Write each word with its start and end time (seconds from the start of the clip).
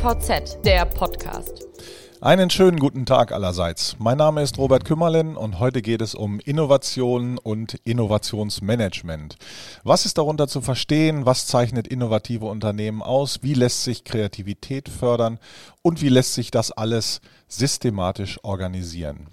DVZ, 0.00 0.64
der 0.64 0.86
Podcast. 0.86 1.66
Einen 2.22 2.48
schönen 2.48 2.78
guten 2.78 3.04
Tag 3.04 3.32
allerseits. 3.32 3.96
Mein 3.98 4.16
Name 4.16 4.40
ist 4.40 4.56
Robert 4.56 4.86
Kümmerlin 4.86 5.36
und 5.36 5.58
heute 5.58 5.82
geht 5.82 6.00
es 6.00 6.14
um 6.14 6.40
Innovation 6.40 7.36
und 7.36 7.74
Innovationsmanagement. 7.84 9.36
Was 9.84 10.06
ist 10.06 10.16
darunter 10.16 10.48
zu 10.48 10.62
verstehen? 10.62 11.26
Was 11.26 11.46
zeichnet 11.46 11.86
innovative 11.86 12.46
Unternehmen 12.46 13.02
aus? 13.02 13.40
Wie 13.42 13.52
lässt 13.52 13.84
sich 13.84 14.04
Kreativität 14.04 14.88
fördern? 14.88 15.38
Und 15.82 16.00
wie 16.00 16.08
lässt 16.08 16.32
sich 16.32 16.50
das 16.50 16.72
alles 16.72 17.20
systematisch 17.46 18.42
organisieren? 18.42 19.26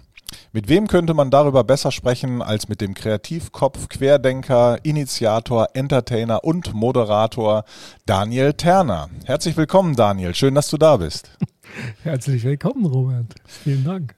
Mit 0.52 0.68
wem 0.68 0.86
könnte 0.86 1.14
man 1.14 1.30
darüber 1.30 1.64
besser 1.64 1.92
sprechen 1.92 2.42
als 2.42 2.68
mit 2.68 2.80
dem 2.80 2.94
Kreativkopf, 2.94 3.88
Querdenker, 3.88 4.78
Initiator, 4.82 5.68
Entertainer 5.74 6.44
und 6.44 6.74
Moderator 6.74 7.64
Daniel 8.06 8.54
Terner? 8.54 9.08
Herzlich 9.24 9.56
willkommen, 9.56 9.94
Daniel. 9.94 10.34
Schön, 10.34 10.54
dass 10.54 10.68
du 10.68 10.78
da 10.78 10.96
bist. 10.96 11.30
Herzlich 12.02 12.44
willkommen, 12.44 12.86
Robert. 12.86 13.34
Vielen 13.44 13.84
Dank. 13.84 14.14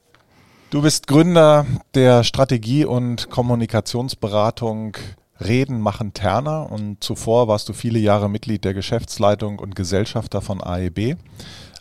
Du 0.70 0.82
bist 0.82 1.08
Gründer 1.08 1.66
der 1.94 2.22
Strategie- 2.22 2.84
und 2.84 3.28
Kommunikationsberatung 3.28 4.96
Reden 5.40 5.80
machen 5.80 6.12
Terner 6.12 6.70
und 6.70 7.02
zuvor 7.02 7.48
warst 7.48 7.68
du 7.68 7.72
viele 7.72 7.98
Jahre 7.98 8.28
Mitglied 8.28 8.64
der 8.64 8.74
Geschäftsleitung 8.74 9.58
und 9.58 9.74
Gesellschafter 9.74 10.42
von 10.42 10.62
AEB, 10.62 11.16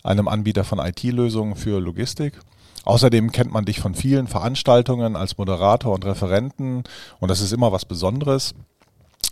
einem 0.03 0.27
Anbieter 0.27 0.63
von 0.63 0.79
IT-Lösungen 0.79 1.55
für 1.55 1.79
Logistik. 1.79 2.39
Außerdem 2.85 3.31
kennt 3.31 3.51
man 3.51 3.65
dich 3.65 3.79
von 3.79 3.95
vielen 3.95 4.27
Veranstaltungen 4.27 5.15
als 5.15 5.37
Moderator 5.37 5.93
und 5.93 6.05
Referenten 6.05 6.83
und 7.19 7.29
das 7.29 7.41
ist 7.41 7.51
immer 7.51 7.71
was 7.71 7.85
Besonderes. 7.85 8.53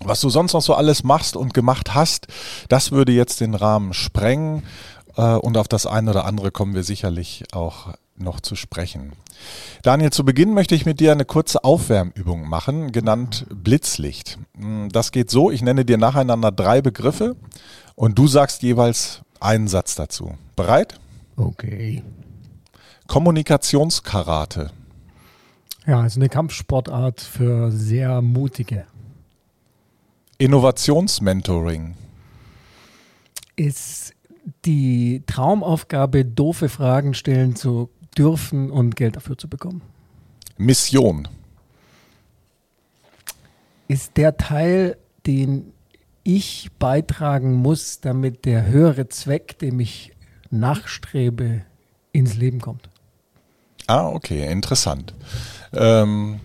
Was 0.04 0.22
du 0.22 0.30
sonst 0.30 0.54
noch 0.54 0.62
so 0.62 0.76
alles 0.76 1.04
machst 1.04 1.36
und 1.36 1.54
gemacht 1.54 1.96
hast, 1.96 2.28
das 2.70 2.92
würde 2.92 3.12
jetzt 3.12 3.42
den 3.42 3.56
Rahmen 3.56 3.94
sprengen 3.94 4.64
äh, 5.16 5.34
und 5.34 5.58
auf 5.58 5.68
das 5.68 5.86
eine 5.86 6.12
oder 6.12 6.26
andere 6.26 6.52
kommen 6.52 6.76
wir 6.76 6.84
sicherlich 6.84 7.46
auch 7.52 7.94
noch 8.16 8.40
zu 8.40 8.56
sprechen. 8.56 9.14
Daniel, 9.84 10.12
zu 10.12 10.26
Beginn 10.26 10.54
möchte 10.54 10.76
ich 10.76 10.86
mit 10.86 11.00
dir 11.00 11.12
eine 11.12 11.26
kurze 11.26 11.64
Aufwärmübung 11.64 12.48
machen, 12.48 12.92
genannt 12.92 13.46
Blitzlicht. 13.50 14.38
Hm, 14.58 14.90
das 14.90 15.12
geht 15.12 15.30
so, 15.30 15.52
ich 15.52 15.62
nenne 15.62 15.86
dir 15.86 15.98
nacheinander 15.98 16.52
drei 16.52 16.82
Begriffe 16.82 17.36
und 17.96 18.18
du 18.18 18.28
sagst 18.28 18.64
jeweils 18.64 19.22
einen 19.40 19.68
Satz 19.68 19.96
dazu. 19.96 20.36
Bereit? 20.56 21.00
Okay. 21.36 22.04
Kommunikationskarate. 23.08 24.72
Ja, 25.86 26.06
ist 26.06 26.18
eine 26.18 26.30
Kampfsportart 26.30 27.22
für 27.22 27.72
sehr 27.72 28.22
mutige. 28.22 28.86
Innovationsmentoring. 30.38 31.96
Ist 33.56 34.14
die 34.66 35.24
Traumaufgabe, 35.26 36.26
doofe 36.26 36.70
Fragen 36.70 37.14
stellen 37.14 37.56
zu 37.56 37.90
dürfen 38.18 38.70
und 38.70 38.96
Geld 38.96 39.16
dafür 39.16 39.38
zu 39.38 39.48
bekommen. 39.48 39.82
Mission. 40.58 41.28
Ist 43.88 44.18
der 44.18 44.38
Teil, 44.38 44.98
den 45.26 45.72
ich 46.24 46.70
beitragen 46.78 47.54
muss, 47.54 48.02
damit 48.02 48.44
der 48.44 48.68
höhere 48.68 49.08
Zweck, 49.08 49.58
dem 49.60 49.80
ich 49.80 50.12
nachstrebe, 50.50 51.62
ins 52.12 52.36
Leben 52.36 52.60
kommt. 52.60 52.90
Ah, 53.88 54.08
okay, 54.08 54.52
interessant. 54.52 55.14
Ähm, 55.74 56.40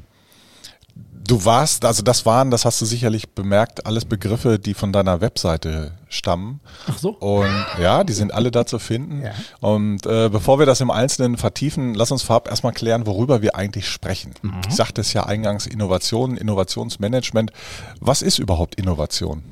du 1.27 1.45
warst, 1.45 1.85
also 1.85 2.03
das 2.03 2.27
waren, 2.27 2.51
das 2.51 2.65
hast 2.65 2.81
du 2.81 2.85
sicherlich 2.85 3.31
bemerkt, 3.31 3.87
alles 3.87 4.05
Begriffe, 4.05 4.59
die 4.59 4.75
von 4.75 4.93
deiner 4.93 5.21
Webseite 5.21 5.93
stammen. 6.09 6.61
Ach 6.87 6.99
so. 6.99 7.11
Und 7.11 7.51
ja, 7.81 8.05
die 8.05 8.13
sind 8.13 8.33
alle 8.33 8.51
da 8.51 8.67
zu 8.67 8.79
finden. 8.79 9.23
Ja. 9.23 9.33
Und 9.61 10.07
äh, 10.07 10.29
bevor 10.29 10.59
wir 10.59 10.67
das 10.67 10.81
im 10.81 10.91
Einzelnen 10.91 11.37
vertiefen, 11.37 11.95
lass 11.95 12.11
uns 12.11 12.23
vorab 12.23 12.49
erstmal 12.49 12.73
klären, 12.73 13.07
worüber 13.07 13.43
wir 13.43 13.57
eigentlich 13.57 13.89
sprechen. 13.89 14.35
Mhm. 14.43 14.61
Ich 14.69 14.75
sagte 14.75 15.01
es 15.01 15.13
ja 15.13 15.25
eingangs, 15.25 15.67
Innovation, 15.67 16.37
Innovationsmanagement. 16.37 17.53
Was 18.01 18.23
ist 18.23 18.39
überhaupt 18.39 18.75
Innovation? 18.75 19.43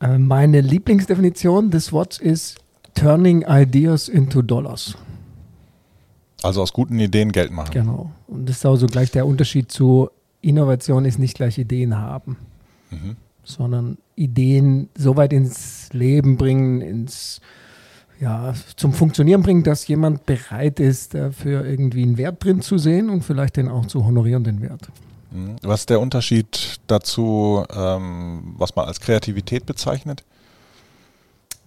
Äh, 0.00 0.18
Meine 0.18 0.60
Lieblingsdefinition 0.60 1.70
des 1.70 1.92
Wortes 1.92 2.18
ist 2.18 2.56
Turning 2.94 3.44
Ideas 3.48 4.08
into 4.08 4.40
Dollars. 4.40 4.96
Also 6.44 6.60
aus 6.62 6.72
guten 6.72 6.98
Ideen 6.98 7.32
Geld 7.32 7.50
machen. 7.50 7.70
Genau. 7.72 8.10
Und 8.26 8.48
das 8.48 8.56
ist 8.58 8.66
auch 8.66 8.76
so 8.76 8.86
gleich 8.86 9.10
der 9.10 9.26
Unterschied 9.26 9.72
zu 9.72 10.10
Innovation 10.42 11.06
ist 11.06 11.18
nicht 11.18 11.36
gleich 11.36 11.56
Ideen 11.58 11.96
haben, 11.96 12.36
Mhm. 12.90 13.16
sondern 13.44 13.96
Ideen 14.14 14.90
so 14.94 15.16
weit 15.16 15.32
ins 15.32 15.88
Leben 15.92 16.36
bringen, 16.36 16.82
ins 16.82 17.40
ja, 18.20 18.54
zum 18.76 18.92
Funktionieren 18.92 19.42
bringen, 19.42 19.64
dass 19.64 19.88
jemand 19.88 20.26
bereit 20.26 20.80
ist, 20.80 21.14
dafür 21.14 21.64
irgendwie 21.64 22.02
einen 22.02 22.16
Wert 22.18 22.44
drin 22.44 22.60
zu 22.60 22.78
sehen 22.78 23.10
und 23.10 23.24
vielleicht 23.24 23.56
den 23.56 23.68
auch 23.68 23.86
zu 23.86 24.04
honorieren, 24.04 24.44
den 24.44 24.60
Wert. 24.60 24.88
Mhm. 25.32 25.56
Was 25.62 25.80
ist 25.80 25.90
der 25.90 26.00
Unterschied 26.00 26.78
dazu, 26.86 27.64
ähm, 27.74 28.54
was 28.58 28.76
man 28.76 28.84
als 28.86 29.00
Kreativität 29.00 29.66
bezeichnet? 29.66 30.24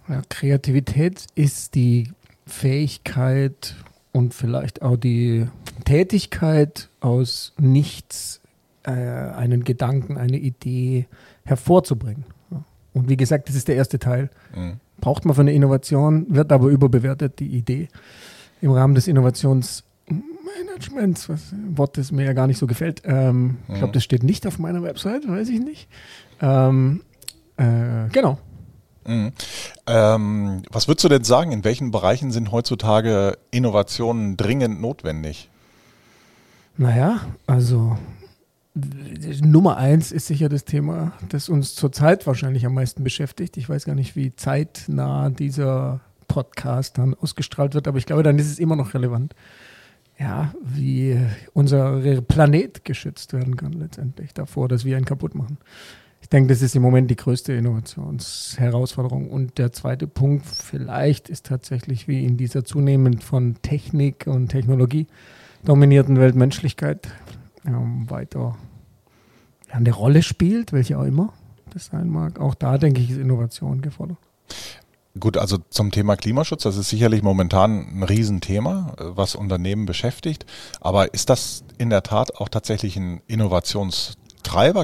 Ja, 0.08 0.22
Kreativität 0.30 1.26
ist 1.36 1.76
die 1.76 2.12
Fähigkeit 2.46 3.76
und 4.18 4.34
vielleicht 4.34 4.82
auch 4.82 4.98
die 4.98 5.48
Tätigkeit 5.86 6.90
aus 7.02 7.54
nichts 7.60 8.42
äh, 8.84 8.92
einen 8.92 9.64
Gedanken, 9.64 10.18
eine 10.18 10.38
Idee 10.38 11.06
hervorzubringen. 11.46 12.26
Und 12.94 13.10
wie 13.10 13.18
gesagt, 13.18 13.48
das 13.48 13.56
ist 13.56 13.68
der 13.68 13.76
erste 13.76 14.00
Teil. 14.00 14.30
Mhm. 14.56 14.78
Braucht 15.00 15.26
man 15.26 15.36
für 15.36 15.42
eine 15.42 15.54
Innovation, 15.54 16.26
wird 16.30 16.52
aber 16.52 16.70
überbewertet, 16.70 17.38
die 17.40 17.48
Idee. 17.50 17.90
Im 18.62 18.72
Rahmen 18.72 18.96
des 18.96 19.08
Innovationsmanagements, 19.08 21.30
was 21.30 21.52
ein 21.52 21.78
Wort, 21.78 21.98
das 21.98 22.12
mir 22.12 22.26
ja 22.26 22.34
gar 22.34 22.48
nicht 22.48 22.58
so 22.58 22.66
gefällt. 22.66 23.04
Ähm, 23.06 23.58
Ich 23.68 23.76
Mhm. 23.76 23.78
glaube, 23.78 23.94
das 23.94 24.04
steht 24.04 24.24
nicht 24.24 24.48
auf 24.48 24.58
meiner 24.58 24.82
Website, 24.82 25.28
weiß 25.28 25.50
ich 25.50 25.60
nicht. 25.60 25.88
Ähm, 26.42 27.02
äh, 27.58 28.08
genau. 28.12 28.40
Mhm. 29.08 29.32
Ähm, 29.88 30.64
was 30.70 30.88
würdest 30.88 31.06
du 31.06 31.10
denn 31.10 31.24
sagen, 31.24 31.52
in 31.52 31.64
welchen 31.64 31.92
Bereichen 31.92 32.32
sind 32.32 32.52
heutzutage 32.52 33.38
Innovationen 33.52 34.38
dringend 34.38 34.82
notwendig? 34.82 35.50
Naja, 36.78 37.22
also 37.48 37.98
Nummer 39.42 39.78
eins 39.78 40.12
ist 40.12 40.28
sicher 40.28 40.50
das 40.50 40.66
Thema, 40.66 41.14
das 41.30 41.50
uns 41.50 41.74
zurzeit 41.74 42.28
wahrscheinlich 42.28 42.66
am 42.66 42.76
meisten 42.76 43.04
beschäftigt. 43.04 43.58
Ich 43.58 43.68
weiß 43.68 43.86
gar 43.86 43.96
nicht, 43.96 44.16
wie 44.16 44.36
zeitnah 44.36 45.30
dieser 45.30 46.02
Podcast 46.28 46.98
dann 46.98 47.16
ausgestrahlt 47.16 47.74
wird, 47.74 47.88
aber 47.88 47.98
ich 47.98 48.06
glaube, 48.06 48.24
dann 48.24 48.38
ist 48.38 48.52
es 48.52 48.60
immer 48.60 48.76
noch 48.76 48.94
relevant. 48.94 49.34
Ja, 50.20 50.54
wie 50.64 51.20
unser 51.54 52.22
Planet 52.22 52.84
geschützt 52.84 53.34
werden 53.34 53.56
kann 53.56 53.74
letztendlich 53.74 54.34
davor, 54.34 54.68
dass 54.68 54.84
wir 54.84 54.98
ihn 54.98 55.06
kaputt 55.06 55.36
machen. 55.36 55.58
Ich 56.28 56.30
denke, 56.30 56.50
das 56.50 56.62
ist 56.62 56.76
im 56.76 56.82
Moment 56.82 57.10
die 57.10 57.16
größte 57.16 57.54
Innovationsherausforderung. 57.54 59.30
Und 59.30 59.58
der 59.58 59.72
zweite 59.72 60.08
Punkt 60.08 60.46
vielleicht 60.46 61.30
ist 61.30 61.46
tatsächlich, 61.46 62.10
wie 62.10 62.26
in 62.26 62.36
dieser 62.36 62.66
zunehmend 62.66 63.24
von 63.24 63.56
Technik 63.62 64.28
und 64.28 64.50
Technologie 64.50 65.08
dominierten 65.64 66.20
Welt 66.20 66.36
Menschlichkeit 66.36 67.08
ähm, 67.66 68.10
weiter 68.10 68.58
eine 69.70 69.94
Rolle 69.94 70.22
spielt, 70.22 70.74
welche 70.74 71.00
auch 71.00 71.06
immer 71.06 71.32
das 71.74 71.86
sein 71.86 72.10
mag. 72.10 72.42
Auch 72.42 72.56
da, 72.56 72.78
denke 72.78 73.00
ich, 73.00 73.12
ist 73.12 73.20
Innovation 73.20 73.82
gefordert. 73.82 74.18
Gut, 75.18 75.38
also 75.38 75.60
zum 75.70 75.92
Thema 75.92 76.18
Klimaschutz, 76.18 76.64
das 76.64 76.76
ist 76.76 76.90
sicherlich 76.90 77.24
momentan 77.24 78.00
ein 78.00 78.04
Riesenthema, 78.04 78.96
was 78.98 79.34
Unternehmen 79.34 79.86
beschäftigt. 79.86 80.46
Aber 80.82 81.14
ist 81.14 81.30
das 81.30 81.64
in 81.78 81.90
der 81.90 82.04
Tat 82.04 82.36
auch 82.36 82.50
tatsächlich 82.50 82.98
ein 82.98 83.22
Innovationstreiber? 83.28 84.27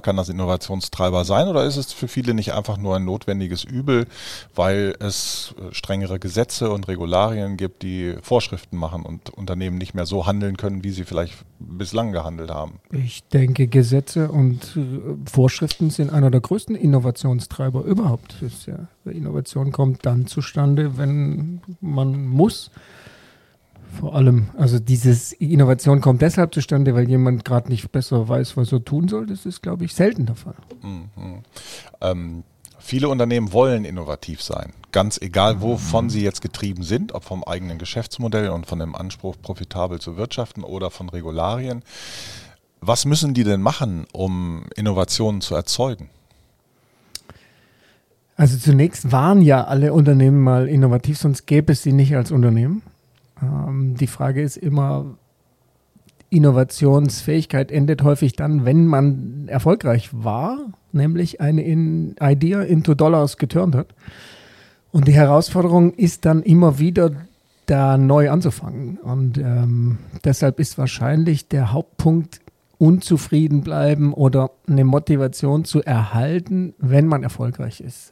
Kann 0.01 0.17
das 0.17 0.29
Innovationstreiber 0.29 1.25
sein 1.25 1.47
oder 1.47 1.63
ist 1.65 1.77
es 1.77 1.93
für 1.93 2.07
viele 2.07 2.33
nicht 2.33 2.53
einfach 2.53 2.77
nur 2.77 2.95
ein 2.95 3.05
notwendiges 3.05 3.63
Übel, 3.63 4.07
weil 4.55 4.95
es 4.99 5.55
äh, 5.57 5.73
strengere 5.73 6.19
Gesetze 6.19 6.71
und 6.71 6.87
Regularien 6.87 7.57
gibt, 7.57 7.81
die 7.81 8.15
Vorschriften 8.21 8.77
machen 8.77 9.03
und 9.03 9.29
Unternehmen 9.29 9.77
nicht 9.77 9.93
mehr 9.93 10.05
so 10.05 10.27
handeln 10.27 10.57
können, 10.57 10.83
wie 10.83 10.91
sie 10.91 11.05
vielleicht 11.05 11.33
bislang 11.59 12.11
gehandelt 12.11 12.51
haben? 12.51 12.79
Ich 12.91 13.23
denke, 13.23 13.67
Gesetze 13.67 14.29
und 14.29 14.75
äh, 14.75 15.29
Vorschriften 15.29 15.89
sind 15.89 16.11
einer 16.11 16.29
der 16.29 16.41
größten 16.41 16.75
Innovationstreiber 16.75 17.83
überhaupt. 17.83 18.35
Innovation 19.05 19.71
kommt 19.71 20.05
dann 20.05 20.27
zustande, 20.27 20.97
wenn 20.97 21.61
man 21.81 22.27
muss. 22.27 22.69
Vor 23.99 24.15
allem, 24.15 24.49
also 24.57 24.79
dieses 24.79 25.33
Innovation 25.33 26.01
kommt 26.01 26.21
deshalb 26.21 26.53
zustande, 26.53 26.95
weil 26.95 27.07
jemand 27.09 27.45
gerade 27.45 27.69
nicht 27.69 27.91
besser 27.91 28.27
weiß, 28.27 28.57
was 28.57 28.71
er 28.71 28.83
tun 28.83 29.07
soll. 29.07 29.27
Das 29.27 29.45
ist, 29.45 29.61
glaube 29.61 29.85
ich, 29.85 29.93
selten 29.93 30.25
der 30.25 30.35
Fall. 30.35 30.55
Mhm. 30.81 31.43
Ähm, 32.01 32.43
viele 32.79 33.09
Unternehmen 33.09 33.53
wollen 33.53 33.85
innovativ 33.85 34.41
sein, 34.41 34.73
ganz 34.91 35.19
egal, 35.21 35.61
wovon 35.61 36.09
sie 36.09 36.23
jetzt 36.23 36.41
getrieben 36.41 36.83
sind, 36.83 37.13
ob 37.13 37.23
vom 37.23 37.43
eigenen 37.43 37.77
Geschäftsmodell 37.77 38.49
und 38.49 38.65
von 38.65 38.79
dem 38.79 38.95
Anspruch, 38.95 39.35
profitabel 39.41 39.99
zu 39.99 40.17
wirtschaften 40.17 40.63
oder 40.63 40.89
von 40.89 41.09
Regularien. 41.09 41.83
Was 42.81 43.05
müssen 43.05 43.33
die 43.33 43.43
denn 43.43 43.61
machen, 43.61 44.05
um 44.11 44.65
Innovationen 44.75 45.41
zu 45.41 45.55
erzeugen? 45.55 46.09
Also 48.35 48.57
zunächst 48.57 49.11
waren 49.11 49.41
ja 49.41 49.63
alle 49.65 49.93
Unternehmen 49.93 50.41
mal 50.41 50.67
innovativ, 50.67 51.19
sonst 51.19 51.45
gäbe 51.45 51.71
es 51.71 51.83
sie 51.83 51.93
nicht 51.93 52.15
als 52.15 52.31
Unternehmen. 52.31 52.81
Ähm, 53.41 53.95
die 53.95 54.07
Frage 54.07 54.41
ist 54.41 54.57
immer, 54.57 55.17
Innovationsfähigkeit 56.29 57.71
endet 57.71 58.03
häufig 58.03 58.33
dann, 58.33 58.65
wenn 58.65 58.87
man 58.87 59.47
erfolgreich 59.47 60.09
war, 60.11 60.57
nämlich 60.91 61.41
eine 61.41 61.63
in 61.63 62.15
Idea 62.19 62.63
into 62.63 62.95
Dollars 62.95 63.37
geturnt 63.37 63.75
hat. 63.75 63.93
Und 64.91 65.07
die 65.07 65.13
Herausforderung 65.13 65.93
ist 65.93 66.25
dann 66.25 66.41
immer 66.41 66.79
wieder 66.79 67.11
da 67.67 67.97
neu 67.97 68.29
anzufangen. 68.31 68.97
Und 68.97 69.37
ähm, 69.37 69.99
deshalb 70.23 70.59
ist 70.59 70.77
wahrscheinlich 70.77 71.47
der 71.47 71.71
Hauptpunkt 71.71 72.41
unzufrieden 72.77 73.61
bleiben 73.61 74.13
oder 74.13 74.51
eine 74.67 74.83
Motivation 74.83 75.65
zu 75.65 75.83
erhalten, 75.83 76.73
wenn 76.79 77.07
man 77.07 77.23
erfolgreich 77.23 77.79
ist. 77.79 78.11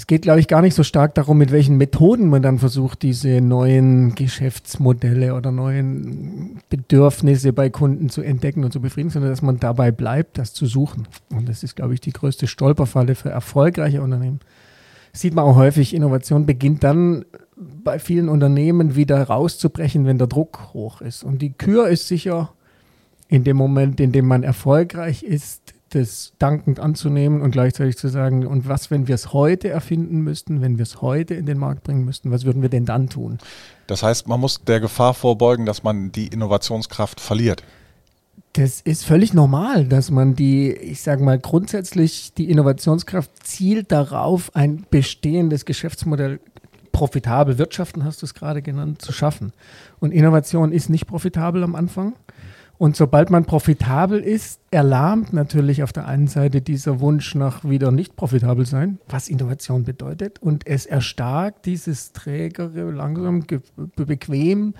Es 0.00 0.06
geht, 0.06 0.22
glaube 0.22 0.40
ich, 0.40 0.48
gar 0.48 0.62
nicht 0.62 0.72
so 0.72 0.82
stark 0.82 1.14
darum, 1.14 1.36
mit 1.36 1.52
welchen 1.52 1.76
Methoden 1.76 2.30
man 2.30 2.40
dann 2.40 2.58
versucht, 2.58 3.02
diese 3.02 3.42
neuen 3.42 4.14
Geschäftsmodelle 4.14 5.34
oder 5.34 5.52
neuen 5.52 6.62
Bedürfnisse 6.70 7.52
bei 7.52 7.68
Kunden 7.68 8.08
zu 8.08 8.22
entdecken 8.22 8.64
und 8.64 8.72
zu 8.72 8.80
befriedigen, 8.80 9.10
sondern 9.10 9.30
dass 9.30 9.42
man 9.42 9.60
dabei 9.60 9.90
bleibt, 9.90 10.38
das 10.38 10.54
zu 10.54 10.64
suchen. 10.64 11.06
Und 11.28 11.50
das 11.50 11.62
ist, 11.62 11.76
glaube 11.76 11.92
ich, 11.92 12.00
die 12.00 12.14
größte 12.14 12.46
Stolperfalle 12.46 13.14
für 13.14 13.28
erfolgreiche 13.28 14.00
Unternehmen. 14.00 14.40
Das 15.12 15.20
sieht 15.20 15.34
man 15.34 15.44
auch 15.44 15.56
häufig, 15.56 15.94
Innovation 15.94 16.46
beginnt 16.46 16.82
dann 16.82 17.26
bei 17.58 17.98
vielen 17.98 18.30
Unternehmen 18.30 18.96
wieder 18.96 19.22
rauszubrechen, 19.22 20.06
wenn 20.06 20.16
der 20.16 20.28
Druck 20.28 20.72
hoch 20.72 21.02
ist. 21.02 21.24
Und 21.24 21.42
die 21.42 21.52
Kür 21.52 21.88
ist 21.88 22.08
sicher 22.08 22.54
in 23.28 23.44
dem 23.44 23.58
Moment, 23.58 24.00
in 24.00 24.12
dem 24.12 24.24
man 24.24 24.44
erfolgreich 24.44 25.24
ist, 25.24 25.74
das 25.90 26.32
dankend 26.38 26.80
anzunehmen 26.80 27.42
und 27.42 27.50
gleichzeitig 27.50 27.96
zu 27.96 28.08
sagen, 28.08 28.46
und 28.46 28.68
was, 28.68 28.90
wenn 28.90 29.08
wir 29.08 29.14
es 29.14 29.32
heute 29.32 29.68
erfinden 29.68 30.20
müssten, 30.20 30.62
wenn 30.62 30.78
wir 30.78 30.84
es 30.84 31.02
heute 31.02 31.34
in 31.34 31.46
den 31.46 31.58
Markt 31.58 31.84
bringen 31.84 32.04
müssten, 32.04 32.30
was 32.30 32.44
würden 32.44 32.62
wir 32.62 32.68
denn 32.68 32.84
dann 32.84 33.08
tun? 33.08 33.38
Das 33.86 34.02
heißt, 34.02 34.28
man 34.28 34.40
muss 34.40 34.62
der 34.64 34.80
Gefahr 34.80 35.14
vorbeugen, 35.14 35.66
dass 35.66 35.82
man 35.82 36.12
die 36.12 36.28
Innovationskraft 36.28 37.20
verliert. 37.20 37.64
Das 38.54 38.80
ist 38.80 39.04
völlig 39.04 39.32
normal, 39.32 39.84
dass 39.84 40.10
man 40.10 40.34
die, 40.34 40.72
ich 40.72 41.02
sage 41.02 41.22
mal, 41.22 41.38
grundsätzlich 41.38 42.34
die 42.34 42.50
Innovationskraft 42.50 43.30
zielt 43.46 43.92
darauf, 43.92 44.54
ein 44.56 44.86
bestehendes 44.90 45.64
Geschäftsmodell 45.64 46.40
profitabel 46.92 47.58
wirtschaften, 47.58 48.04
hast 48.04 48.22
du 48.22 48.26
es 48.26 48.34
gerade 48.34 48.62
genannt, 48.62 49.02
zu 49.02 49.12
schaffen. 49.12 49.52
Und 50.00 50.12
Innovation 50.12 50.72
ist 50.72 50.90
nicht 50.90 51.06
profitabel 51.06 51.62
am 51.62 51.74
Anfang. 51.74 52.14
Und 52.80 52.96
sobald 52.96 53.28
man 53.28 53.44
profitabel 53.44 54.20
ist, 54.20 54.58
erlahmt 54.70 55.34
natürlich 55.34 55.82
auf 55.82 55.92
der 55.92 56.08
einen 56.08 56.28
Seite 56.28 56.62
dieser 56.62 56.98
Wunsch 56.98 57.34
nach 57.34 57.62
wieder 57.62 57.90
nicht 57.90 58.16
profitabel 58.16 58.64
sein, 58.64 58.98
was 59.06 59.28
Innovation 59.28 59.84
bedeutet. 59.84 60.38
Und 60.38 60.66
es 60.66 60.86
erstarkt 60.86 61.66
dieses 61.66 62.14
trägere, 62.14 62.90
langsam, 62.90 63.44
bequem 63.96 64.72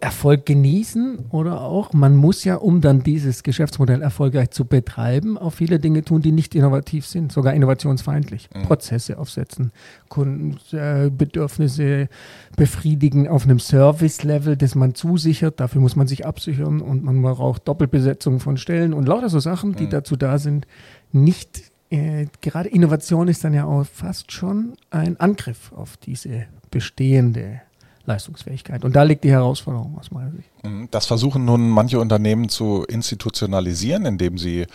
Erfolg 0.00 0.46
genießen 0.46 1.26
oder 1.30 1.62
auch, 1.62 1.92
man 1.92 2.16
muss 2.16 2.44
ja, 2.44 2.56
um 2.56 2.80
dann 2.80 3.02
dieses 3.02 3.42
Geschäftsmodell 3.42 4.02
erfolgreich 4.02 4.50
zu 4.50 4.64
betreiben, 4.64 5.38
auch 5.38 5.50
viele 5.50 5.78
Dinge 5.78 6.04
tun, 6.04 6.22
die 6.22 6.32
nicht 6.32 6.54
innovativ 6.54 7.06
sind, 7.06 7.32
sogar 7.32 7.54
innovationsfeindlich. 7.54 8.48
Mhm. 8.54 8.62
Prozesse 8.62 9.18
aufsetzen, 9.18 9.72
Kundenbedürfnisse 10.08 11.84
äh, 11.84 12.08
befriedigen 12.56 13.28
auf 13.28 13.44
einem 13.44 13.58
Service-Level, 13.58 14.56
das 14.56 14.74
man 14.74 14.94
zusichert. 14.94 15.60
Dafür 15.60 15.80
muss 15.80 15.96
man 15.96 16.06
sich 16.06 16.26
absichern 16.26 16.80
und 16.80 17.04
man 17.04 17.22
braucht 17.22 17.66
Doppelbesetzung 17.66 18.40
von 18.40 18.56
Stellen 18.56 18.92
und 18.92 19.06
lauter 19.08 19.28
so 19.28 19.40
Sachen, 19.40 19.74
die 19.74 19.84
mhm. 19.84 19.90
dazu 19.90 20.16
da 20.16 20.38
sind, 20.38 20.66
nicht 21.12 21.72
äh, 21.90 22.26
gerade 22.40 22.68
Innovation 22.68 23.28
ist 23.28 23.44
dann 23.44 23.54
ja 23.54 23.64
auch 23.64 23.84
fast 23.84 24.32
schon 24.32 24.74
ein 24.90 25.18
Angriff 25.20 25.72
auf 25.72 25.96
diese 25.96 26.46
bestehende 26.70 27.60
Leistungsfähigkeit. 28.06 28.84
Und 28.84 28.94
da 28.94 29.02
liegt 29.02 29.24
die 29.24 29.30
Herausforderung 29.30 29.96
aus 29.98 30.10
meiner 30.10 30.30
Sicht. 30.32 30.50
Mhm. 30.62 30.88
Das 30.90 31.06
versuchen 31.06 31.44
nun 31.44 31.68
manche 31.68 31.98
Unternehmen 31.98 32.48
zu 32.48 32.84
institutionalisieren, 32.84 34.04
indem 34.06 34.38
sie 34.38 34.66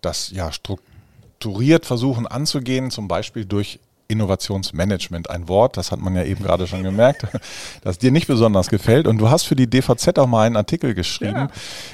das 0.00 0.30
ja 0.30 0.50
strukturiert 0.52 1.86
versuchen 1.86 2.26
anzugehen, 2.26 2.90
zum 2.90 3.08
Beispiel 3.08 3.44
durch 3.44 3.80
Innovationsmanagement, 4.08 5.30
ein 5.30 5.48
Wort, 5.48 5.76
das 5.76 5.92
hat 5.92 6.00
man 6.00 6.14
ja 6.14 6.24
eben 6.24 6.44
gerade 6.44 6.66
schon 6.66 6.82
gemerkt, 6.82 7.26
das 7.82 7.98
dir 7.98 8.10
nicht 8.10 8.26
besonders 8.26 8.68
gefällt. 8.68 9.06
Und 9.06 9.18
du 9.18 9.30
hast 9.30 9.44
für 9.44 9.56
die 9.56 9.68
DVZ 9.68 10.18
auch 10.18 10.26
mal 10.26 10.46
einen 10.46 10.56
Artikel 10.56 10.94
geschrieben, 10.94 11.36
ja. 11.36 11.50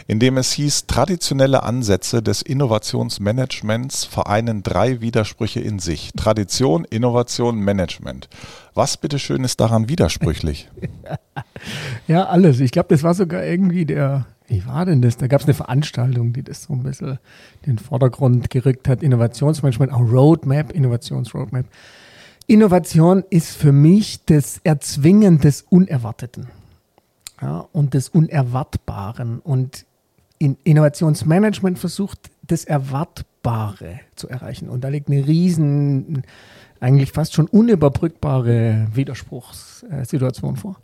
in 0.07 0.19
dem 0.19 0.37
es 0.37 0.53
hieß, 0.53 0.87
traditionelle 0.87 1.63
Ansätze 1.63 2.23
des 2.23 2.43
Innovationsmanagements 2.43 4.05
vereinen 4.05 4.63
drei 4.63 5.01
Widersprüche 5.01 5.61
in 5.61 5.79
sich. 5.79 6.13
Tradition, 6.17 6.85
Innovation, 6.85 7.59
Management. 7.61 8.29
Was 8.75 8.97
bitteschön 8.97 9.45
ist 9.45 9.61
daran 9.61 9.89
widersprüchlich? 9.89 10.69
ja, 12.07 12.27
alles. 12.27 12.61
Ich 12.61 12.71
glaube, 12.71 12.89
das 12.91 13.03
war 13.03 13.15
sogar 13.15 13.45
irgendwie 13.45 13.85
der, 13.85 14.27
wie 14.47 14.65
war 14.67 14.87
denn 14.87 15.03
das? 15.03 15.17
Da 15.17 15.27
gab 15.27 15.41
es 15.41 15.47
eine 15.47 15.55
Veranstaltung, 15.55 16.33
die 16.33 16.43
das 16.43 16.65
so 16.65 16.73
ein 16.73 16.83
bisschen 16.83 17.19
in 17.63 17.77
den 17.77 17.79
Vordergrund 17.79 18.51
gerückt 18.51 18.89
hat. 18.89 19.03
Innovationsmanagement, 19.03 19.93
auch 19.93 20.01
Roadmap, 20.01 20.73
Innovationsroadmap. 20.73 21.67
Innovation 22.50 23.25
ist 23.29 23.55
für 23.55 23.73
mich 23.73 24.25
das 24.25 24.59
Erzwingen 24.65 25.39
des 25.39 25.67
Unerwarteten 25.69 26.49
ja, 27.43 27.69
und 27.73 27.93
des 27.93 28.09
Unerwartbaren. 28.09 29.41
Und 29.41 29.85
in 30.39 30.56
Innovationsmanagement 30.65 31.79
versucht, 31.79 32.31
das 32.47 32.65
Erwartbare 32.65 34.00
zu 34.17 34.29
erreichen. 34.29 34.71
Und 34.71 34.83
da 34.83 34.89
liegt 34.89 35.11
eine 35.11 35.27
riesen, 35.27 36.23
eigentlich 36.81 37.12
fast 37.12 37.35
schon 37.35 37.49
unüberbrückbare 37.49 38.89
Widerspruchssituation 38.95 40.56
vor. 40.56 40.81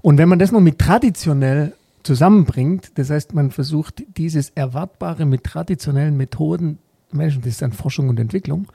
Und 0.00 0.18
wenn 0.18 0.28
man 0.28 0.38
das 0.38 0.52
noch 0.52 0.60
mit 0.60 0.78
traditionell 0.78 1.72
zusammenbringt, 2.04 2.92
das 2.94 3.10
heißt, 3.10 3.34
man 3.34 3.50
versucht, 3.50 4.04
dieses 4.16 4.50
Erwartbare 4.50 5.24
mit 5.24 5.42
traditionellen 5.42 6.16
Methoden, 6.16 6.78
Menschen, 7.10 7.42
das 7.42 7.54
ist 7.54 7.62
dann 7.62 7.72
Forschung 7.72 8.08
und 8.08 8.20
Entwicklung, 8.20 8.68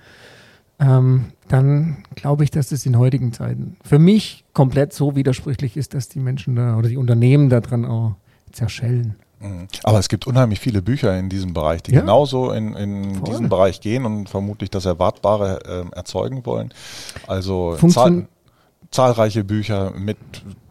ähm, 0.80 1.26
dann 1.48 2.04
glaube 2.16 2.44
ich, 2.44 2.52
dass 2.52 2.72
es 2.72 2.86
in 2.86 2.98
heutigen 2.98 3.34
Zeiten 3.34 3.78
für 3.84 4.00
mich 4.00 4.44
komplett 4.54 4.94
so 4.94 5.16
widersprüchlich 5.16 5.78
ist, 5.78 5.94
dass 5.94 6.10
die 6.10 6.20
Menschen 6.20 6.56
da 6.56 6.78
oder 6.78 6.90
die 6.90 6.98
Unternehmen 6.98 7.50
daran 7.50 7.86
auch 7.86 8.16
zerschellen. 8.52 9.16
Mhm. 9.40 9.68
Aber 9.84 10.00
es 10.00 10.10
gibt 10.10 10.26
unheimlich 10.26 10.60
viele 10.60 10.82
Bücher 10.82 11.18
in 11.18 11.30
diesem 11.30 11.54
Bereich, 11.54 11.84
die 11.84 11.94
ja. 11.94 12.02
genauso 12.02 12.52
in, 12.52 12.74
in 12.76 13.24
diesen 13.24 13.50
Bereich 13.50 13.82
gehen 13.82 14.06
und 14.06 14.30
vermutlich 14.30 14.70
das 14.70 14.86
Erwartbare 14.86 15.60
äh, 15.92 15.96
erzeugen 15.96 16.46
wollen. 16.46 16.74
Also 17.28 17.76
zahl 17.76 18.28
zahlreiche 18.92 19.44
Bücher 19.44 19.92
mit 19.98 20.18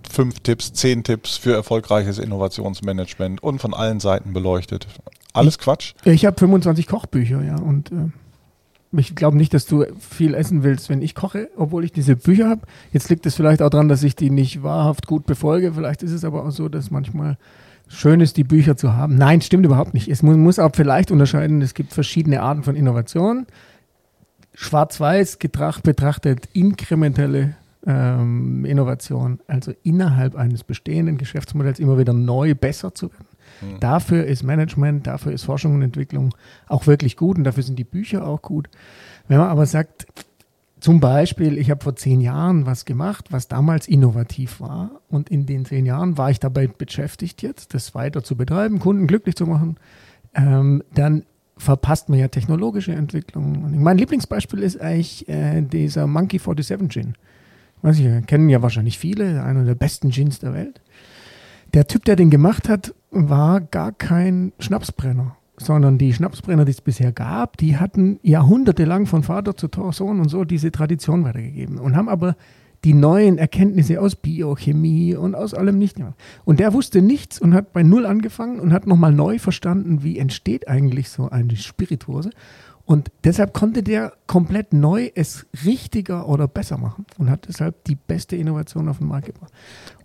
fünf 0.08 0.40
Tipps, 0.40 0.72
zehn 0.72 1.02
Tipps 1.02 1.36
für 1.36 1.54
erfolgreiches 1.54 2.18
Innovationsmanagement 2.18 3.42
und 3.42 3.60
von 3.60 3.74
allen 3.74 4.00
Seiten 4.00 4.32
beleuchtet. 4.32 4.86
Alles 5.32 5.58
Quatsch? 5.58 5.94
Ich 6.04 6.24
habe 6.24 6.38
25 6.38 6.86
Kochbücher, 6.86 7.42
ja, 7.42 7.56
und 7.56 7.90
äh, 7.90 8.10
ich 8.98 9.14
glaube 9.14 9.36
nicht, 9.36 9.54
dass 9.54 9.66
du 9.66 9.84
viel 9.98 10.34
essen 10.34 10.62
willst, 10.62 10.88
wenn 10.88 11.02
ich 11.02 11.14
koche, 11.14 11.48
obwohl 11.56 11.84
ich 11.84 11.92
diese 11.92 12.16
Bücher 12.16 12.48
habe. 12.48 12.62
Jetzt 12.92 13.08
liegt 13.08 13.24
es 13.24 13.34
vielleicht 13.34 13.62
auch 13.62 13.70
daran, 13.70 13.88
dass 13.88 14.02
ich 14.02 14.16
die 14.16 14.30
nicht 14.30 14.62
wahrhaft 14.62 15.06
gut 15.06 15.24
befolge. 15.24 15.72
Vielleicht 15.72 16.02
ist 16.02 16.12
es 16.12 16.24
aber 16.24 16.44
auch 16.44 16.50
so, 16.50 16.68
dass 16.68 16.90
manchmal 16.90 17.38
schön 17.88 18.20
ist, 18.20 18.36
die 18.36 18.44
Bücher 18.44 18.76
zu 18.76 18.94
haben. 18.94 19.16
Nein, 19.16 19.40
stimmt 19.40 19.64
überhaupt 19.64 19.94
nicht. 19.94 20.08
Es 20.08 20.22
muss, 20.22 20.36
muss 20.36 20.58
auch 20.58 20.72
vielleicht 20.74 21.10
unterscheiden, 21.10 21.62
es 21.62 21.74
gibt 21.74 21.92
verschiedene 21.92 22.42
Arten 22.42 22.62
von 22.62 22.76
Innovation. 22.76 23.46
Schwarz-Weiß 24.54 25.38
betrachtet 25.82 26.48
inkrementelle 26.52 27.56
ähm, 27.86 28.64
Innovation, 28.64 29.40
also 29.46 29.72
innerhalb 29.82 30.36
eines 30.36 30.64
bestehenden 30.64 31.18
Geschäftsmodells 31.18 31.78
immer 31.78 31.98
wieder 31.98 32.12
neu 32.12 32.54
besser 32.54 32.94
zu 32.94 33.10
werden. 33.10 33.26
Mhm. 33.62 33.80
Dafür 33.80 34.24
ist 34.24 34.42
Management, 34.42 35.06
dafür 35.06 35.32
ist 35.32 35.44
Forschung 35.44 35.74
und 35.74 35.82
Entwicklung 35.82 36.34
auch 36.68 36.86
wirklich 36.86 37.16
gut 37.16 37.38
und 37.38 37.44
dafür 37.44 37.62
sind 37.62 37.78
die 37.78 37.84
Bücher 37.84 38.26
auch 38.26 38.42
gut. 38.42 38.68
Wenn 39.28 39.38
man 39.38 39.48
aber 39.48 39.66
sagt, 39.66 40.06
zum 40.82 40.98
Beispiel, 40.98 41.58
ich 41.58 41.70
habe 41.70 41.82
vor 41.82 41.94
zehn 41.94 42.20
Jahren 42.20 42.66
was 42.66 42.84
gemacht, 42.84 43.26
was 43.30 43.46
damals 43.46 43.86
innovativ 43.86 44.60
war. 44.60 45.00
Und 45.08 45.30
in 45.30 45.46
den 45.46 45.64
zehn 45.64 45.86
Jahren 45.86 46.18
war 46.18 46.30
ich 46.30 46.40
dabei 46.40 46.66
beschäftigt, 46.66 47.40
jetzt 47.40 47.72
das 47.72 47.94
weiter 47.94 48.24
zu 48.24 48.36
betreiben, 48.36 48.80
Kunden 48.80 49.06
glücklich 49.06 49.36
zu 49.36 49.46
machen. 49.46 49.76
Ähm, 50.34 50.82
dann 50.92 51.22
verpasst 51.56 52.08
man 52.08 52.18
ja 52.18 52.26
technologische 52.26 52.92
Entwicklungen. 52.92 53.80
Mein 53.80 53.96
Lieblingsbeispiel 53.96 54.58
ist 54.58 54.80
eigentlich 54.80 55.28
äh, 55.28 55.62
dieser 55.62 56.08
Monkey 56.08 56.40
47 56.40 56.88
Gin. 56.88 57.14
Weiß 57.82 58.00
ich, 58.00 58.26
kennen 58.26 58.48
ja 58.48 58.60
wahrscheinlich 58.60 58.98
viele, 58.98 59.44
einer 59.44 59.64
der 59.64 59.76
besten 59.76 60.10
Gins 60.10 60.40
der 60.40 60.52
Welt. 60.52 60.80
Der 61.74 61.86
Typ, 61.86 62.04
der 62.04 62.16
den 62.16 62.30
gemacht 62.30 62.68
hat, 62.68 62.94
war 63.10 63.60
gar 63.60 63.92
kein 63.92 64.52
Schnapsbrenner, 64.58 65.36
sondern 65.56 65.96
die 65.96 66.12
Schnapsbrenner, 66.12 66.66
die 66.66 66.72
es 66.72 66.82
bisher 66.82 67.12
gab, 67.12 67.56
die 67.56 67.78
hatten 67.78 68.20
jahrhundertelang 68.22 69.06
von 69.06 69.22
Vater 69.22 69.56
zu 69.56 69.68
Sohn 69.92 70.20
und 70.20 70.28
so 70.28 70.44
diese 70.44 70.70
Tradition 70.70 71.24
weitergegeben 71.24 71.78
und 71.78 71.96
haben 71.96 72.10
aber 72.10 72.36
die 72.84 72.94
neuen 72.94 73.38
Erkenntnisse 73.38 74.00
aus 74.00 74.16
Biochemie 74.16 75.14
und 75.14 75.34
aus 75.34 75.54
allem 75.54 75.78
nicht 75.78 75.98
mehr. 75.98 76.14
Und 76.44 76.58
der 76.58 76.72
wusste 76.72 77.00
nichts 77.00 77.40
und 77.40 77.54
hat 77.54 77.72
bei 77.72 77.82
Null 77.82 78.06
angefangen 78.06 78.58
und 78.58 78.72
hat 78.72 78.86
nochmal 78.86 79.12
neu 79.12 79.38
verstanden, 79.38 80.02
wie 80.02 80.18
entsteht 80.18 80.68
eigentlich 80.68 81.08
so 81.08 81.30
eine 81.30 81.56
Spirituose 81.56 82.30
Und 82.84 83.12
deshalb 83.22 83.54
konnte 83.54 83.84
der 83.84 84.12
komplett 84.26 84.72
neu 84.72 85.10
es 85.14 85.46
richtiger 85.64 86.28
oder 86.28 86.48
besser 86.48 86.76
machen 86.76 87.06
und 87.18 87.30
hat 87.30 87.46
deshalb 87.48 87.84
die 87.84 87.94
beste 87.94 88.34
Innovation 88.34 88.88
auf 88.88 88.98
den 88.98 89.06
Markt 89.06 89.26
gebracht. 89.26 89.52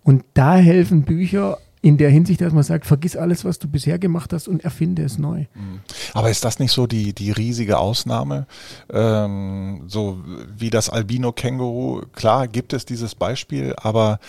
Und 0.07 0.23
da 0.35 0.55
helfen 0.55 1.03
Bücher 1.03 1.57
in 1.81 1.97
der 1.97 2.09
Hinsicht, 2.09 2.39
dass 2.39 2.53
man 2.53 2.63
sagt, 2.63 2.85
vergiss 2.85 3.17
alles, 3.17 3.43
was 3.43 3.59
du 3.59 3.67
bisher 3.67 3.99
gemacht 3.99 4.31
hast 4.31 4.47
und 4.47 4.63
erfinde 4.63 5.03
es 5.03 5.17
neu. 5.17 5.47
Mhm. 5.53 5.81
Aber 6.13 6.29
ist 6.29 6.45
das 6.45 6.59
nicht 6.59 6.71
so 6.71 6.87
die, 6.87 7.11
die 7.11 7.31
riesige 7.31 7.77
Ausnahme? 7.77 8.47
Ähm, 8.89 9.83
so 9.87 10.23
wie 10.57 10.69
das 10.69 10.89
Albino-Känguru, 10.89 12.03
klar 12.13 12.47
gibt 12.47 12.71
es 12.71 12.85
dieses 12.85 13.15
Beispiel, 13.15 13.75
aber 13.75 14.19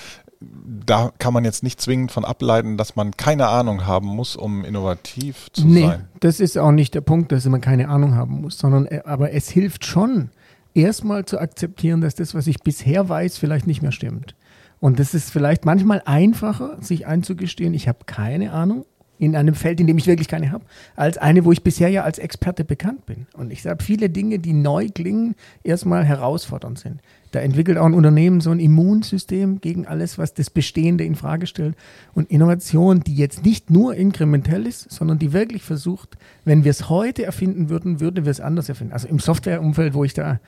da 0.40 1.12
kann 1.20 1.32
man 1.32 1.44
jetzt 1.44 1.62
nicht 1.62 1.80
zwingend 1.80 2.10
von 2.10 2.24
ableiten, 2.24 2.76
dass 2.76 2.96
man 2.96 3.12
keine 3.16 3.46
Ahnung 3.46 3.86
haben 3.86 4.08
muss, 4.08 4.34
um 4.34 4.64
innovativ 4.64 5.46
zu 5.52 5.64
nee, 5.64 5.82
sein. 5.82 6.08
Das 6.18 6.40
ist 6.40 6.58
auch 6.58 6.72
nicht 6.72 6.96
der 6.96 7.02
Punkt, 7.02 7.30
dass 7.30 7.46
man 7.46 7.60
keine 7.60 7.88
Ahnung 7.88 8.16
haben 8.16 8.40
muss, 8.40 8.58
sondern 8.58 8.86
äh, 8.86 9.02
aber 9.04 9.32
es 9.32 9.48
hilft 9.48 9.86
schon, 9.86 10.30
erstmal 10.74 11.24
zu 11.24 11.38
akzeptieren, 11.38 12.00
dass 12.00 12.16
das, 12.16 12.34
was 12.34 12.48
ich 12.48 12.62
bisher 12.64 13.08
weiß, 13.08 13.38
vielleicht 13.38 13.68
nicht 13.68 13.80
mehr 13.80 13.92
stimmt. 13.92 14.34
Und 14.80 14.98
das 14.98 15.14
ist 15.14 15.30
vielleicht 15.30 15.64
manchmal 15.64 16.02
einfacher, 16.04 16.78
sich 16.80 17.06
einzugestehen, 17.06 17.74
ich 17.74 17.88
habe 17.88 18.00
keine 18.06 18.52
Ahnung 18.52 18.84
in 19.18 19.34
einem 19.34 19.54
Feld, 19.54 19.80
in 19.80 19.86
dem 19.86 19.98
ich 19.98 20.06
wirklich 20.06 20.28
keine 20.28 20.52
habe, 20.52 20.64
als 20.94 21.18
eine, 21.18 21.44
wo 21.44 21.52
ich 21.52 21.62
bisher 21.62 21.88
ja 21.88 22.04
als 22.04 22.18
Experte 22.18 22.64
bekannt 22.64 23.04
bin. 23.06 23.26
Und 23.34 23.52
ich 23.52 23.62
sage, 23.62 23.82
viele 23.82 24.10
Dinge, 24.10 24.38
die 24.38 24.52
neu 24.52 24.88
klingen, 24.94 25.34
erstmal 25.64 26.04
herausfordernd 26.04 26.78
sind. 26.78 27.00
Da 27.32 27.40
entwickelt 27.40 27.76
auch 27.78 27.84
ein 27.84 27.94
Unternehmen 27.94 28.40
so 28.40 28.50
ein 28.50 28.60
Immunsystem 28.60 29.60
gegen 29.60 29.86
alles, 29.86 30.16
was 30.16 30.34
das 30.34 30.50
Bestehende 30.50 31.04
in 31.04 31.14
Frage 31.14 31.46
stellt. 31.46 31.74
Und 32.14 32.30
Innovation, 32.30 33.00
die 33.00 33.16
jetzt 33.16 33.44
nicht 33.44 33.70
nur 33.70 33.94
inkrementell 33.94 34.66
ist, 34.66 34.90
sondern 34.90 35.18
die 35.18 35.32
wirklich 35.32 35.62
versucht, 35.62 36.16
wenn 36.44 36.64
wir 36.64 36.70
es 36.70 36.88
heute 36.88 37.24
erfinden 37.24 37.68
würden, 37.68 38.00
würden 38.00 38.24
wir 38.24 38.30
es 38.30 38.40
anders 38.40 38.68
erfinden. 38.68 38.92
Also 38.92 39.08
im 39.08 39.18
Softwareumfeld, 39.18 39.94
wo 39.94 40.04
ich 40.04 40.14
da 40.14 40.38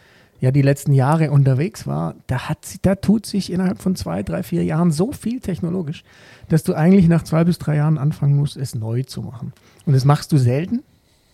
ja 0.40 0.50
die 0.50 0.62
letzten 0.62 0.92
Jahre 0.92 1.30
unterwegs 1.30 1.86
war, 1.86 2.14
da, 2.26 2.48
hat, 2.48 2.58
da 2.82 2.94
tut 2.94 3.26
sich 3.26 3.52
innerhalb 3.52 3.80
von 3.80 3.94
zwei, 3.96 4.22
drei, 4.22 4.42
vier 4.42 4.64
Jahren 4.64 4.90
so 4.90 5.12
viel 5.12 5.40
technologisch, 5.40 6.02
dass 6.48 6.62
du 6.62 6.74
eigentlich 6.74 7.08
nach 7.08 7.22
zwei 7.22 7.44
bis 7.44 7.58
drei 7.58 7.76
Jahren 7.76 7.98
anfangen 7.98 8.36
musst, 8.36 8.56
es 8.56 8.74
neu 8.74 9.02
zu 9.02 9.22
machen. 9.22 9.52
Und 9.86 9.92
das 9.92 10.04
machst 10.04 10.32
du 10.32 10.38
selten, 10.38 10.82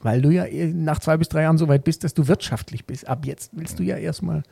weil 0.02 0.20
du 0.20 0.30
ja 0.30 0.44
nach 0.72 0.98
zwei 0.98 1.16
bis 1.16 1.28
drei 1.28 1.42
Jahren 1.42 1.58
so 1.58 1.68
weit 1.68 1.84
bist, 1.84 2.04
dass 2.04 2.14
du 2.14 2.28
wirtschaftlich 2.28 2.84
bist. 2.84 3.08
Ab 3.08 3.25
jetzt 3.25 3.50
willst 3.52 3.78
du 3.78 3.82
ja 3.82 3.96
erstmal, 3.96 4.42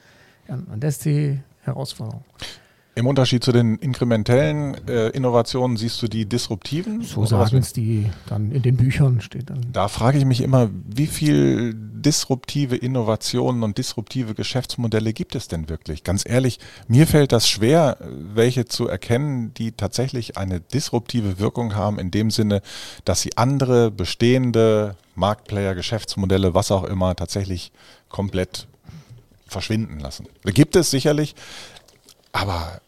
ja, 0.48 0.54
und 0.54 0.82
das 0.82 0.96
ist 0.96 1.04
die 1.04 1.40
Herausforderung. 1.62 2.24
Im 2.96 3.06
Unterschied 3.08 3.42
zu 3.42 3.50
den 3.50 3.76
inkrementellen 3.76 4.76
äh, 4.86 5.08
Innovationen 5.08 5.76
siehst 5.76 6.00
du 6.00 6.06
die 6.06 6.26
disruptiven? 6.26 7.02
So 7.02 7.26
sagen 7.26 7.56
es 7.56 7.72
die 7.72 8.08
dann 8.26 8.52
in 8.52 8.62
den 8.62 8.76
Büchern 8.76 9.20
steht 9.20 9.50
dann. 9.50 9.66
Da 9.72 9.88
frage 9.88 10.18
ich 10.18 10.24
mich 10.24 10.40
immer, 10.40 10.70
wie 10.86 11.08
viel 11.08 11.74
disruptive 11.74 12.76
Innovationen 12.76 13.64
und 13.64 13.78
disruptive 13.78 14.34
Geschäftsmodelle 14.34 15.12
gibt 15.12 15.34
es 15.34 15.48
denn 15.48 15.68
wirklich? 15.68 16.04
Ganz 16.04 16.24
ehrlich, 16.24 16.60
mir 16.86 17.08
fällt 17.08 17.32
das 17.32 17.48
schwer, 17.48 17.96
welche 18.00 18.66
zu 18.66 18.86
erkennen, 18.86 19.52
die 19.54 19.72
tatsächlich 19.72 20.36
eine 20.36 20.60
disruptive 20.60 21.40
Wirkung 21.40 21.74
haben, 21.74 21.98
in 21.98 22.12
dem 22.12 22.30
Sinne, 22.30 22.62
dass 23.04 23.22
sie 23.22 23.36
andere 23.36 23.90
bestehende 23.90 24.96
Marktplayer, 25.16 25.74
Geschäftsmodelle, 25.74 26.54
was 26.54 26.70
auch 26.70 26.84
immer, 26.84 27.16
tatsächlich 27.16 27.72
komplett 28.08 28.68
verschwinden 29.46 29.98
lassen. 29.98 30.26
Da 30.44 30.52
gibt 30.52 30.76
es 30.76 30.90
sicherlich, 30.90 31.34
aber 32.32 32.80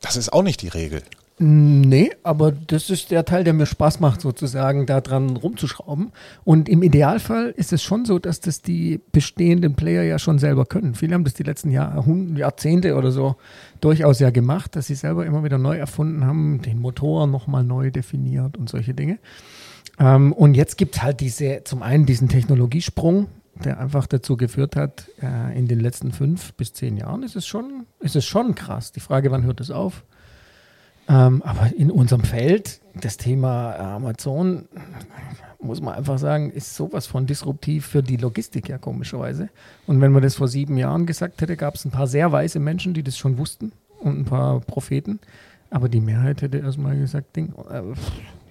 das 0.00 0.16
ist 0.16 0.32
auch 0.32 0.42
nicht 0.42 0.62
die 0.62 0.68
Regel. 0.68 1.02
Nee, 1.42 2.10
aber 2.22 2.52
das 2.52 2.90
ist 2.90 3.10
der 3.10 3.24
Teil, 3.24 3.44
der 3.44 3.54
mir 3.54 3.64
Spaß 3.64 4.00
macht, 4.00 4.20
sozusagen 4.20 4.84
da 4.84 5.00
dran 5.00 5.38
rumzuschrauben. 5.38 6.12
Und 6.44 6.68
im 6.68 6.82
Idealfall 6.82 7.54
ist 7.56 7.72
es 7.72 7.82
schon 7.82 8.04
so, 8.04 8.18
dass 8.18 8.40
das 8.40 8.60
die 8.60 9.00
bestehenden 9.10 9.74
Player 9.74 10.02
ja 10.02 10.18
schon 10.18 10.38
selber 10.38 10.66
können. 10.66 10.94
Viele 10.94 11.14
haben 11.14 11.24
das 11.24 11.32
die 11.32 11.42
letzten 11.42 11.70
Jahr, 11.70 12.04
Jahrzehnte 12.36 12.94
oder 12.94 13.10
so 13.10 13.36
durchaus 13.80 14.20
ja 14.20 14.28
gemacht, 14.28 14.76
dass 14.76 14.88
sie 14.88 14.94
selber 14.94 15.24
immer 15.24 15.42
wieder 15.42 15.56
neu 15.56 15.78
erfunden 15.78 16.26
haben, 16.26 16.60
den 16.60 16.78
Motor 16.78 17.26
nochmal 17.26 17.64
neu 17.64 17.90
definiert 17.90 18.58
und 18.58 18.68
solche 18.68 18.92
Dinge. 18.92 19.18
Ähm, 19.98 20.34
und 20.34 20.52
jetzt 20.52 20.76
gibt 20.76 20.96
es 20.96 21.02
halt 21.02 21.20
diese, 21.20 21.62
zum 21.64 21.82
einen 21.82 22.04
diesen 22.04 22.28
Technologiesprung, 22.28 23.28
der 23.54 23.78
einfach 23.78 24.06
dazu 24.06 24.36
geführt 24.36 24.76
hat, 24.76 25.08
äh, 25.22 25.58
in 25.58 25.66
den 25.66 25.80
letzten 25.80 26.12
fünf 26.12 26.54
bis 26.54 26.72
zehn 26.72 26.96
Jahren 26.96 27.22
ist 27.22 27.36
es 27.36 27.46
schon, 27.46 27.86
ist 27.98 28.16
es 28.16 28.24
schon 28.24 28.54
krass. 28.54 28.92
Die 28.92 29.00
Frage, 29.00 29.30
wann 29.30 29.44
hört 29.44 29.60
es 29.60 29.70
auf? 29.70 30.04
Ähm, 31.08 31.42
aber 31.42 31.74
in 31.74 31.90
unserem 31.90 32.22
Feld, 32.22 32.80
das 32.94 33.16
Thema 33.16 33.74
Amazon, 33.76 34.68
muss 35.60 35.80
man 35.80 35.94
einfach 35.94 36.18
sagen, 36.18 36.50
ist 36.50 36.74
sowas 36.74 37.06
von 37.06 37.26
disruptiv 37.26 37.86
für 37.86 38.02
die 38.02 38.16
Logistik 38.16 38.68
ja 38.68 38.78
komischerweise. 38.78 39.50
Und 39.86 40.00
wenn 40.00 40.12
man 40.12 40.22
das 40.22 40.36
vor 40.36 40.48
sieben 40.48 40.76
Jahren 40.76 41.06
gesagt 41.06 41.40
hätte, 41.42 41.56
gab 41.56 41.74
es 41.74 41.84
ein 41.84 41.90
paar 41.90 42.06
sehr 42.06 42.32
weise 42.32 42.60
Menschen, 42.60 42.94
die 42.94 43.02
das 43.02 43.18
schon 43.18 43.38
wussten 43.38 43.72
und 43.98 44.20
ein 44.20 44.24
paar 44.24 44.60
Propheten. 44.60 45.20
Aber 45.70 45.88
die 45.88 46.00
Mehrheit 46.00 46.42
hätte 46.42 46.58
erstmal 46.58 46.96
gesagt, 46.96 47.36
Ding, 47.36 47.52
äh, 47.70 47.82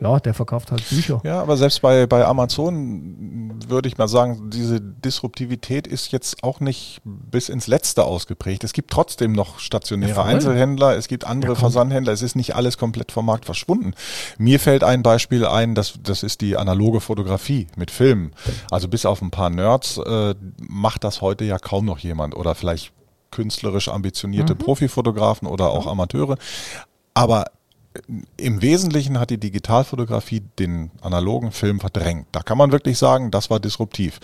ja, 0.01 0.19
der 0.19 0.33
verkauft 0.33 0.71
halt 0.71 0.87
Bücher. 0.89 1.21
Ja, 1.23 1.41
aber 1.41 1.57
selbst 1.57 1.81
bei, 1.81 2.07
bei 2.07 2.25
Amazon 2.25 3.59
würde 3.67 3.89
ich 3.89 3.97
mal 3.97 4.07
sagen, 4.07 4.49
diese 4.49 4.79
Disruptivität 4.79 5.87
ist 5.87 6.11
jetzt 6.11 6.43
auch 6.43 6.59
nicht 6.61 7.01
bis 7.03 7.49
ins 7.49 7.67
Letzte 7.67 8.05
ausgeprägt. 8.05 8.63
Es 8.63 8.73
gibt 8.73 8.91
trotzdem 8.91 9.33
noch 9.33 9.59
stationäre 9.59 10.19
ja, 10.19 10.23
Einzelhändler, 10.23 10.95
es 10.95 11.07
gibt 11.07 11.25
andere 11.25 11.53
ja, 11.53 11.59
Versandhändler, 11.59 12.13
es 12.13 12.21
ist 12.21 12.35
nicht 12.35 12.55
alles 12.55 12.77
komplett 12.77 13.11
vom 13.11 13.25
Markt 13.25 13.45
verschwunden. 13.45 13.93
Mir 14.37 14.59
fällt 14.59 14.83
ein 14.83 15.03
Beispiel 15.03 15.45
ein, 15.45 15.75
das, 15.75 15.99
das 16.01 16.23
ist 16.23 16.41
die 16.41 16.55
analoge 16.55 17.01
Fotografie 17.01 17.67
mit 17.75 17.91
Filmen. 17.91 18.31
Also 18.71 18.87
bis 18.87 19.05
auf 19.05 19.21
ein 19.21 19.31
paar 19.31 19.49
Nerds 19.49 19.97
äh, 19.97 20.35
macht 20.59 21.03
das 21.03 21.21
heute 21.21 21.43
ja 21.43 21.59
kaum 21.59 21.85
noch 21.85 21.99
jemand 21.99 22.35
oder 22.35 22.55
vielleicht 22.55 22.93
künstlerisch 23.31 23.89
ambitionierte 23.89 24.53
mhm. 24.53 24.59
Profifotografen 24.59 25.47
oder 25.47 25.69
auch 25.69 25.87
Amateure. 25.87 26.37
Aber 27.13 27.45
im 28.37 28.61
Wesentlichen 28.61 29.19
hat 29.19 29.31
die 29.31 29.39
Digitalfotografie 29.39 30.41
den 30.59 30.91
analogen 31.01 31.51
Film 31.51 31.79
verdrängt. 31.79 32.27
Da 32.31 32.41
kann 32.41 32.57
man 32.57 32.71
wirklich 32.71 32.97
sagen, 32.97 33.31
das 33.31 33.49
war 33.49 33.59
disruptiv. 33.59 34.19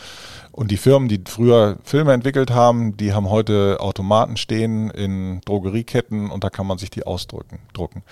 Und 0.52 0.72
die 0.72 0.78
Firmen, 0.78 1.10
die 1.10 1.22
früher 1.26 1.78
Filme 1.84 2.14
entwickelt 2.14 2.52
haben, 2.52 2.96
die 2.96 3.14
haben 3.14 3.30
heute 3.30 3.78
Automaten 3.80 4.38
stehen 4.38 4.90
in 4.92 5.42
Drogerieketten 5.42 6.30
und 6.30 6.44
da 6.44 6.50
kann 6.50 6.68
man 6.68 6.78
sich 6.78 6.92
die 6.92 7.06
ausdrücken, 7.06 7.60
drucken. 7.74 8.04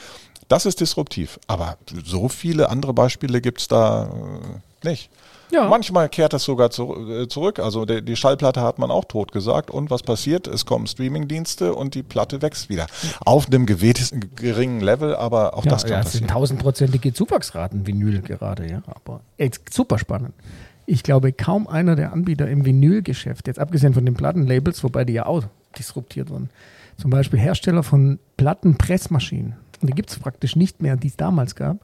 Das 0.48 0.66
ist 0.66 0.80
disruptiv. 0.80 1.40
Aber 1.48 1.78
so 2.04 2.30
viele 2.30 2.70
andere 2.70 2.94
Beispiele 2.94 3.40
gibt 3.40 3.62
es 3.62 3.68
da 3.68 4.06
äh, 4.84 4.88
nicht. 4.88 5.10
Ja. 5.54 5.70
Manchmal 5.70 6.10
kehrt 6.10 6.34
das 6.34 6.44
sogar 6.44 6.72
zu, 6.72 7.10
äh, 7.10 7.28
zurück. 7.28 7.60
Also 7.60 7.86
die, 7.86 8.02
die, 8.02 8.16
Schallplatte 8.16 8.62
hat 8.62 8.80
man 8.80 8.90
auch 8.90 9.06
tot 9.06 9.32
gesagt. 9.32 9.70
Und 9.70 9.92
was 9.92 10.02
passiert? 10.02 10.48
Es 10.48 10.66
kommen 10.66 10.88
Streamingdienste 10.88 11.76
und 11.76 11.94
die 11.94 12.02
Platte 12.02 12.42
wächst 12.42 12.70
wieder. 12.70 12.88
Auf 13.24 13.48
einem 13.48 13.68
geringen 13.68 14.82
Level, 14.82 15.16
aber 15.16 15.56
auch 15.56 15.64
ja, 15.64 15.72
das 15.72 15.84
kann 15.84 15.92
ja, 15.92 15.98
passieren. 15.98 16.04
Das 16.04 16.14
sind 16.14 16.30
tausendprozentige 16.32 17.14
Zuwachsraten 17.14 17.86
Vinyl 17.86 18.22
gerade, 18.22 18.68
ja. 18.68 18.82
Aber 18.88 19.22
super 19.70 20.00
spannend. 20.00 20.34
Ich 20.88 21.04
glaube, 21.04 21.32
kaum 21.32 21.68
einer 21.68 21.96
der 21.96 22.12
Anbieter 22.14 22.50
im 22.50 22.66
Vinylgeschäft, 22.66 23.48
jetzt 23.48 23.60
abgesehen 23.60 23.94
von 23.94 24.06
den 24.06 24.16
Plattenlabels, 24.16 24.84
wobei 24.84 25.06
die 25.06 25.14
ja 25.14 25.28
auch 25.28 25.44
disruptiert 25.78 26.30
wurden, 26.30 26.50
zum 26.98 27.12
Beispiel 27.12 27.40
Hersteller 27.40 27.84
von 27.84 28.20
Plattenpressmaschinen, 28.38 29.56
und 29.82 29.88
die 29.88 29.94
gibt 29.94 30.10
es 30.10 30.20
praktisch 30.20 30.56
nicht 30.56 30.82
mehr, 30.82 30.96
die 30.96 31.08
es 31.08 31.16
damals 31.16 31.56
gab, 31.56 31.78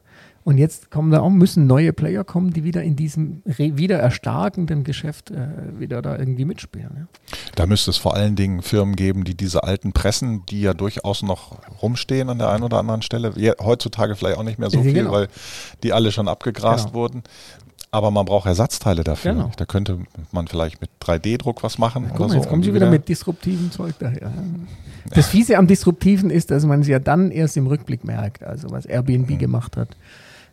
und 0.50 0.58
jetzt 0.58 0.90
kommen 0.90 1.12
da 1.12 1.20
auch, 1.20 1.30
müssen 1.30 1.68
neue 1.68 1.92
Player 1.92 2.24
kommen, 2.24 2.52
die 2.52 2.64
wieder 2.64 2.82
in 2.82 2.96
diesem 2.96 3.40
wieder 3.44 4.00
erstarkenden 4.00 4.82
Geschäft 4.82 5.30
äh, 5.30 5.46
wieder 5.78 6.02
da 6.02 6.18
irgendwie 6.18 6.44
mitspielen. 6.44 6.90
Ja. 6.92 7.36
Da 7.54 7.66
müsste 7.66 7.92
es 7.92 7.98
vor 7.98 8.16
allen 8.16 8.34
Dingen 8.34 8.60
Firmen 8.60 8.96
geben, 8.96 9.22
die 9.22 9.36
diese 9.36 9.62
alten 9.62 9.92
Pressen, 9.92 10.44
die 10.46 10.62
ja 10.62 10.74
durchaus 10.74 11.22
noch 11.22 11.58
rumstehen 11.80 12.30
an 12.30 12.38
der 12.38 12.50
einen 12.50 12.64
oder 12.64 12.80
anderen 12.80 13.02
Stelle, 13.02 13.32
heutzutage 13.60 14.16
vielleicht 14.16 14.38
auch 14.38 14.42
nicht 14.42 14.58
mehr 14.58 14.70
so 14.70 14.82
viel, 14.82 14.92
genau. 14.92 15.12
weil 15.12 15.28
die 15.84 15.92
alle 15.92 16.10
schon 16.10 16.26
abgegrast 16.26 16.86
genau. 16.86 16.94
wurden. 16.94 17.22
Aber 17.92 18.10
man 18.10 18.24
braucht 18.24 18.46
Ersatzteile 18.46 19.04
dafür. 19.04 19.34
Genau. 19.34 19.52
Da 19.56 19.66
könnte 19.66 20.00
man 20.32 20.48
vielleicht 20.48 20.80
mit 20.80 20.90
3D-Druck 21.00 21.62
was 21.62 21.78
machen. 21.78 22.10
Oder 22.10 22.18
mal, 22.18 22.28
so, 22.30 22.34
jetzt 22.34 22.48
kommen 22.48 22.64
Sie 22.64 22.70
wieder, 22.70 22.86
wieder 22.86 22.90
mit 22.90 23.08
disruptiven 23.08 23.70
Zeug 23.70 23.94
daher. 24.00 24.32
Das 25.10 25.28
Fiese 25.28 25.58
am 25.58 25.68
Disruptiven 25.68 26.28
ist, 26.28 26.50
dass 26.50 26.64
man 26.64 26.80
es 26.80 26.88
ja 26.88 26.98
dann 26.98 27.30
erst 27.30 27.56
im 27.56 27.68
Rückblick 27.68 28.02
merkt, 28.02 28.42
also 28.42 28.72
was 28.72 28.84
Airbnb 28.84 29.30
mhm. 29.30 29.38
gemacht 29.38 29.76
hat. 29.76 29.90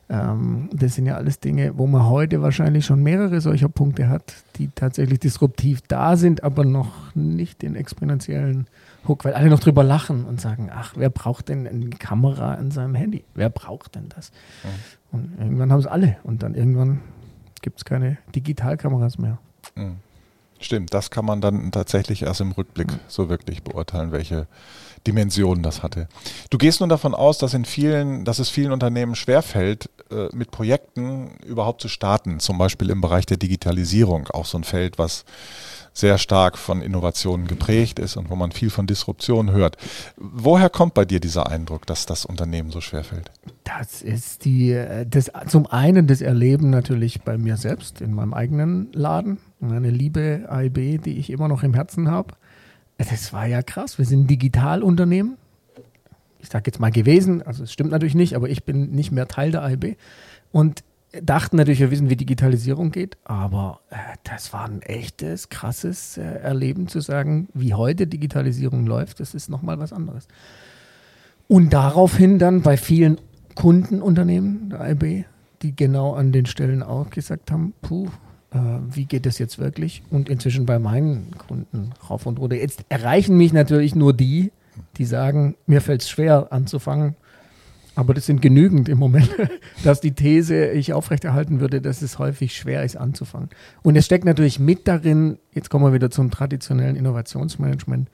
Ähm, 0.10 0.70
das 0.74 0.96
sind 0.96 1.06
ja 1.06 1.16
alles 1.16 1.40
Dinge, 1.40 1.78
wo 1.78 1.86
man 1.86 2.06
heute 2.06 2.42
wahrscheinlich 2.42 2.86
schon 2.86 3.04
mehrere 3.04 3.42
solcher 3.42 3.68
Punkte 3.68 4.08
hat, 4.08 4.36
die 4.56 4.70
tatsächlich 4.74 5.20
disruptiv 5.20 5.82
da 5.88 6.16
sind, 6.16 6.44
aber 6.44 6.64
noch 6.64 7.14
nicht 7.14 7.62
den 7.62 7.76
exponentiellen 7.76 8.68
Hook, 9.08 9.26
weil 9.26 9.34
alle 9.34 9.50
noch 9.50 9.60
drüber 9.60 9.84
lachen 9.84 10.26
und 10.26 10.40
sagen, 10.40 10.70
ach, 10.74 10.94
wer 10.96 11.10
braucht 11.10 11.50
denn 11.50 11.68
eine 11.68 11.90
Kamera 11.90 12.54
an 12.54 12.72
seinem 12.72 12.96
Handy? 12.96 13.26
Wer 13.36 13.50
braucht 13.50 13.96
denn 13.96 14.10
das? 14.10 14.32
Mhm. 14.64 14.70
Und 15.12 15.40
irgendwann 15.40 15.72
haben 15.72 15.80
es 15.80 15.88
alle 15.88 16.18
und 16.24 16.44
dann 16.44 16.56
irgendwann 16.56 17.02
gibt 17.62 17.80
es 17.80 17.86
keine 17.86 18.18
Digitalkameras 18.36 19.18
mehr. 19.18 19.40
Mhm. 19.76 19.98
Stimmt, 20.60 20.94
das 20.94 21.12
kann 21.12 21.26
man 21.26 21.42
dann 21.42 21.72
tatsächlich 21.72 22.24
erst 22.24 22.42
im 22.42 22.52
Rückblick 22.52 22.88
so 23.08 23.30
wirklich 23.30 23.64
beurteilen, 23.64 24.12
welche 24.12 24.48
Dimensionen 25.06 25.64
das 25.64 25.84
hatte. 25.84 26.08
Du 26.50 26.58
gehst 26.58 26.80
nun 26.80 26.90
davon 26.90 27.14
aus, 27.14 27.38
dass 27.38 27.54
in 27.54 27.66
vielen, 27.66 28.26
dass 28.26 28.40
es 28.40 28.50
vielen 28.50 28.72
Unternehmen 28.72 29.16
schwerfällt, 29.16 29.90
äh, 30.12 30.28
mit 30.36 30.52
Projekten 30.52 31.38
überhaupt 31.46 31.82
zu 31.82 31.88
starten, 31.88 32.40
zum 32.40 32.58
Beispiel 32.58 32.90
im 32.90 33.02
Bereich 33.02 33.26
der 33.26 33.38
Digitalisierung, 33.38 34.28
auch 34.28 34.46
so 34.46 34.58
ein 34.58 34.64
Feld, 34.64 34.98
was 34.98 35.26
sehr 35.94 36.18
stark 36.18 36.58
von 36.58 36.82
Innovationen 36.82 37.48
geprägt 37.48 37.98
ist 37.98 38.18
und 38.18 38.30
wo 38.30 38.36
man 38.36 38.52
viel 38.52 38.70
von 38.70 38.86
Disruption 38.86 39.52
hört. 39.52 39.78
Woher 40.16 40.70
kommt 40.70 40.94
bei 40.94 41.06
dir 41.06 41.20
dieser 41.20 41.50
Eindruck, 41.50 41.88
dass 41.88 42.06
das 42.06 42.24
Unternehmen 42.24 42.70
so 42.70 42.82
schwerfällt? 42.82 43.32
Das 43.64 44.02
ist 44.02 44.46
die, 44.46 44.72
äh, 44.72 45.06
das, 45.08 45.32
zum 45.48 45.66
einen 45.68 46.06
das 46.08 46.22
Erleben 46.22 46.70
natürlich 46.70 47.22
bei 47.22 47.38
mir 47.38 47.58
selbst 47.58 48.02
in 48.02 48.14
meinem 48.14 48.34
eigenen 48.34 48.92
Laden. 48.94 49.40
Meine 49.60 49.90
liebe 49.90 50.46
AIB, 50.50 51.02
die 51.04 51.18
ich 51.18 51.30
immer 51.30 51.48
noch 51.48 51.64
im 51.64 51.74
Herzen 51.74 52.10
habe. 52.10 52.36
Das 52.98 53.34
war 53.34 53.46
ja 53.46 53.62
krass. 53.62 53.98
Wir 53.98 54.06
sind 54.06 54.22
ein 54.22 54.28
Digitalunternehmen. 54.28 55.38
Ich 56.40 56.50
sage 56.50 56.66
jetzt 56.68 56.80
mal 56.80 56.92
gewesen, 56.92 57.42
also 57.42 57.64
es 57.64 57.74
stimmt 57.74 57.92
natürlich 57.92 58.16
nicht, 58.16 58.36
aber 58.36 58.50
ich 58.50 58.64
bin 58.64 58.92
nicht 58.92 59.12
mehr 59.12 59.28
Teil 59.28 59.52
der 59.52 59.64
AIB. 59.64 59.98
Und 60.52 60.84
dachten 61.24 61.58
natürlich, 61.58 61.80
wir 61.80 61.92
wissen, 61.92 62.10
wie 62.10 62.16
Digitalisierung 62.16 62.92
geht, 62.92 63.18
aber 63.24 63.80
äh, 63.90 63.96
das 64.24 64.54
war 64.54 64.66
ein 64.66 64.82
echtes, 64.82 65.50
krasses 65.50 66.18
äh, 66.18 66.22
Erleben 66.22 66.88
zu 66.88 67.00
sagen, 67.00 67.48
wie 67.54 67.74
heute 67.74 68.08
Digitalisierung 68.08 68.86
läuft, 68.86 69.20
das 69.20 69.34
ist 69.34 69.50
nochmal 69.50 69.80
was 69.80 69.94
anderes. 69.94 70.28
Und 71.48 71.72
daraufhin 71.72 72.40
dann 72.40 72.62
bei 72.62 72.78
vielen 72.78 73.20
Kundenunternehmen 73.56 74.70
der 74.70 74.92
IB, 74.92 75.26
die 75.62 75.76
genau 75.76 76.14
an 76.14 76.32
den 76.32 76.46
Stellen 76.46 76.84
auch 76.84 77.10
gesagt 77.10 77.52
haben, 77.52 77.74
puh, 77.82 78.10
äh, 78.52 78.58
wie 78.90 79.06
geht 79.06 79.26
das 79.26 79.40
jetzt 79.40 79.60
wirklich? 79.60 80.04
Und 80.10 80.30
inzwischen 80.30 80.66
bei 80.66 80.80
meinen 80.80 81.32
Kunden 81.38 81.92
rauf 82.10 82.26
und 82.26 82.40
runter. 82.40 82.56
Jetzt 82.56 82.86
erreichen 82.90 83.38
mich 83.38 83.54
natürlich 83.54 83.96
nur 83.96 84.14
die, 84.14 84.52
die 84.98 85.06
sagen, 85.06 85.56
mir 85.66 85.82
fällt 85.82 86.02
es 86.02 86.10
schwer 86.10 86.48
anzufangen 86.52 87.16
aber 87.98 88.14
das 88.14 88.28
sind 88.28 88.44
genügend 88.44 88.90
im 88.90 89.00
Moment, 89.00 89.28
dass 89.84 90.02
die 90.02 90.12
These 90.12 90.68
ich 90.68 90.94
aufrechterhalten 90.94 91.60
würde, 91.60 91.82
dass 91.82 92.04
es 92.04 92.20
häufig 92.20 92.56
schwer 92.56 92.84
ist 92.84 92.96
anzufangen. 92.96 93.50
Und 93.82 93.96
es 93.96 94.06
steckt 94.06 94.24
natürlich 94.24 94.60
mit 94.60 94.88
darin, 94.88 95.40
jetzt 95.52 95.72
kommen 95.72 95.84
wir 95.84 95.94
wieder 95.94 96.12
zum 96.12 96.30
traditionellen 96.30 96.96
Innovationsmanagement, 96.96 98.08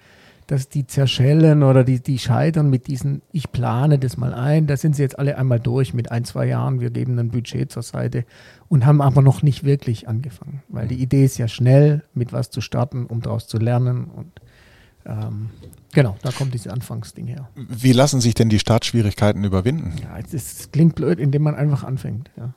dass 0.48 0.70
die 0.70 0.88
zerschellen 0.88 1.64
oder 1.64 1.84
die, 1.84 2.00
die 2.02 2.20
scheitern 2.20 2.70
mit 2.70 2.88
diesen, 2.88 3.22
ich 3.32 3.52
plane 3.52 4.00
das 4.00 4.18
mal 4.18 4.34
ein, 4.34 4.68
da 4.68 4.78
sind 4.78 4.96
sie 4.96 5.02
jetzt 5.02 5.18
alle 5.18 5.38
einmal 5.38 5.60
durch 5.60 5.94
mit 5.94 6.12
ein, 6.12 6.26
zwei 6.26 6.48
Jahren, 6.48 6.80
wir 6.80 6.90
geben 6.90 7.18
ein 7.20 7.30
Budget 7.30 7.72
zur 7.72 7.84
Seite 7.84 8.26
und 8.70 8.86
haben 8.86 9.02
aber 9.02 9.22
noch 9.22 9.42
nicht 9.42 9.64
wirklich 9.64 10.08
angefangen, 10.08 10.64
weil 10.70 10.88
die 10.88 11.02
Idee 11.02 11.26
ist 11.26 11.38
ja 11.38 11.48
schnell, 11.48 12.04
mit 12.14 12.34
was 12.34 12.50
zu 12.50 12.62
starten, 12.62 13.06
um 13.06 13.22
daraus 13.22 13.48
zu 13.48 13.58
lernen 13.58 14.06
und 14.06 14.32
ähm, 15.06 15.50
Genau, 15.94 16.18
da 16.24 16.32
kommt 16.32 16.54
dieses 16.56 16.68
Anfangsding 16.68 17.28
her. 17.28 17.50
Wie 17.56 17.94
lassen 17.94 18.20
sich 18.20 18.34
denn 18.34 18.50
die 18.50 18.58
Startschwierigkeiten 18.58 19.44
überwinden? 19.44 19.94
Ja, 20.02 20.18
es 20.32 20.72
klingt 20.72 20.96
blöd, 20.96 21.20
indem 21.20 21.44
man 21.44 21.54
einfach 21.56 21.84
anfängt. 21.84 22.32
Ja. 22.36 22.56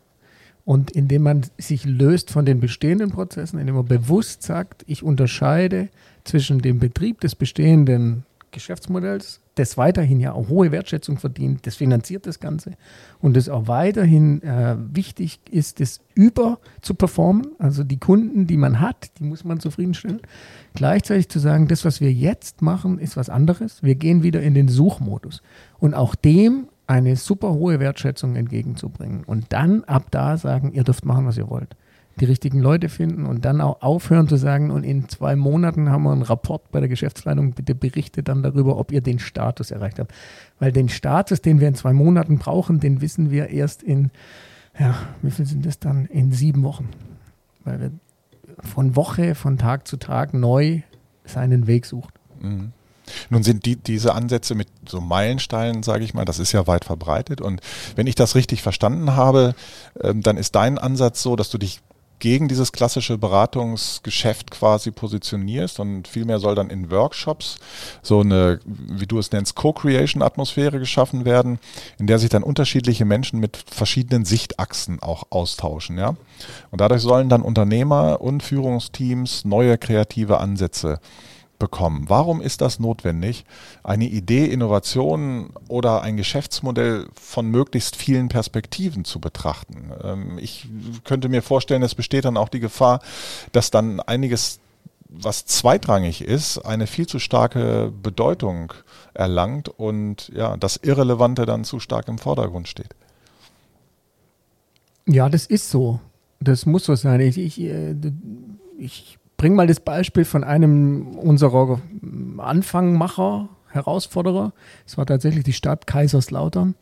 Und 0.64 0.90
indem 0.90 1.22
man 1.22 1.42
sich 1.58 1.84
löst 1.84 2.30
von 2.30 2.46
den 2.46 2.60
bestehenden 2.60 3.10
Prozessen, 3.10 3.58
indem 3.60 3.76
man 3.76 3.84
bewusst 3.84 4.42
sagt, 4.42 4.84
ich 4.88 5.02
unterscheide 5.02 5.90
zwischen 6.26 6.60
dem 6.60 6.78
Betrieb 6.78 7.20
des 7.20 7.34
bestehenden 7.34 8.24
Geschäftsmodells, 8.56 9.40
das 9.56 9.76
weiterhin 9.76 10.18
ja 10.18 10.32
auch 10.32 10.48
hohe 10.48 10.72
Wertschätzung 10.72 11.18
verdient, 11.18 11.66
das 11.66 11.76
finanziert 11.76 12.26
das 12.26 12.40
Ganze 12.40 12.72
und 13.20 13.36
das 13.36 13.48
auch 13.48 13.68
weiterhin 13.68 14.42
äh, 14.42 14.76
wichtig 14.78 15.40
ist, 15.50 15.80
das 15.80 16.00
über 16.14 16.58
zu 16.80 16.94
performen, 16.94 17.48
also 17.58 17.84
die 17.84 17.98
Kunden, 17.98 18.46
die 18.46 18.56
man 18.56 18.80
hat, 18.80 19.10
die 19.18 19.24
muss 19.24 19.44
man 19.44 19.60
zufriedenstellen. 19.60 20.20
Gleichzeitig 20.74 21.28
zu 21.28 21.38
sagen, 21.38 21.68
das, 21.68 21.84
was 21.84 22.00
wir 22.00 22.12
jetzt 22.12 22.62
machen, 22.62 22.98
ist 22.98 23.16
was 23.16 23.28
anderes. 23.28 23.82
Wir 23.82 23.94
gehen 23.94 24.22
wieder 24.22 24.42
in 24.42 24.54
den 24.54 24.68
Suchmodus 24.68 25.42
und 25.78 25.94
auch 25.94 26.14
dem 26.14 26.68
eine 26.86 27.16
super 27.16 27.52
hohe 27.52 27.80
Wertschätzung 27.80 28.36
entgegenzubringen 28.36 29.24
und 29.24 29.46
dann 29.50 29.84
ab 29.84 30.06
da 30.10 30.36
sagen, 30.38 30.72
ihr 30.72 30.84
dürft 30.84 31.04
machen, 31.04 31.26
was 31.26 31.36
ihr 31.36 31.50
wollt 31.50 31.76
die 32.18 32.24
richtigen 32.24 32.60
Leute 32.60 32.88
finden 32.88 33.26
und 33.26 33.44
dann 33.44 33.60
auch 33.60 33.82
aufhören 33.82 34.26
zu 34.26 34.36
sagen, 34.36 34.70
und 34.70 34.84
in 34.84 35.08
zwei 35.08 35.36
Monaten 35.36 35.90
haben 35.90 36.02
wir 36.04 36.12
einen 36.12 36.22
Rapport 36.22 36.70
bei 36.70 36.80
der 36.80 36.88
Geschäftsleitung, 36.88 37.52
bitte 37.52 37.74
berichtet 37.74 38.28
dann 38.28 38.42
darüber, 38.42 38.78
ob 38.78 38.90
ihr 38.90 39.02
den 39.02 39.18
Status 39.18 39.70
erreicht 39.70 39.98
habt. 39.98 40.12
Weil 40.58 40.72
den 40.72 40.88
Status, 40.88 41.42
den 41.42 41.60
wir 41.60 41.68
in 41.68 41.74
zwei 41.74 41.92
Monaten 41.92 42.38
brauchen, 42.38 42.80
den 42.80 43.02
wissen 43.02 43.30
wir 43.30 43.50
erst 43.50 43.82
in, 43.82 44.10
ja, 44.78 44.94
wie 45.20 45.30
viel 45.30 45.46
sind 45.46 45.66
das 45.66 45.78
dann? 45.78 46.06
In 46.06 46.32
sieben 46.32 46.62
Wochen. 46.62 46.88
Weil 47.64 47.80
wir 47.80 47.90
von 48.60 48.96
Woche, 48.96 49.34
von 49.34 49.58
Tag 49.58 49.86
zu 49.86 49.98
Tag 49.98 50.32
neu 50.32 50.80
seinen 51.24 51.66
Weg 51.66 51.84
sucht. 51.84 52.14
Mhm. 52.40 52.72
Nun 53.30 53.42
sind 53.42 53.66
die, 53.66 53.76
diese 53.76 54.14
Ansätze 54.14 54.54
mit 54.54 54.68
so 54.88 55.00
Meilensteinen, 55.00 55.82
sage 55.82 56.02
ich 56.02 56.14
mal, 56.14 56.24
das 56.24 56.38
ist 56.38 56.52
ja 56.52 56.66
weit 56.66 56.84
verbreitet. 56.84 57.40
Und 57.40 57.60
wenn 57.94 58.06
ich 58.06 58.14
das 58.14 58.34
richtig 58.34 58.62
verstanden 58.62 59.14
habe, 59.14 59.54
ähm, 60.00 60.22
dann 60.22 60.36
ist 60.36 60.54
dein 60.54 60.78
Ansatz 60.78 61.22
so, 61.22 61.36
dass 61.36 61.50
du 61.50 61.58
dich 61.58 61.82
gegen 62.18 62.48
dieses 62.48 62.72
klassische 62.72 63.18
Beratungsgeschäft 63.18 64.50
quasi 64.50 64.90
positionierst 64.90 65.80
und 65.80 66.08
vielmehr 66.08 66.38
soll 66.38 66.54
dann 66.54 66.70
in 66.70 66.90
Workshops 66.90 67.56
so 68.02 68.20
eine, 68.20 68.60
wie 68.64 69.06
du 69.06 69.18
es 69.18 69.32
nennst, 69.32 69.54
Co-Creation-Atmosphäre 69.54 70.78
geschaffen 70.78 71.24
werden, 71.24 71.58
in 71.98 72.06
der 72.06 72.18
sich 72.18 72.30
dann 72.30 72.42
unterschiedliche 72.42 73.04
Menschen 73.04 73.38
mit 73.40 73.56
verschiedenen 73.56 74.24
Sichtachsen 74.24 75.00
auch 75.02 75.24
austauschen, 75.30 75.98
ja. 75.98 76.16
Und 76.70 76.80
dadurch 76.80 77.02
sollen 77.02 77.28
dann 77.28 77.42
Unternehmer 77.42 78.20
und 78.20 78.42
Führungsteams 78.42 79.44
neue 79.44 79.78
kreative 79.78 80.38
Ansätze 80.38 81.00
bekommen. 81.58 82.04
Warum 82.08 82.40
ist 82.40 82.60
das 82.60 82.78
notwendig, 82.78 83.44
eine 83.82 84.06
Idee, 84.06 84.46
Innovation 84.46 85.50
oder 85.68 86.02
ein 86.02 86.16
Geschäftsmodell 86.16 87.08
von 87.14 87.48
möglichst 87.50 87.96
vielen 87.96 88.28
Perspektiven 88.28 89.04
zu 89.04 89.20
betrachten? 89.20 89.92
Ähm, 90.02 90.38
ich 90.38 90.68
könnte 91.04 91.28
mir 91.28 91.42
vorstellen, 91.42 91.82
es 91.82 91.94
besteht 91.94 92.24
dann 92.24 92.36
auch 92.36 92.48
die 92.48 92.60
Gefahr, 92.60 93.00
dass 93.52 93.70
dann 93.70 94.00
einiges 94.00 94.60
was 95.08 95.46
zweitrangig 95.46 96.22
ist, 96.22 96.58
eine 96.58 96.86
viel 96.86 97.06
zu 97.06 97.18
starke 97.18 97.92
Bedeutung 98.02 98.72
erlangt 99.14 99.68
und 99.68 100.30
ja, 100.34 100.56
das 100.56 100.76
Irrelevante 100.76 101.46
dann 101.46 101.64
zu 101.64 101.80
stark 101.80 102.08
im 102.08 102.18
Vordergrund 102.18 102.68
steht. 102.68 102.94
Ja, 105.06 105.28
das 105.28 105.46
ist 105.46 105.70
so. 105.70 106.00
Das 106.40 106.66
muss 106.66 106.84
so 106.84 106.94
sein. 106.94 107.20
Ich, 107.20 107.38
ich, 107.38 107.60
äh, 107.60 107.94
ich 108.78 109.18
bring 109.36 109.54
mal 109.54 109.66
das 109.66 109.80
Beispiel 109.80 110.24
von 110.24 110.44
einem 110.44 111.08
unserer 111.16 111.80
Anfangmacher, 112.38 113.48
Herausforderer. 113.68 114.52
Es 114.86 114.96
war 114.96 115.06
tatsächlich 115.06 115.44
die 115.44 115.52
Stadt 115.52 115.86
Kaiserslautern. 115.86 116.74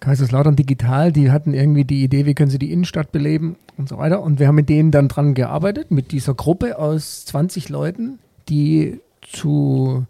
Kaiserslautern 0.00 0.54
Digital, 0.54 1.10
die 1.12 1.30
hatten 1.30 1.54
irgendwie 1.54 1.84
die 1.84 2.04
Idee, 2.04 2.24
wie 2.26 2.34
können 2.34 2.50
sie 2.50 2.58
die 2.58 2.70
Innenstadt 2.72 3.10
beleben 3.10 3.56
und 3.76 3.88
so 3.88 3.98
weiter. 3.98 4.22
Und 4.22 4.38
wir 4.38 4.46
haben 4.46 4.54
mit 4.54 4.68
denen 4.68 4.90
dann 4.90 5.08
dran 5.08 5.34
gearbeitet, 5.34 5.90
mit 5.90 6.12
dieser 6.12 6.34
Gruppe 6.34 6.78
aus 6.78 7.24
20 7.26 7.68
Leuten, 7.68 8.18
die 8.48 9.00
zu, 9.22 10.06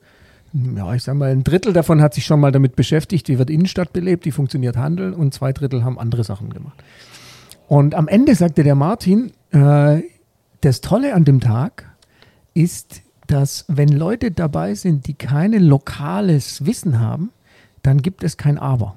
ja, 0.52 0.94
ich 0.94 1.02
sag 1.04 1.14
mal, 1.14 1.30
ein 1.30 1.44
Drittel 1.44 1.72
davon 1.72 2.02
hat 2.02 2.12
sich 2.12 2.26
schon 2.26 2.40
mal 2.40 2.52
damit 2.52 2.76
beschäftigt, 2.76 3.28
wie 3.28 3.38
wird 3.38 3.48
Innenstadt 3.48 3.92
belebt, 3.92 4.26
wie 4.26 4.30
funktioniert 4.30 4.76
Handel 4.76 5.14
und 5.14 5.32
zwei 5.32 5.52
Drittel 5.52 5.84
haben 5.84 5.98
andere 5.98 6.24
Sachen 6.24 6.50
gemacht. 6.50 6.82
Und 7.66 7.94
am 7.94 8.08
Ende 8.08 8.34
sagte 8.34 8.64
der 8.64 8.74
Martin, 8.74 9.32
äh, 9.52 10.02
das 10.60 10.80
Tolle 10.80 11.14
an 11.14 11.24
dem 11.24 11.40
Tag 11.40 11.90
ist, 12.54 13.02
dass 13.26 13.64
wenn 13.68 13.88
Leute 13.88 14.30
dabei 14.30 14.74
sind, 14.74 15.06
die 15.06 15.14
kein 15.14 15.52
lokales 15.52 16.64
Wissen 16.66 16.98
haben, 16.98 17.30
dann 17.82 18.02
gibt 18.02 18.24
es 18.24 18.36
kein 18.36 18.58
Aber. 18.58 18.96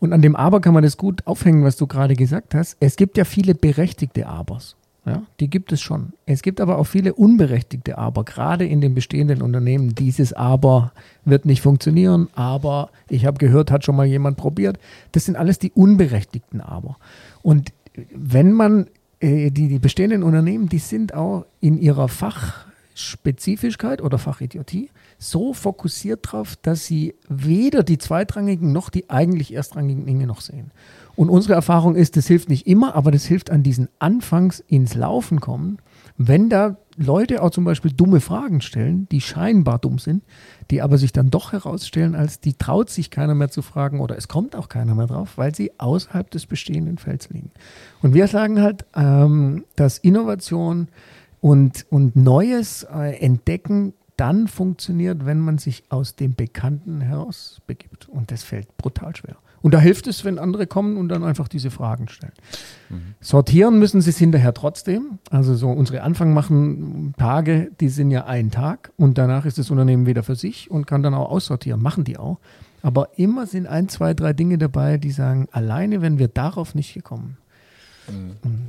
Und 0.00 0.12
an 0.12 0.22
dem 0.22 0.34
Aber 0.34 0.60
kann 0.60 0.74
man 0.74 0.82
das 0.82 0.96
gut 0.96 1.26
aufhängen, 1.26 1.64
was 1.64 1.76
du 1.76 1.86
gerade 1.86 2.16
gesagt 2.16 2.54
hast. 2.54 2.76
Es 2.80 2.96
gibt 2.96 3.16
ja 3.16 3.24
viele 3.24 3.54
berechtigte 3.54 4.26
Abers. 4.26 4.76
Ja, 5.06 5.22
die 5.40 5.48
gibt 5.48 5.72
es 5.72 5.80
schon. 5.80 6.12
Es 6.26 6.42
gibt 6.42 6.60
aber 6.60 6.76
auch 6.78 6.84
viele 6.84 7.14
unberechtigte 7.14 7.96
Aber, 7.96 8.22
gerade 8.24 8.66
in 8.66 8.82
den 8.82 8.94
bestehenden 8.94 9.40
Unternehmen. 9.40 9.94
Dieses 9.94 10.34
Aber 10.34 10.92
wird 11.24 11.46
nicht 11.46 11.62
funktionieren, 11.62 12.28
aber 12.34 12.90
ich 13.08 13.24
habe 13.24 13.38
gehört, 13.38 13.70
hat 13.70 13.84
schon 13.84 13.96
mal 13.96 14.04
jemand 14.04 14.36
probiert. 14.36 14.78
Das 15.12 15.24
sind 15.24 15.36
alles 15.36 15.58
die 15.58 15.72
unberechtigten 15.72 16.60
Aber. 16.60 16.98
Und 17.42 17.72
wenn 18.14 18.52
man 18.52 18.88
die, 19.20 19.50
die 19.50 19.78
bestehenden 19.78 20.22
Unternehmen, 20.22 20.68
die 20.68 20.78
sind 20.78 21.14
auch 21.14 21.44
in 21.60 21.78
ihrer 21.78 22.08
Fachspezifischkeit 22.08 24.00
oder 24.02 24.18
Fachidiotie 24.18 24.90
so 25.18 25.52
fokussiert 25.52 26.20
drauf, 26.22 26.56
dass 26.62 26.86
sie 26.86 27.14
weder 27.28 27.82
die 27.82 27.98
zweitrangigen 27.98 28.72
noch 28.72 28.88
die 28.88 29.10
eigentlich 29.10 29.52
erstrangigen 29.52 30.06
Dinge 30.06 30.26
noch 30.26 30.40
sehen. 30.40 30.70
Und 31.16 31.28
unsere 31.28 31.52
Erfahrung 31.52 31.96
ist, 31.96 32.16
das 32.16 32.26
hilft 32.26 32.48
nicht 32.48 32.66
immer, 32.66 32.94
aber 32.94 33.10
das 33.10 33.26
hilft 33.26 33.50
an 33.50 33.62
diesen 33.62 33.88
Anfangs 33.98 34.60
ins 34.60 34.94
Laufen 34.94 35.40
kommen, 35.40 35.76
wenn 36.22 36.50
da 36.50 36.76
Leute 36.96 37.42
auch 37.42 37.50
zum 37.50 37.64
Beispiel 37.64 37.92
dumme 37.92 38.20
Fragen 38.20 38.60
stellen, 38.60 39.08
die 39.10 39.22
scheinbar 39.22 39.78
dumm 39.78 39.98
sind, 39.98 40.22
die 40.70 40.82
aber 40.82 40.98
sich 40.98 41.12
dann 41.12 41.30
doch 41.30 41.52
herausstellen, 41.52 42.14
als 42.14 42.40
die 42.40 42.54
traut 42.54 42.90
sich 42.90 43.10
keiner 43.10 43.34
mehr 43.34 43.50
zu 43.50 43.62
fragen 43.62 44.00
oder 44.00 44.18
es 44.18 44.28
kommt 44.28 44.54
auch 44.54 44.68
keiner 44.68 44.94
mehr 44.94 45.06
drauf, 45.06 45.38
weil 45.38 45.54
sie 45.54 45.72
außerhalb 45.78 46.30
des 46.30 46.44
bestehenden 46.46 46.98
Felds 46.98 47.30
liegen. 47.30 47.50
Und 48.02 48.12
wir 48.12 48.26
sagen 48.28 48.60
halt, 48.60 48.84
ähm, 48.94 49.64
dass 49.76 49.98
Innovation 49.98 50.88
Und, 51.42 51.86
und 51.88 52.16
Neues 52.16 52.82
äh, 52.82 53.16
entdecken 53.18 53.94
dann 54.18 54.46
funktioniert, 54.46 55.24
wenn 55.24 55.40
man 55.40 55.56
sich 55.56 55.84
aus 55.88 56.14
dem 56.14 56.34
Bekannten 56.34 57.00
heraus 57.00 57.62
begibt. 57.66 58.10
Und 58.10 58.30
das 58.30 58.42
fällt 58.42 58.76
brutal 58.76 59.16
schwer. 59.16 59.36
Und 59.62 59.74
da 59.74 59.78
hilft 59.78 60.06
es, 60.06 60.24
wenn 60.24 60.38
andere 60.38 60.66
kommen 60.66 60.96
und 60.96 61.08
dann 61.08 61.22
einfach 61.22 61.48
diese 61.48 61.70
Fragen 61.70 62.08
stellen. 62.08 62.32
Mhm. 62.88 63.14
Sortieren 63.20 63.78
müssen 63.78 64.00
sie 64.00 64.10
es 64.10 64.18
hinterher 64.18 64.54
trotzdem. 64.54 65.18
Also 65.30 65.54
so 65.54 65.70
unsere 65.70 66.02
Anfang 66.02 66.32
machen 66.32 67.14
Tage, 67.18 67.70
die 67.80 67.88
sind 67.88 68.10
ja 68.10 68.24
ein 68.24 68.50
Tag 68.50 68.92
und 68.96 69.18
danach 69.18 69.44
ist 69.44 69.58
das 69.58 69.70
Unternehmen 69.70 70.06
wieder 70.06 70.22
für 70.22 70.36
sich 70.36 70.70
und 70.70 70.86
kann 70.86 71.02
dann 71.02 71.14
auch 71.14 71.30
aussortieren. 71.30 71.82
Machen 71.82 72.04
die 72.04 72.18
auch. 72.18 72.38
Aber 72.82 73.18
immer 73.18 73.46
sind 73.46 73.66
ein, 73.66 73.88
zwei, 73.88 74.14
drei 74.14 74.32
Dinge 74.32 74.56
dabei, 74.56 74.96
die 74.96 75.10
sagen, 75.10 75.48
alleine 75.52 76.00
wenn 76.00 76.18
wir 76.18 76.28
darauf 76.28 76.74
nicht 76.74 76.94
gekommen. 76.94 77.36
Mhm. 78.08 78.68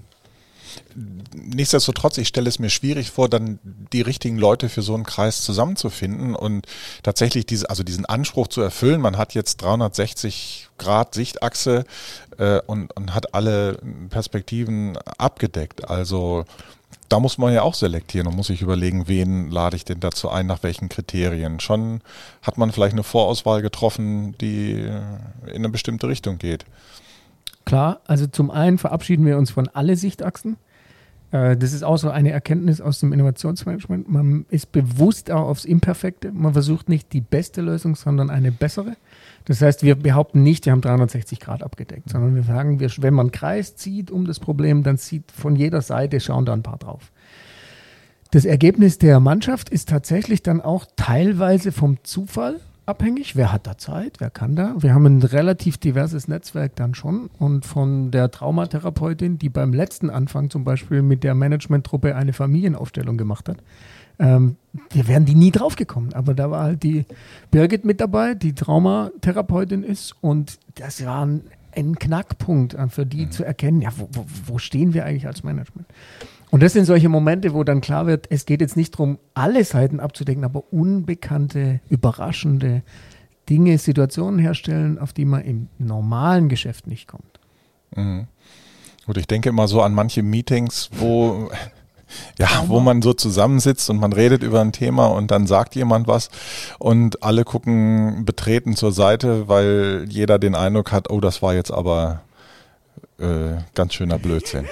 Nichtsdestotrotz, 1.33 2.17
ich 2.17 2.27
stelle 2.27 2.49
es 2.49 2.59
mir 2.59 2.69
schwierig 2.69 3.11
vor, 3.11 3.29
dann 3.29 3.59
die 3.63 4.01
richtigen 4.01 4.37
Leute 4.37 4.69
für 4.69 4.81
so 4.81 4.93
einen 4.93 5.05
Kreis 5.05 5.41
zusammenzufinden 5.41 6.35
und 6.35 6.65
tatsächlich 7.03 7.45
diese, 7.45 7.69
also 7.69 7.83
diesen 7.83 8.05
Anspruch 8.05 8.47
zu 8.47 8.61
erfüllen. 8.61 9.01
Man 9.01 9.17
hat 9.17 9.33
jetzt 9.33 9.61
360 9.61 10.69
Grad 10.77 11.13
Sichtachse 11.13 11.85
äh, 12.37 12.59
und, 12.67 12.95
und 12.95 13.13
hat 13.13 13.33
alle 13.33 13.79
Perspektiven 14.09 14.97
abgedeckt. 15.17 15.89
Also 15.89 16.45
da 17.11 17.19
muss 17.19 17.37
man 17.37 17.53
ja 17.53 17.61
auch 17.61 17.73
selektieren 17.73 18.27
und 18.27 18.35
muss 18.35 18.47
sich 18.47 18.61
überlegen, 18.61 19.07
wen 19.07 19.51
lade 19.51 19.75
ich 19.75 19.83
denn 19.83 19.99
dazu 19.99 20.29
ein, 20.29 20.47
nach 20.47 20.63
welchen 20.63 20.87
Kriterien. 20.87 21.59
Schon 21.59 22.01
hat 22.41 22.57
man 22.57 22.71
vielleicht 22.71 22.93
eine 22.93 23.03
Vorauswahl 23.03 23.61
getroffen, 23.61 24.35
die 24.39 24.71
in 24.71 25.55
eine 25.55 25.69
bestimmte 25.69 26.07
Richtung 26.07 26.37
geht. 26.37 26.65
Klar, 27.65 28.01
also 28.05 28.27
zum 28.27 28.51
einen 28.51 28.77
verabschieden 28.77 29.25
wir 29.25 29.37
uns 29.37 29.51
von 29.51 29.67
alle 29.67 29.95
Sichtachsen. 29.95 30.57
Äh, 31.31 31.57
das 31.57 31.73
ist 31.73 31.83
auch 31.83 31.97
so 31.97 32.09
eine 32.09 32.31
Erkenntnis 32.31 32.81
aus 32.81 32.99
dem 32.99 33.13
Innovationsmanagement. 33.13 34.09
Man 34.09 34.45
ist 34.49 34.71
bewusst 34.71 35.31
auch 35.31 35.47
aufs 35.47 35.65
Imperfekte. 35.65 36.31
Man 36.31 36.53
versucht 36.53 36.89
nicht 36.89 37.13
die 37.13 37.21
beste 37.21 37.61
Lösung, 37.61 37.95
sondern 37.95 38.29
eine 38.29 38.51
bessere. 38.51 38.95
Das 39.45 39.61
heißt, 39.61 39.83
wir 39.83 39.95
behaupten 39.95 40.43
nicht, 40.43 40.65
wir 40.65 40.73
haben 40.73 40.81
360 40.81 41.39
Grad 41.39 41.63
abgedeckt, 41.63 42.09
sondern 42.09 42.35
wir 42.35 42.43
sagen, 42.43 42.79
wenn 42.79 43.13
man 43.13 43.27
einen 43.27 43.31
Kreis 43.31 43.75
zieht 43.75 44.11
um 44.11 44.25
das 44.25 44.39
Problem, 44.39 44.83
dann 44.83 44.97
sieht 44.97 45.31
von 45.31 45.55
jeder 45.55 45.81
Seite, 45.81 46.19
schauen 46.19 46.45
da 46.45 46.53
ein 46.53 46.63
paar 46.63 46.77
drauf. 46.77 47.11
Das 48.31 48.45
Ergebnis 48.45 48.97
der 48.97 49.19
Mannschaft 49.19 49.69
ist 49.69 49.89
tatsächlich 49.89 50.41
dann 50.41 50.61
auch 50.61 50.85
teilweise 50.95 51.71
vom 51.71 51.97
Zufall 52.03 52.59
abhängig. 52.85 53.35
Wer 53.35 53.51
hat 53.51 53.67
da 53.67 53.77
Zeit? 53.77 54.19
Wer 54.19 54.29
kann 54.29 54.55
da? 54.55 54.75
Wir 54.79 54.93
haben 54.93 55.05
ein 55.05 55.23
relativ 55.23 55.77
diverses 55.77 56.27
Netzwerk 56.27 56.75
dann 56.75 56.95
schon. 56.95 57.29
Und 57.39 57.65
von 57.65 58.11
der 58.11 58.31
Traumatherapeutin, 58.31 59.37
die 59.37 59.49
beim 59.49 59.73
letzten 59.73 60.09
Anfang 60.09 60.49
zum 60.49 60.63
Beispiel 60.63 61.01
mit 61.01 61.23
der 61.23 61.35
Managementtruppe 61.35 62.15
eine 62.15 62.33
Familienaufstellung 62.33 63.17
gemacht 63.17 63.49
hat, 63.49 63.57
ähm, 64.19 64.57
wir 64.91 65.07
wären 65.07 65.25
die 65.25 65.35
nie 65.35 65.51
draufgekommen. 65.51 66.13
Aber 66.13 66.33
da 66.33 66.51
war 66.51 66.63
halt 66.63 66.83
die 66.83 67.05
Birgit 67.49 67.85
mit 67.85 68.01
dabei, 68.01 68.35
die 68.35 68.53
Traumatherapeutin 68.53 69.83
ist. 69.83 70.15
Und 70.21 70.59
das 70.75 71.03
war 71.05 71.25
ein, 71.25 71.41
ein 71.75 71.95
Knackpunkt 71.97 72.75
für 72.89 73.05
die 73.05 73.25
mhm. 73.25 73.31
zu 73.31 73.43
erkennen, 73.43 73.81
ja, 73.81 73.89
wo, 73.97 74.09
wo, 74.11 74.25
wo 74.45 74.57
stehen 74.57 74.93
wir 74.93 75.05
eigentlich 75.05 75.27
als 75.27 75.43
Management? 75.43 75.87
Und 76.51 76.61
das 76.61 76.73
sind 76.73 76.85
solche 76.85 77.09
Momente, 77.09 77.53
wo 77.53 77.63
dann 77.63 77.81
klar 77.81 78.05
wird, 78.07 78.27
es 78.29 78.45
geht 78.45 78.61
jetzt 78.61 78.75
nicht 78.75 78.93
darum, 78.93 79.17
alle 79.33 79.63
Seiten 79.63 79.99
abzudecken, 79.99 80.43
aber 80.43 80.63
unbekannte, 80.71 81.79
überraschende 81.89 82.83
Dinge, 83.49 83.77
Situationen 83.77 84.39
herstellen, 84.39 84.99
auf 84.99 85.13
die 85.13 85.25
man 85.25 85.43
im 85.43 85.69
normalen 85.79 86.49
Geschäft 86.49 86.87
nicht 86.87 87.07
kommt. 87.07 87.39
Mhm. 87.95 88.27
Gut, 89.05 89.17
ich 89.17 89.27
denke 89.27 89.49
immer 89.49 89.67
so 89.67 89.81
an 89.81 89.93
manche 89.93 90.23
Meetings, 90.23 90.89
wo 90.93 91.49
ja, 92.39 92.47
wo 92.67 92.81
man 92.81 93.01
so 93.01 93.13
zusammensitzt 93.13 93.89
und 93.89 93.97
man 93.97 94.11
redet 94.11 94.43
über 94.43 94.59
ein 94.59 94.73
Thema 94.73 95.07
und 95.07 95.31
dann 95.31 95.47
sagt 95.47 95.75
jemand 95.75 96.07
was 96.07 96.29
und 96.79 97.23
alle 97.23 97.45
gucken 97.45 98.25
betreten 98.25 98.75
zur 98.75 98.91
Seite, 98.91 99.47
weil 99.47 100.05
jeder 100.09 100.37
den 100.37 100.55
Eindruck 100.55 100.91
hat, 100.91 101.09
oh, 101.09 101.21
das 101.21 101.41
war 101.41 101.53
jetzt 101.53 101.71
aber 101.71 102.21
äh, 103.21 103.57
ganz 103.75 103.93
schöner 103.93 104.17
Blödsinn. 104.19 104.65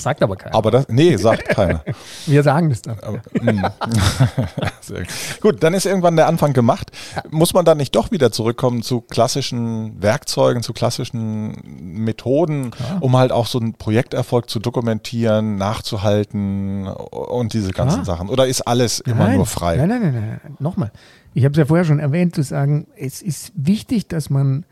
Sagt 0.00 0.22
aber 0.22 0.36
keiner. 0.36 0.54
Aber 0.54 0.70
das, 0.70 0.88
nee, 0.88 1.16
sagt 1.16 1.50
keiner. 1.50 1.84
Wir 2.26 2.42
sagen 2.42 2.70
das 2.70 2.80
dann. 2.80 2.98
Aber, 3.00 3.20
hm. 3.38 3.62
gut, 5.40 5.62
dann 5.62 5.74
ist 5.74 5.84
irgendwann 5.84 6.16
der 6.16 6.26
Anfang 6.26 6.54
gemacht. 6.54 6.90
Ja. 7.14 7.22
Muss 7.30 7.52
man 7.52 7.66
dann 7.66 7.76
nicht 7.76 7.94
doch 7.94 8.10
wieder 8.10 8.32
zurückkommen 8.32 8.82
zu 8.82 9.02
klassischen 9.02 10.02
Werkzeugen, 10.02 10.62
zu 10.62 10.72
klassischen 10.72 11.54
Methoden, 12.02 12.70
Klar. 12.70 13.02
um 13.02 13.16
halt 13.16 13.30
auch 13.30 13.46
so 13.46 13.60
einen 13.60 13.74
Projekterfolg 13.74 14.48
zu 14.48 14.58
dokumentieren, 14.58 15.56
nachzuhalten 15.56 16.86
und 16.86 17.52
diese 17.52 17.72
ganzen 17.72 18.04
Klar. 18.04 18.16
Sachen? 18.16 18.30
Oder 18.30 18.46
ist 18.46 18.62
alles 18.62 19.02
nein, 19.04 19.16
immer 19.16 19.28
nur 19.34 19.46
frei? 19.46 19.76
Nein, 19.76 19.88
nein, 19.88 20.02
nein, 20.02 20.40
nein. 20.42 20.56
Nochmal. 20.58 20.92
Ich 21.34 21.44
habe 21.44 21.52
es 21.52 21.58
ja 21.58 21.66
vorher 21.66 21.84
schon 21.84 21.98
erwähnt, 21.98 22.34
zu 22.34 22.42
sagen, 22.42 22.86
es 22.96 23.20
ist 23.20 23.52
wichtig, 23.54 24.08
dass 24.08 24.30
man 24.30 24.64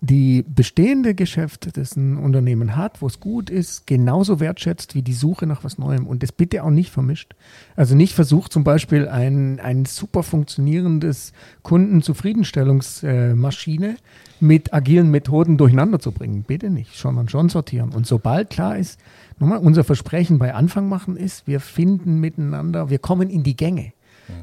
die 0.00 0.44
bestehende 0.46 1.14
Geschäfte, 1.14 1.72
das 1.72 1.96
ein 1.96 2.18
Unternehmen 2.18 2.76
hat, 2.76 3.02
wo 3.02 3.08
es 3.08 3.18
gut 3.18 3.50
ist, 3.50 3.84
genauso 3.86 4.38
wertschätzt 4.38 4.94
wie 4.94 5.02
die 5.02 5.12
Suche 5.12 5.44
nach 5.46 5.64
was 5.64 5.76
Neuem 5.76 6.06
und 6.06 6.22
das 6.22 6.30
bitte 6.30 6.62
auch 6.62 6.70
nicht 6.70 6.90
vermischt. 6.90 7.34
Also 7.74 7.96
nicht 7.96 8.14
versucht 8.14 8.52
zum 8.52 8.62
Beispiel 8.62 9.08
ein, 9.08 9.58
ein 9.58 9.86
super 9.86 10.22
funktionierendes 10.22 11.32
Kundenzufriedenstellungsmaschine 11.62 13.96
mit 14.38 14.72
agilen 14.72 15.10
Methoden 15.10 15.58
durcheinander 15.58 15.98
zu 15.98 16.12
bringen. 16.12 16.44
Bitte 16.44 16.70
nicht, 16.70 16.94
sondern 16.94 17.28
schon 17.28 17.48
sortieren. 17.48 17.92
Und 17.92 18.06
sobald 18.06 18.50
klar 18.50 18.78
ist, 18.78 19.00
nochmal, 19.40 19.58
unser 19.58 19.82
Versprechen 19.82 20.38
bei 20.38 20.54
Anfang 20.54 20.88
machen 20.88 21.16
ist, 21.16 21.48
wir 21.48 21.58
finden 21.58 22.20
miteinander, 22.20 22.88
wir 22.88 23.00
kommen 23.00 23.30
in 23.30 23.42
die 23.42 23.56
Gänge. 23.56 23.94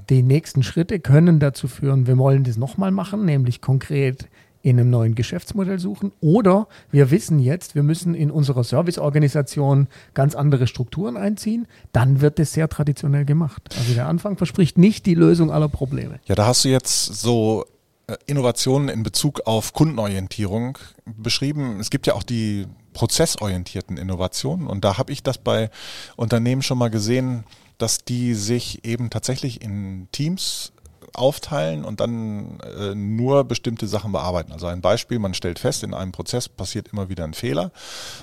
Die 0.10 0.24
nächsten 0.24 0.64
Schritte 0.64 1.00
können 1.00 1.40
dazu 1.40 1.68
führen, 1.68 2.08
wir 2.08 2.18
wollen 2.18 2.44
das 2.44 2.58
nochmal 2.58 2.92
machen, 2.92 3.26
nämlich 3.26 3.62
konkret 3.62 4.28
in 4.66 4.80
einem 4.80 4.90
neuen 4.90 5.14
Geschäftsmodell 5.14 5.78
suchen 5.78 6.12
oder 6.22 6.68
wir 6.90 7.12
wissen 7.12 7.38
jetzt, 7.38 7.76
wir 7.76 7.84
müssen 7.84 8.16
in 8.16 8.32
unserer 8.32 8.64
Serviceorganisation 8.64 9.88
ganz 10.16 10.34
andere 10.34 10.66
Strukturen 10.66 11.18
einziehen, 11.18 11.68
dann 11.92 12.20
wird 12.20 12.40
es 12.40 12.54
sehr 12.54 12.68
traditionell 12.68 13.26
gemacht. 13.26 13.62
Also 13.78 13.94
der 13.94 14.08
Anfang 14.08 14.38
verspricht 14.38 14.80
nicht 14.80 15.06
die 15.06 15.14
Lösung 15.14 15.52
aller 15.52 15.70
Probleme. 15.70 16.20
Ja, 16.26 16.34
da 16.34 16.48
hast 16.48 16.66
du 16.66 16.70
jetzt 16.70 17.06
so 17.06 17.66
äh, 18.08 18.16
Innovationen 18.26 18.90
in 18.90 19.04
Bezug 19.04 19.42
auf 19.46 19.72
Kundenorientierung 19.74 20.80
beschrieben. 21.06 21.80
Es 21.80 21.92
gibt 21.92 22.08
ja 22.08 22.16
auch 22.16 22.24
die 22.24 22.66
prozessorientierten 22.94 23.98
Innovationen 23.98 24.66
und 24.66 24.84
da 24.84 24.98
habe 24.98 25.14
ich 25.14 25.22
das 25.22 25.38
bei 25.38 25.70
Unternehmen 26.16 26.64
schon 26.64 26.80
mal 26.80 26.90
gesehen, 26.90 27.44
dass 27.78 28.00
die 28.00 28.34
sich 28.34 28.84
eben 28.84 29.12
tatsächlich 29.12 29.62
in 29.62 30.08
Teams 30.12 30.74
aufteilen 31.16 31.86
und 31.86 32.00
dann 32.00 32.60
äh, 32.62 32.96
nur 32.96 33.44
bestimmte 33.44 33.88
Sachen 33.88 34.12
bearbeiten. 34.12 34.52
Also 34.52 34.68
ein 34.68 34.82
Beispiel, 34.82 35.20
man 35.20 35.34
stellt 35.34 35.60
fest, 35.60 35.84
in 35.84 35.94
einem 35.94 36.12
Prozess 36.12 36.50
passiert 36.50 36.90
immer 36.92 37.10
wieder 37.10 37.24
ein 37.24 37.34
Fehler. 37.34 37.72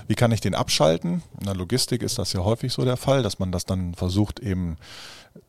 Wie 0.07 0.15
kann 0.15 0.31
ich 0.31 0.41
den 0.41 0.55
abschalten? 0.55 1.23
In 1.39 1.45
der 1.45 1.55
Logistik 1.55 2.03
ist 2.03 2.19
das 2.19 2.33
ja 2.33 2.43
häufig 2.43 2.73
so 2.73 2.85
der 2.85 2.97
Fall, 2.97 3.23
dass 3.23 3.39
man 3.39 3.51
das 3.51 3.65
dann 3.65 3.93
versucht 3.93 4.39
eben 4.39 4.77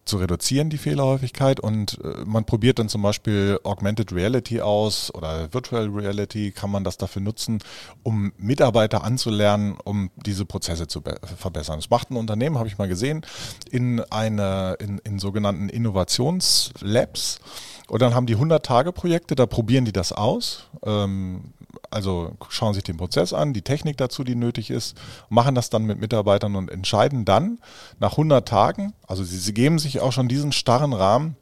zu 0.04 0.18
reduzieren, 0.18 0.70
die 0.70 0.78
Fehlerhäufigkeit. 0.78 1.60
Und 1.60 1.98
äh, 2.02 2.24
man 2.24 2.44
probiert 2.44 2.78
dann 2.78 2.88
zum 2.88 3.02
Beispiel 3.02 3.58
Augmented 3.64 4.12
Reality 4.12 4.60
aus 4.60 5.12
oder 5.14 5.52
Virtual 5.52 5.88
Reality, 5.88 6.52
kann 6.52 6.70
man 6.70 6.84
das 6.84 6.96
dafür 6.96 7.22
nutzen, 7.22 7.60
um 8.02 8.32
Mitarbeiter 8.36 9.04
anzulernen, 9.04 9.76
um 9.84 10.10
diese 10.16 10.44
Prozesse 10.44 10.86
zu 10.86 11.02
verbessern. 11.36 11.78
Das 11.78 11.90
macht 11.90 12.10
ein 12.10 12.16
Unternehmen, 12.16 12.58
habe 12.58 12.68
ich 12.68 12.78
mal 12.78 12.88
gesehen, 12.88 13.24
in, 13.70 14.00
eine, 14.00 14.76
in, 14.80 14.98
in 14.98 15.18
sogenannten 15.18 15.68
Innovationslabs. 15.68 17.40
Und 17.88 18.00
dann 18.00 18.14
haben 18.14 18.26
die 18.26 18.36
100-Tage-Projekte, 18.36 19.34
da 19.34 19.46
probieren 19.46 19.84
die 19.84 19.92
das 19.92 20.12
aus. 20.12 20.68
Ähm, 20.84 21.52
also 21.90 22.32
schauen 22.48 22.74
sich 22.74 22.82
den 22.82 22.96
Prozess 22.96 23.32
an, 23.32 23.52
die 23.52 23.62
Technik 23.62 23.96
dazu, 23.96 24.24
die 24.24 24.34
nötig 24.34 24.70
ist, 24.70 24.96
machen 25.28 25.54
das 25.54 25.70
dann 25.70 25.84
mit 25.84 26.00
Mitarbeitern 26.00 26.56
und 26.56 26.70
entscheiden 26.70 27.24
dann 27.24 27.58
nach 27.98 28.12
100 28.12 28.46
Tagen, 28.46 28.92
also 29.06 29.24
sie, 29.24 29.38
sie 29.38 29.54
geben 29.54 29.78
sich 29.78 30.00
auch 30.00 30.12
schon 30.12 30.28
diesen 30.28 30.52
starren 30.52 30.92
Rahmen, 30.92 31.36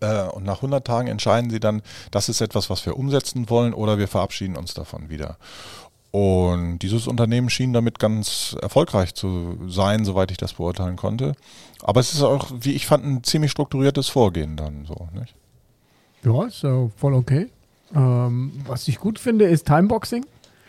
äh, 0.00 0.24
und 0.28 0.44
nach 0.44 0.56
100 0.56 0.86
Tagen 0.86 1.08
entscheiden 1.08 1.50
sie 1.50 1.60
dann, 1.60 1.82
das 2.10 2.28
ist 2.28 2.40
etwas, 2.40 2.70
was 2.70 2.84
wir 2.86 2.96
umsetzen 2.96 3.48
wollen 3.50 3.74
oder 3.74 3.98
wir 3.98 4.08
verabschieden 4.08 4.56
uns 4.56 4.74
davon 4.74 5.08
wieder. 5.08 5.38
Und 6.10 6.78
dieses 6.78 7.06
Unternehmen 7.06 7.50
schien 7.50 7.72
damit 7.72 7.98
ganz 7.98 8.56
erfolgreich 8.62 9.14
zu 9.14 9.58
sein, 9.68 10.04
soweit 10.04 10.30
ich 10.30 10.38
das 10.38 10.54
beurteilen 10.54 10.96
konnte. 10.96 11.34
Aber 11.82 12.00
es 12.00 12.14
ist 12.14 12.22
auch, 12.22 12.50
wie 12.58 12.72
ich 12.72 12.86
fand, 12.86 13.04
ein 13.04 13.24
ziemlich 13.24 13.50
strukturiertes 13.50 14.08
Vorgehen 14.08 14.56
dann 14.56 14.86
so. 14.86 15.08
Nicht? 15.12 15.34
Ja, 16.24 16.46
ist 16.46 16.62
ja 16.62 16.88
voll 16.96 17.12
okay. 17.12 17.50
Ähm, 17.94 18.52
was 18.66 18.88
ich 18.88 18.98
gut 18.98 19.18
finde, 19.18 19.46
ist 19.46 19.66
Timeboxing. 19.66 20.24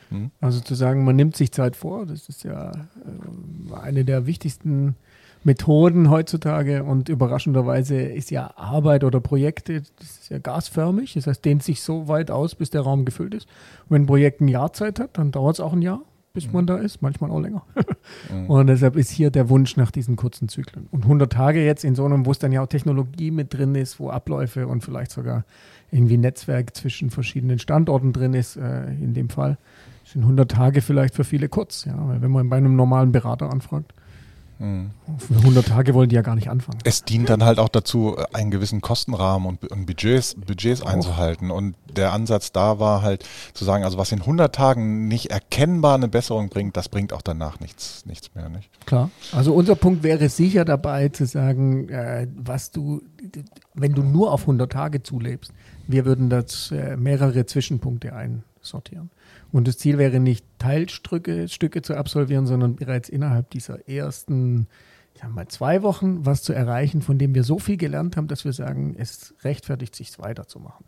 Hm. 0.10 0.32
Also 0.40 0.60
zu 0.62 0.76
sagen, 0.76 1.04
man 1.04 1.16
nimmt 1.16 1.36
sich 1.36 1.52
Zeit 1.52 1.76
vor. 1.76 2.06
Das 2.06 2.30
ist 2.30 2.44
ja 2.44 2.72
äh, 2.72 3.76
eine 3.82 4.06
der 4.06 4.26
wichtigsten 4.26 4.96
Methoden 5.44 6.10
heutzutage 6.10 6.84
und 6.84 7.10
überraschenderweise 7.10 8.02
ist 8.02 8.32
ja 8.32 8.52
Arbeit 8.58 9.04
oder 9.04 9.22
Projekte, 9.22 9.82
das 9.98 10.20
ist 10.20 10.30
ja 10.30 10.40
gasförmig, 10.40 11.14
das 11.14 11.28
heißt, 11.28 11.46
dehnt 11.46 11.64
sich 11.64 11.82
so 11.82 12.08
weit 12.08 12.32
aus, 12.32 12.56
bis 12.56 12.70
der 12.70 12.82
Raum 12.82 13.06
gefüllt 13.06 13.34
ist. 13.34 13.48
Und 13.84 13.92
wenn 13.92 14.02
ein 14.04 14.08
Projekt 14.08 14.42
ein 14.42 14.50
Jahr 14.50 14.74
Zeit 14.74 15.00
hat, 15.00 15.18
dann 15.18 15.32
dauert 15.32 15.56
es 15.56 15.60
auch 15.62 15.74
ein 15.74 15.82
Jahr, 15.82 16.02
bis 16.34 16.52
man 16.52 16.68
da 16.68 16.78
ist, 16.78 17.02
manchmal 17.02 17.32
auch 17.32 17.40
länger. 17.40 17.64
mhm. 18.30 18.46
Und 18.48 18.68
deshalb 18.68 18.98
ist 18.98 19.10
hier 19.10 19.32
der 19.32 19.50
Wunsch 19.50 19.78
nach 19.78 19.90
diesen 19.90 20.18
kurzen 20.18 20.50
Zyklen. 20.50 20.88
Und 20.92 21.04
100 21.04 21.32
Tage 21.32 21.64
jetzt 21.64 21.86
in 21.86 21.96
so 21.96 22.04
einem, 22.04 22.26
wo 22.26 22.32
es 22.32 22.40
dann 22.40 22.52
ja 22.52 22.62
auch 22.62 22.68
Technologie 22.68 23.32
mit 23.32 23.54
drin 23.54 23.74
ist, 23.76 24.00
wo 24.00 24.10
Abläufe 24.10 24.68
und 24.68 24.84
vielleicht 24.84 25.12
sogar 25.12 25.46
irgendwie 25.92 26.18
Netzwerk 26.18 26.76
zwischen 26.76 27.10
verschiedenen 27.10 27.60
Standorten 27.60 28.14
drin 28.14 28.34
ist, 28.34 28.58
äh, 28.58 28.88
in 28.88 29.14
dem 29.14 29.30
Fall, 29.30 29.58
sind 30.06 30.22
100 30.22 30.50
Tage 30.50 30.82
vielleicht 30.82 31.16
für 31.16 31.24
viele 31.24 31.50
kurz. 31.50 31.86
Ja, 31.86 31.96
weil 32.08 32.22
wenn 32.22 32.32
man 32.32 32.50
bei 32.50 32.58
einem 32.58 32.76
normalen 32.76 33.12
Berater 33.12 33.52
anfragt, 33.52 33.94
Mhm. 34.60 34.90
Für 35.20 35.36
100 35.36 35.68
Tage 35.68 35.94
wollen 35.94 36.10
die 36.10 36.16
ja 36.16 36.22
gar 36.22 36.36
nicht 36.36 36.50
anfangen. 36.50 36.80
Es 36.84 37.04
dient 37.04 37.30
dann 37.30 37.44
halt 37.44 37.60
auch 37.60 37.70
dazu, 37.70 38.18
einen 38.34 38.50
gewissen 38.50 38.82
Kostenrahmen 38.82 39.48
und, 39.48 39.72
und 39.72 39.86
Budgets, 39.86 40.36
Budgets 40.36 40.82
einzuhalten. 40.82 41.52
Und 41.52 41.76
der 41.96 42.12
Ansatz 42.12 42.52
da 42.52 42.80
war 42.80 43.02
halt 43.02 43.24
zu 43.54 43.66
sagen, 43.66 43.84
also 43.84 43.98
was 43.98 44.12
in 44.12 44.22
100 44.22 44.54
Tagen 44.54 45.08
nicht 45.08 45.30
erkennbar 45.30 45.96
eine 45.96 46.08
Besserung 46.08 46.50
bringt, 46.50 46.76
das 46.76 46.90
bringt 46.90 47.14
auch 47.14 47.22
danach 47.22 47.60
nichts, 47.60 48.06
nichts 48.06 48.34
mehr. 48.34 48.50
Nicht? 48.50 48.70
Klar. 48.86 49.12
Also 49.32 49.54
unser 49.54 49.76
Punkt 49.76 50.04
wäre 50.04 50.28
sicher 50.30 50.66
dabei 50.66 51.10
zu 51.10 51.26
sagen, 51.26 51.90
äh, 51.90 52.28
was 52.36 52.72
du, 52.72 53.02
wenn 53.76 53.94
du 53.94 54.02
nur 54.02 54.32
auf 54.32 54.42
100 54.42 54.72
Tage 54.72 55.04
zulebst, 55.04 55.52
wir 55.88 56.06
würden 56.06 56.30
das 56.30 56.72
äh, 56.72 56.98
mehrere 56.98 57.46
Zwischenpunkte 57.46 58.14
einsortieren. 58.14 59.10
Und 59.52 59.68
das 59.68 59.78
Ziel 59.78 59.98
wäre 59.98 60.20
nicht 60.20 60.46
Teilstücke 60.60 61.48
Stücke 61.48 61.82
zu 61.82 61.96
absolvieren, 61.96 62.46
sondern 62.46 62.76
bereits 62.76 63.10
innerhalb 63.10 63.50
dieser 63.52 63.88
ersten 63.88 64.68
ich 65.18 65.28
mal, 65.28 65.48
zwei 65.48 65.82
Wochen 65.82 66.26
was 66.26 66.44
zu 66.44 66.54
erreichen, 66.54 67.02
von 67.02 67.18
dem 67.18 67.34
wir 67.34 67.44
so 67.44 67.60
viel 67.60 67.78
gelernt 67.78 68.18
haben, 68.18 68.28
dass 68.28 68.46
wir 68.46 68.54
sagen, 68.54 68.96
es 68.98 69.34
rechtfertigt 69.44 69.96
sich 69.96 70.18
weiterzumachen. 70.20 70.86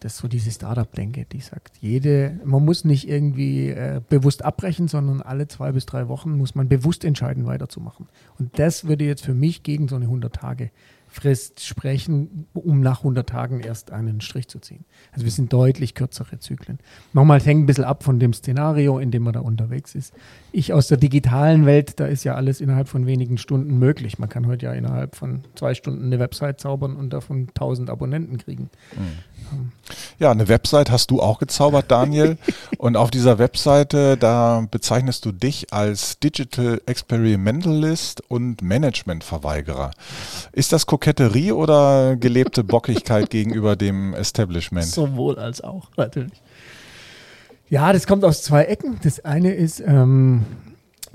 Das 0.00 0.14
ist 0.14 0.18
so 0.18 0.28
diese 0.28 0.52
Startup-Denke, 0.52 1.24
die 1.24 1.40
sagt, 1.40 1.76
jede, 1.80 2.38
man 2.44 2.64
muss 2.64 2.84
nicht 2.84 3.08
irgendwie 3.08 3.70
äh, 3.70 4.00
bewusst 4.08 4.44
abbrechen, 4.44 4.86
sondern 4.86 5.22
alle 5.22 5.48
zwei 5.48 5.72
bis 5.72 5.86
drei 5.86 6.06
Wochen 6.06 6.36
muss 6.36 6.54
man 6.54 6.68
bewusst 6.68 7.04
entscheiden, 7.04 7.46
weiterzumachen. 7.46 8.06
Und 8.38 8.60
das 8.60 8.86
würde 8.86 9.04
jetzt 9.04 9.24
für 9.24 9.34
mich 9.34 9.64
gegen 9.64 9.88
so 9.88 9.96
eine 9.96 10.04
100 10.04 10.32
Tage 10.32 10.70
Frist 11.08 11.64
sprechen, 11.64 12.46
um 12.52 12.80
nach 12.80 12.98
100 12.98 13.28
Tagen 13.28 13.60
erst 13.60 13.90
einen 13.90 14.20
Strich 14.20 14.48
zu 14.48 14.58
ziehen. 14.58 14.84
Also 15.10 15.24
wir 15.24 15.32
sind 15.32 15.52
deutlich 15.52 15.94
kürzere 15.94 16.38
Zyklen. 16.38 16.78
Nochmal, 17.12 17.40
hängt 17.40 17.62
ein 17.62 17.66
bisschen 17.66 17.84
ab 17.84 18.04
von 18.04 18.20
dem 18.20 18.32
Szenario, 18.32 18.98
in 18.98 19.10
dem 19.10 19.22
man 19.22 19.32
da 19.32 19.40
unterwegs 19.40 19.94
ist. 19.94 20.12
Ich 20.52 20.72
aus 20.72 20.88
der 20.88 20.98
digitalen 20.98 21.66
Welt, 21.66 21.98
da 21.98 22.06
ist 22.06 22.24
ja 22.24 22.34
alles 22.34 22.60
innerhalb 22.60 22.88
von 22.88 23.06
wenigen 23.06 23.38
Stunden 23.38 23.78
möglich. 23.78 24.18
Man 24.18 24.28
kann 24.28 24.46
heute 24.46 24.66
ja 24.66 24.72
innerhalb 24.72 25.16
von 25.16 25.44
zwei 25.54 25.74
Stunden 25.74 26.04
eine 26.04 26.18
Website 26.18 26.60
zaubern 26.60 26.96
und 26.96 27.12
davon 27.12 27.48
1000 27.48 27.90
Abonnenten 27.90 28.36
kriegen. 28.38 28.70
Mhm. 28.94 29.72
Ja, 30.18 30.30
eine 30.30 30.48
Website 30.48 30.90
hast 30.90 31.10
du 31.10 31.20
auch 31.20 31.38
gezaubert, 31.38 31.90
Daniel. 31.90 32.38
und 32.78 32.96
auf 32.96 33.10
dieser 33.10 33.38
Webseite, 33.38 34.16
da 34.16 34.64
bezeichnest 34.70 35.24
du 35.24 35.32
dich 35.32 35.72
als 35.72 36.18
Digital 36.18 36.80
Experimentalist 36.86 38.22
und 38.28 38.62
Managementverweigerer. 38.62 39.90
Ist 40.52 40.72
das 40.72 40.86
Koketterie 40.86 41.52
oder 41.52 42.16
gelebte 42.16 42.64
Bockigkeit 42.64 43.30
gegenüber 43.30 43.76
dem 43.76 44.14
Establishment? 44.14 44.86
Sowohl 44.86 45.38
als 45.38 45.60
auch, 45.62 45.88
natürlich. 45.96 46.42
Ja, 47.70 47.92
das 47.92 48.06
kommt 48.06 48.24
aus 48.24 48.42
zwei 48.42 48.64
Ecken. 48.64 48.98
Das 49.02 49.24
eine 49.24 49.52
ist 49.52 49.80
ähm, 49.80 50.46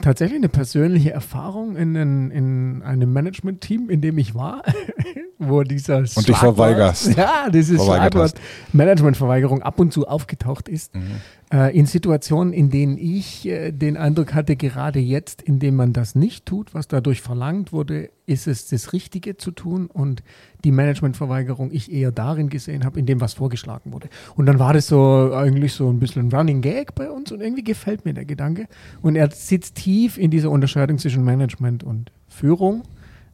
tatsächlich 0.01 0.37
eine 0.37 0.49
persönliche 0.49 1.11
Erfahrung 1.11 1.75
in, 1.75 1.95
in, 1.95 2.31
in 2.31 2.83
einem 2.83 3.11
Management-Team, 3.13 3.89
in 3.89 4.01
dem 4.01 4.17
ich 4.17 4.35
war, 4.35 4.63
wo 5.39 5.63
dieser 5.63 5.99
Und 5.99 6.27
dich 6.27 6.37
verweigerst. 6.37 7.15
Ja, 7.17 7.49
dieses 7.49 7.83
Schlagwort 7.83 8.33
Managementverweigerung 8.71 9.61
ab 9.61 9.79
und 9.79 9.93
zu 9.93 10.07
aufgetaucht 10.07 10.69
ist. 10.69 10.95
Mhm. 10.95 11.21
Äh, 11.53 11.77
in 11.77 11.85
Situationen, 11.85 12.51
in 12.51 12.71
denen 12.71 12.97
ich 12.97 13.47
äh, 13.47 13.71
den 13.71 13.95
Eindruck 13.95 14.33
hatte, 14.33 14.55
gerade 14.55 14.99
jetzt, 14.99 15.43
indem 15.43 15.75
man 15.75 15.93
das 15.93 16.15
nicht 16.15 16.47
tut, 16.47 16.73
was 16.73 16.87
dadurch 16.87 17.21
verlangt 17.21 17.71
wurde, 17.71 18.09
ist 18.25 18.47
es 18.47 18.69
das 18.69 18.91
Richtige 18.91 19.37
zu 19.37 19.51
tun 19.51 19.85
und 19.85 20.23
die 20.63 20.71
Managementverweigerung 20.71 21.69
ich 21.71 21.91
eher 21.91 22.11
darin 22.11 22.49
gesehen 22.49 22.83
habe, 22.83 22.99
in 22.99 23.05
dem, 23.05 23.21
was 23.21 23.35
vorgeschlagen 23.35 23.93
wurde. 23.93 24.09
Und 24.35 24.47
dann 24.47 24.57
war 24.57 24.73
das 24.73 24.87
so 24.87 25.31
eigentlich 25.35 25.73
so 25.73 25.91
ein 25.91 25.99
bisschen 25.99 26.27
ein 26.27 26.35
Running 26.35 26.61
Gag 26.61 26.95
bei 26.95 27.11
uns 27.11 27.31
und 27.31 27.41
irgendwie 27.41 27.63
gefällt 27.63 28.03
mir 28.03 28.15
der 28.15 28.25
Gedanke. 28.25 28.67
Und 29.03 29.15
er 29.15 29.29
sitzt 29.29 29.75
tief 29.75 30.17
in 30.17 30.31
dieser 30.31 30.49
Unterscheidung 30.49 30.97
zwischen 30.97 31.23
Management 31.23 31.83
und 31.83 32.11
Führung 32.29 32.81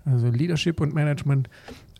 also 0.05 0.29
Leadership 0.29 0.82
und 0.82 0.93
Management, 0.93 1.49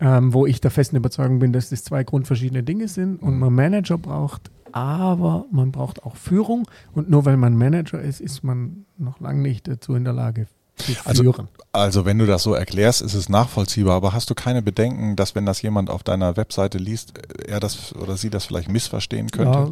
ähm, 0.00 0.32
wo 0.32 0.46
ich 0.46 0.60
der 0.60 0.70
festen 0.70 0.96
Überzeugung 0.96 1.38
bin, 1.38 1.52
dass 1.52 1.70
das 1.70 1.84
zwei 1.84 2.02
grundverschiedene 2.02 2.62
Dinge 2.62 2.88
sind 2.88 3.22
und 3.22 3.38
man 3.38 3.54
Manager 3.54 3.98
braucht, 3.98 4.50
aber 4.72 5.46
man 5.50 5.72
braucht 5.72 6.02
auch 6.04 6.16
Führung 6.16 6.66
und 6.92 7.10
nur 7.10 7.24
weil 7.24 7.36
man 7.36 7.56
Manager 7.56 8.00
ist, 8.00 8.20
ist 8.20 8.42
man 8.42 8.84
noch 8.98 9.20
lange 9.20 9.42
nicht 9.42 9.68
dazu 9.68 9.94
in 9.94 10.04
der 10.04 10.12
Lage, 10.12 10.46
zu 10.76 10.92
also, 11.04 11.22
führen. 11.22 11.48
Also 11.72 12.04
wenn 12.04 12.18
du 12.18 12.26
das 12.26 12.42
so 12.42 12.54
erklärst, 12.54 13.02
ist 13.02 13.14
es 13.14 13.28
nachvollziehbar, 13.28 13.96
aber 13.96 14.12
hast 14.12 14.30
du 14.30 14.34
keine 14.34 14.62
Bedenken, 14.62 15.16
dass 15.16 15.34
wenn 15.34 15.46
das 15.46 15.62
jemand 15.62 15.90
auf 15.90 16.02
deiner 16.02 16.36
Webseite 16.36 16.78
liest, 16.78 17.14
er 17.46 17.60
das 17.60 17.94
oder 17.94 18.16
sie 18.16 18.30
das 18.30 18.44
vielleicht 18.44 18.68
missverstehen 18.70 19.30
könnte? 19.30 19.58
Ja, 19.58 19.70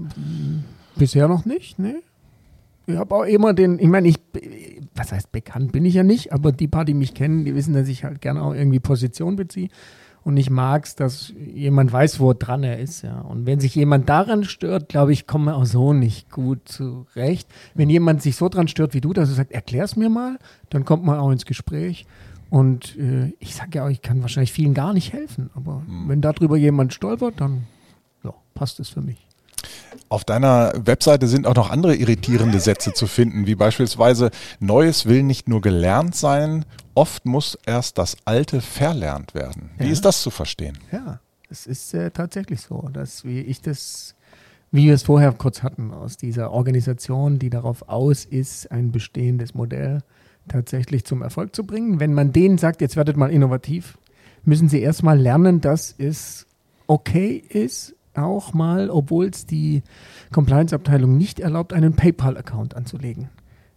bisher 0.96 1.28
noch 1.28 1.44
nicht, 1.44 1.78
ne? 1.78 1.96
Ich 2.86 2.96
habe 2.96 3.14
auch 3.14 3.24
immer 3.24 3.52
den, 3.52 3.78
ich 3.78 3.88
meine, 3.88 4.08
ich, 4.08 4.16
was 4.94 5.12
heißt 5.12 5.30
bekannt 5.30 5.72
bin 5.72 5.84
ich 5.84 5.94
ja 5.94 6.02
nicht, 6.02 6.32
aber 6.32 6.52
die 6.52 6.68
paar, 6.68 6.86
die 6.86 6.94
mich 6.94 7.12
kennen, 7.12 7.44
die 7.44 7.54
wissen, 7.54 7.74
dass 7.74 7.86
ich 7.86 8.04
halt 8.04 8.22
gerne 8.22 8.42
auch 8.42 8.54
irgendwie 8.54 8.80
Position 8.80 9.36
beziehe. 9.36 9.68
Und 10.28 10.36
ich 10.36 10.50
mag 10.50 10.84
es, 10.84 10.94
dass 10.94 11.32
jemand 11.38 11.90
weiß, 11.90 12.20
wo 12.20 12.34
dran 12.34 12.62
er 12.62 12.78
ist. 12.78 13.00
Ja. 13.00 13.22
Und 13.22 13.46
wenn 13.46 13.60
sich 13.60 13.74
jemand 13.74 14.10
daran 14.10 14.44
stört, 14.44 14.90
glaube 14.90 15.14
ich, 15.14 15.26
kommen 15.26 15.46
wir 15.46 15.56
auch 15.56 15.64
so 15.64 15.94
nicht 15.94 16.30
gut 16.30 16.68
zurecht. 16.68 17.48
Wenn 17.74 17.88
jemand 17.88 18.20
sich 18.20 18.36
so 18.36 18.50
dran 18.50 18.68
stört 18.68 18.92
wie 18.92 19.00
du, 19.00 19.14
dass 19.14 19.30
er 19.30 19.36
sagt, 19.36 19.52
erklär's 19.52 19.96
mir 19.96 20.10
mal, 20.10 20.38
dann 20.68 20.84
kommt 20.84 21.02
man 21.02 21.18
auch 21.18 21.30
ins 21.30 21.46
Gespräch. 21.46 22.04
Und 22.50 22.94
äh, 22.98 23.32
ich 23.38 23.54
sage 23.54 23.78
ja 23.78 23.86
auch, 23.86 23.88
ich 23.88 24.02
kann 24.02 24.20
wahrscheinlich 24.20 24.52
vielen 24.52 24.74
gar 24.74 24.92
nicht 24.92 25.14
helfen. 25.14 25.48
Aber 25.54 25.82
mhm. 25.86 26.10
wenn 26.10 26.20
darüber 26.20 26.58
jemand 26.58 26.92
stolpert, 26.92 27.40
dann 27.40 27.62
ja, 28.22 28.34
passt 28.52 28.80
es 28.80 28.90
für 28.90 29.00
mich. 29.00 29.27
Auf 30.08 30.24
deiner 30.24 30.72
Webseite 30.76 31.26
sind 31.26 31.46
auch 31.46 31.54
noch 31.54 31.70
andere 31.70 31.94
irritierende 31.94 32.60
Sätze 32.60 32.92
zu 32.92 33.06
finden, 33.06 33.46
wie 33.46 33.54
beispielsweise 33.54 34.30
Neues 34.60 35.06
will 35.06 35.22
nicht 35.22 35.48
nur 35.48 35.60
gelernt 35.60 36.14
sein, 36.14 36.64
oft 36.94 37.26
muss 37.26 37.58
erst 37.66 37.98
das 37.98 38.16
Alte 38.24 38.60
verlernt 38.60 39.34
werden. 39.34 39.70
Wie 39.78 39.86
ja. 39.86 39.92
ist 39.92 40.04
das 40.04 40.22
zu 40.22 40.30
verstehen? 40.30 40.78
Ja, 40.90 41.20
es 41.50 41.66
ist 41.66 41.94
äh, 41.94 42.10
tatsächlich 42.10 42.60
so, 42.60 42.88
dass 42.92 43.24
wie 43.24 43.40
ich 43.40 43.60
das, 43.60 44.14
wie 44.70 44.86
wir 44.86 44.94
es 44.94 45.02
vorher 45.02 45.32
kurz 45.32 45.62
hatten, 45.62 45.92
aus 45.92 46.16
dieser 46.16 46.50
Organisation, 46.50 47.38
die 47.38 47.50
darauf 47.50 47.88
aus 47.88 48.24
ist, 48.24 48.70
ein 48.72 48.92
bestehendes 48.92 49.54
Modell 49.54 50.00
tatsächlich 50.48 51.04
zum 51.04 51.22
Erfolg 51.22 51.54
zu 51.54 51.64
bringen. 51.64 52.00
Wenn 52.00 52.14
man 52.14 52.32
denen 52.32 52.58
sagt, 52.58 52.80
jetzt 52.80 52.96
werdet 52.96 53.16
mal 53.16 53.30
innovativ, 53.30 53.98
müssen 54.44 54.68
sie 54.68 54.80
erstmal 54.80 55.18
lernen, 55.18 55.60
dass 55.60 55.94
es 55.98 56.46
okay 56.86 57.36
ist, 57.48 57.94
auch 58.18 58.54
mal, 58.54 58.90
obwohl 58.90 59.26
es 59.26 59.46
die 59.46 59.82
Compliance-Abteilung 60.32 61.16
nicht 61.16 61.40
erlaubt, 61.40 61.72
einen 61.72 61.94
PayPal-Account 61.94 62.74
anzulegen. 62.76 63.28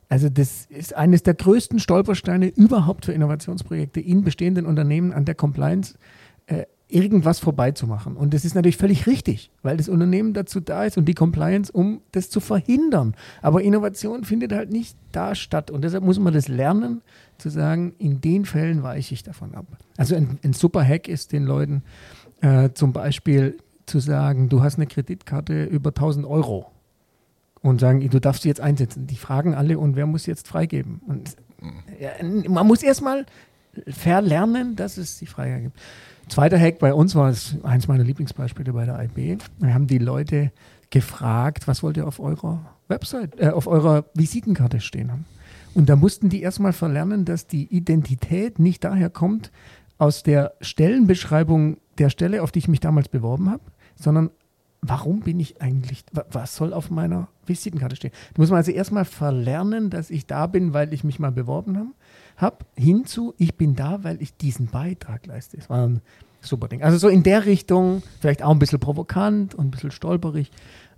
Also 0.10 0.28
das 0.28 0.66
ist 0.66 0.94
eines 0.94 1.24
der 1.24 1.36
größten 1.36 1.80
Stolpersteine 1.80 2.48
überhaupt 2.48 3.06
für 3.06 3.14
Innovationsprojekte 3.14 4.02
in 4.02 4.24
bestehenden 4.24 4.66
Unternehmen 4.66 5.14
an 5.14 5.24
der 5.24 5.36
Compliance 5.36 5.96
äh, 6.48 6.66
irgendwas 6.92 7.40
vorbeizumachen. 7.40 8.18
Und 8.18 8.34
das 8.34 8.44
ist 8.44 8.54
natürlich 8.54 8.78
völlig 8.78 9.08
richtig, 9.08 9.52
weil 9.64 9.78
das 9.78 9.88
Unternehmen 9.88 10.34
dazu 10.34 10.60
da 10.60 10.84
ist 10.84 10.98
und 10.98 11.06
die 11.06 11.14
Compliance, 11.14 11.72
um 11.72 12.02
das 12.12 12.30
zu 12.30 12.42
verhindern. 12.42 13.16
Aber 13.42 13.62
Innovation 13.62 14.26
findet 14.26 14.52
halt 14.52 14.72
nicht 14.72 14.98
da 15.12 15.34
statt. 15.34 15.72
Und 15.72 15.84
deshalb 15.84 16.04
muss 16.04 16.20
man 16.20 16.34
das 16.34 16.48
lernen, 16.48 17.02
zu 17.38 17.50
sagen, 17.50 17.94
in 17.98 18.22
den 18.22 18.46
Fällen 18.46 18.84
weiche 18.84 19.14
ich 19.14 19.24
davon 19.24 19.56
ab. 19.56 19.66
Also 19.98 20.16
ein, 20.16 20.38
ein 20.44 20.54
super 20.54 20.84
Hack 20.84 21.08
ist 21.08 21.32
den 21.32 21.44
Leuten 21.44 21.84
äh, 22.42 22.70
zum 22.74 22.92
Beispiel 22.94 23.58
zu 23.92 24.00
sagen, 24.00 24.50
du 24.50 24.64
hast 24.64 24.76
eine 24.76 24.88
Kreditkarte 24.88 25.66
über 25.66 25.90
1000 25.90 26.26
Euro 26.26 26.72
und 27.62 27.80
sagen, 27.80 28.08
du 28.10 28.20
darfst 28.20 28.44
sie 28.44 28.50
jetzt 28.50 28.62
einsetzen. 28.62 29.06
Die 29.06 29.18
fragen 29.18 29.54
alle, 29.54 29.78
und 29.78 29.96
wer 29.96 30.06
muss 30.06 30.26
jetzt 30.26 30.48
freigeben? 30.48 31.02
Und 31.06 31.36
ja, 32.00 32.12
man 32.50 32.66
muss 32.66 32.82
erstmal 32.82 33.26
verlernen, 33.88 34.76
dass 34.76 34.98
es 34.98 35.18
die 35.20 35.26
Freigabe 35.26 35.64
gibt. 35.64 35.80
Zweiter 36.30 36.58
Hack 36.58 36.80
bei 36.80 36.94
uns 36.94 37.16
war 37.16 37.30
es 37.30 37.58
eins 37.64 37.88
meiner 37.88 38.04
Lieblingsbeispiele 38.04 38.72
bei 38.74 38.86
der 38.86 39.04
IB. 39.04 39.38
Wir 39.60 39.74
haben 39.74 39.88
die 39.88 39.98
Leute 39.98 40.52
gefragt, 40.90 41.68
was 41.68 41.84
wollt 41.84 41.98
ihr 41.98 42.08
auf 42.08 42.20
eurer 42.20 42.78
Website, 42.88 43.40
äh, 43.40 43.50
auf 43.50 43.68
eurer 43.68 44.06
Visitenkarte 44.14 44.80
stehen 44.80 45.12
haben. 45.12 45.26
Und 45.74 45.90
da 45.90 45.96
mussten 45.96 46.30
die 46.30 46.42
erstmal 46.42 46.74
verlernen, 46.74 47.26
dass 47.26 47.48
die 47.48 47.66
Identität 47.66 48.60
nicht 48.60 48.84
daher 48.84 49.10
kommt 49.10 49.52
aus 49.98 50.24
der 50.24 50.54
Stellenbeschreibung 50.62 51.78
der 51.98 52.10
Stelle, 52.10 52.42
auf 52.42 52.52
die 52.52 52.60
ich 52.60 52.68
mich 52.68 52.80
damals 52.80 53.08
beworben 53.08 53.50
habe, 53.50 53.64
sondern 53.96 54.30
warum 54.82 55.20
bin 55.20 55.40
ich 55.40 55.62
eigentlich, 55.62 56.04
was 56.32 56.56
soll 56.56 56.74
auf 56.74 56.90
meiner 56.90 57.28
Visitenkarte 57.46 57.96
stehen? 57.96 58.12
Da 58.34 58.42
muss 58.42 58.50
man 58.50 58.58
also 58.58 58.72
erstmal 58.72 59.06
verlernen, 59.06 59.90
dass 59.90 60.10
ich 60.10 60.26
da 60.26 60.48
bin, 60.48 60.74
weil 60.74 60.94
ich 60.94 61.04
mich 61.04 61.20
mal 61.20 61.32
beworben 61.32 61.78
habe, 61.78 61.90
hab, 62.38 62.66
hinzu, 62.76 63.36
ich 63.38 63.56
bin 63.56 63.76
da, 63.76 64.04
weil 64.04 64.22
ich 64.22 64.36
diesen 64.36 64.68
Beitrag 64.68 65.28
leiste. 65.28 65.58
Das 65.58 65.70
war 65.70 65.88
ein 65.88 66.02
super 66.42 66.68
Ding. 66.68 66.82
Also 66.82 66.98
so 66.98 67.10
in 67.10 67.22
der 67.22 67.46
Richtung, 67.46 68.02
vielleicht 68.20 68.42
auch 68.42 68.50
ein 68.50 68.58
bisschen 68.58 68.80
provokant 68.80 69.54
und 69.54 69.68
ein 69.68 69.72
bisschen 69.72 69.92
stolperig, 69.92 70.52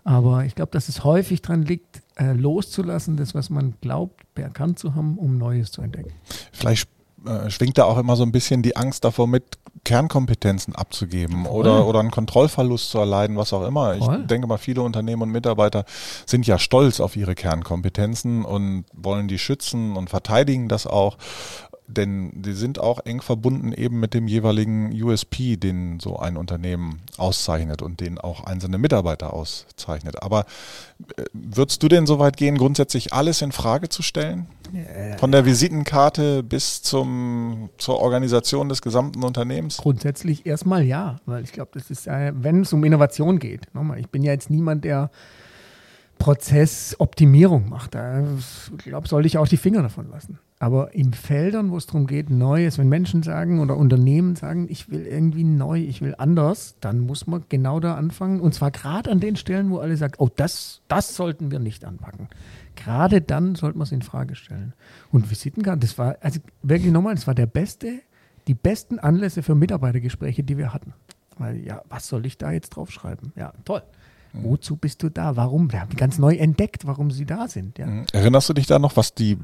Aber 0.03 0.45
ich 0.45 0.55
glaube, 0.55 0.71
dass 0.71 0.89
es 0.89 1.03
häufig 1.03 1.41
daran 1.41 1.63
liegt, 1.63 2.01
äh, 2.15 2.33
loszulassen, 2.33 3.15
das, 3.17 3.33
was 3.33 3.49
man 3.49 3.75
glaubt, 3.81 4.21
erkannt 4.35 4.79
zu 4.79 4.95
haben, 4.95 5.17
um 5.17 5.37
Neues 5.37 5.71
zu 5.71 5.81
entdecken. 5.81 6.11
Vielleicht 6.51 6.89
äh, 7.25 7.49
schwingt 7.49 7.77
da 7.77 7.85
auch 7.85 7.97
immer 7.97 8.15
so 8.15 8.23
ein 8.23 8.31
bisschen 8.31 8.61
die 8.61 8.75
Angst 8.75 9.03
davor 9.03 9.27
mit, 9.27 9.57
Kernkompetenzen 9.83 10.75
abzugeben 10.75 11.45
oder, 11.45 11.85
oder 11.85 11.99
einen 11.99 12.11
Kontrollverlust 12.11 12.89
zu 12.89 12.99
erleiden, 12.99 13.35
was 13.35 13.51
auch 13.51 13.67
immer. 13.67 13.97
Voll. 13.97 14.21
Ich 14.21 14.27
denke 14.27 14.47
mal, 14.47 14.57
viele 14.57 14.81
Unternehmen 14.81 15.23
und 15.23 15.29
Mitarbeiter 15.29 15.83
sind 16.25 16.47
ja 16.47 16.57
stolz 16.57 16.99
auf 16.99 17.17
ihre 17.17 17.35
Kernkompetenzen 17.35 18.45
und 18.45 18.85
wollen 18.93 19.27
die 19.27 19.39
schützen 19.39 19.97
und 19.97 20.09
verteidigen 20.09 20.69
das 20.69 20.87
auch 20.87 21.17
denn 21.85 22.31
die 22.41 22.53
sind 22.53 22.79
auch 22.79 22.99
eng 23.05 23.21
verbunden 23.21 23.73
eben 23.73 23.99
mit 23.99 24.13
dem 24.13 24.27
jeweiligen 24.27 24.91
USP, 24.93 25.57
den 25.57 25.99
so 25.99 26.17
ein 26.17 26.37
Unternehmen 26.37 27.01
auszeichnet 27.17 27.81
und 27.81 27.99
den 27.99 28.17
auch 28.19 28.45
einzelne 28.45 28.77
Mitarbeiter 28.77 29.33
auszeichnet. 29.33 30.23
Aber 30.23 30.45
äh, 31.17 31.25
würdest 31.33 31.83
du 31.83 31.89
denn 31.89 32.07
so 32.07 32.19
weit 32.19 32.37
gehen, 32.37 32.57
grundsätzlich 32.57 33.13
alles 33.13 33.41
in 33.41 33.51
Frage 33.51 33.89
zu 33.89 34.01
stellen? 34.01 34.47
Von 35.17 35.31
der 35.31 35.45
Visitenkarte 35.45 36.41
bis 36.41 36.81
zum, 36.81 37.69
zur 37.77 37.99
Organisation 37.99 38.69
des 38.69 38.81
gesamten 38.81 39.23
Unternehmens? 39.23 39.77
Grundsätzlich 39.77 40.45
erstmal 40.45 40.83
ja, 40.83 41.17
weil 41.25 41.43
ich 41.43 41.51
glaube, 41.51 41.71
das 41.73 41.91
ist, 41.91 42.07
wenn 42.07 42.61
es 42.61 42.73
um 42.73 42.83
Innovation 42.83 43.39
geht. 43.39 43.73
Nochmal, 43.73 43.99
ich 43.99 44.09
bin 44.09 44.23
ja 44.23 44.31
jetzt 44.31 44.49
niemand, 44.49 44.83
der 44.83 45.11
Prozessoptimierung 46.17 47.69
macht. 47.69 47.95
Da 47.95 48.23
glaube 48.77 49.07
sollte 49.07 49.27
ich 49.27 49.37
auch 49.37 49.47
die 49.47 49.57
Finger 49.57 49.81
davon 49.81 50.09
lassen. 50.09 50.39
Aber 50.57 50.93
in 50.93 51.13
Feldern, 51.13 51.71
wo 51.71 51.77
es 51.77 51.87
darum 51.87 52.07
geht, 52.07 52.29
Neues, 52.29 52.77
wenn 52.77 52.87
Menschen 52.87 53.21
sagen 53.21 53.59
oder 53.59 53.75
Unternehmen 53.75 54.37
sagen, 54.37 54.67
ich 54.69 54.89
will 54.89 55.05
irgendwie 55.05 55.43
neu, 55.43 55.79
ich 55.79 56.01
will 56.01 56.15
anders, 56.17 56.75
dann 56.79 57.01
muss 57.01 57.27
man 57.27 57.43
genau 57.49 57.81
da 57.81 57.95
anfangen. 57.95 58.39
Und 58.39 58.53
zwar 58.53 58.71
gerade 58.71 59.11
an 59.11 59.19
den 59.19 59.35
Stellen, 59.35 59.69
wo 59.71 59.79
alle 59.79 59.97
sagen, 59.97 60.13
oh, 60.19 60.29
das, 60.33 60.81
das 60.87 61.17
sollten 61.17 61.51
wir 61.51 61.59
nicht 61.59 61.83
anpacken. 61.83 62.29
Gerade 62.75 63.21
dann 63.21 63.55
sollte 63.55 63.77
man 63.77 63.85
es 63.85 63.91
in 63.91 64.01
Frage 64.01 64.35
stellen. 64.35 64.73
Und 65.11 65.29
Visitenkarten, 65.29 65.81
das 65.81 65.97
war, 65.97 66.17
also 66.21 66.39
wirklich 66.61 66.91
nochmal, 66.91 67.15
das 67.15 67.27
war 67.27 67.35
der 67.35 67.45
beste, 67.45 68.01
die 68.47 68.53
besten 68.53 68.99
Anlässe 68.99 69.43
für 69.43 69.55
Mitarbeitergespräche, 69.55 70.43
die 70.43 70.57
wir 70.57 70.73
hatten. 70.73 70.93
Weil, 71.37 71.65
ja, 71.65 71.81
was 71.89 72.07
soll 72.07 72.25
ich 72.25 72.37
da 72.37 72.51
jetzt 72.51 72.71
draufschreiben? 72.71 73.31
Ja, 73.35 73.53
toll. 73.65 73.83
Wozu 74.35 74.77
bist 74.77 75.03
du 75.03 75.09
da? 75.09 75.35
Warum? 75.35 75.71
Wir 75.71 75.81
haben 75.81 75.95
ganz 75.95 76.17
neu 76.17 76.33
entdeckt, 76.33 76.87
warum 76.87 77.11
sie 77.11 77.25
da 77.25 77.47
sind. 77.47 77.77
Ja. 77.77 77.85
Mhm. 77.85 78.05
Erinnerst 78.11 78.49
du 78.49 78.53
dich 78.53 78.65
da 78.65 78.79
noch, 78.79 78.97
was 78.97 79.13
die, 79.13 79.37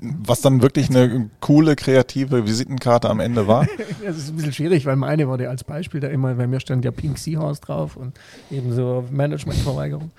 was 0.00 0.40
dann 0.40 0.62
wirklich 0.62 0.90
eine 0.90 1.30
coole, 1.38 1.76
kreative 1.76 2.44
Visitenkarte 2.44 3.08
am 3.08 3.20
Ende 3.20 3.46
war? 3.46 3.68
das 4.04 4.16
ist 4.16 4.30
ein 4.30 4.36
bisschen 4.36 4.52
schwierig, 4.52 4.84
weil 4.84 4.96
meine 4.96 5.28
wurde 5.28 5.48
als 5.48 5.62
Beispiel 5.62 6.00
da 6.00 6.08
immer, 6.08 6.34
bei 6.34 6.48
mir 6.48 6.58
stand 6.58 6.84
ja 6.84 6.90
Pink 6.90 7.18
Seahorse 7.18 7.60
drauf 7.60 7.96
und 7.96 8.18
eben 8.50 8.72
so 8.72 9.04
Managementverweigerung. 9.12 10.10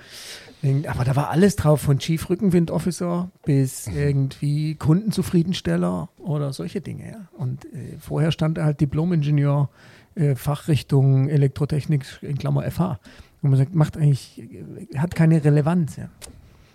Aber 0.87 1.03
da 1.03 1.15
war 1.15 1.29
alles 1.29 1.55
drauf, 1.55 1.81
von 1.81 1.97
Chief 1.97 2.29
Rückenwind 2.29 2.69
Officer 2.69 3.31
bis 3.45 3.87
mhm. 3.87 3.97
irgendwie 3.97 4.75
Kundenzufriedensteller 4.75 6.09
oder 6.19 6.53
solche 6.53 6.81
Dinge. 6.81 7.11
Ja. 7.11 7.27
Und 7.37 7.65
äh, 7.65 7.97
vorher 7.99 8.31
stand 8.31 8.57
da 8.57 8.65
halt 8.65 8.79
Diplom-Ingenieur, 8.79 9.69
äh, 10.15 10.35
Fachrichtung 10.35 11.29
Elektrotechnik 11.29 12.05
in 12.21 12.37
Klammer 12.37 12.69
FH. 12.69 12.99
Und 13.41 13.49
man 13.49 13.57
sagt, 13.57 13.73
macht 13.73 13.97
eigentlich, 13.97 14.47
hat 14.95 15.15
keine 15.15 15.43
Relevanz, 15.43 15.95
ja. 15.95 16.09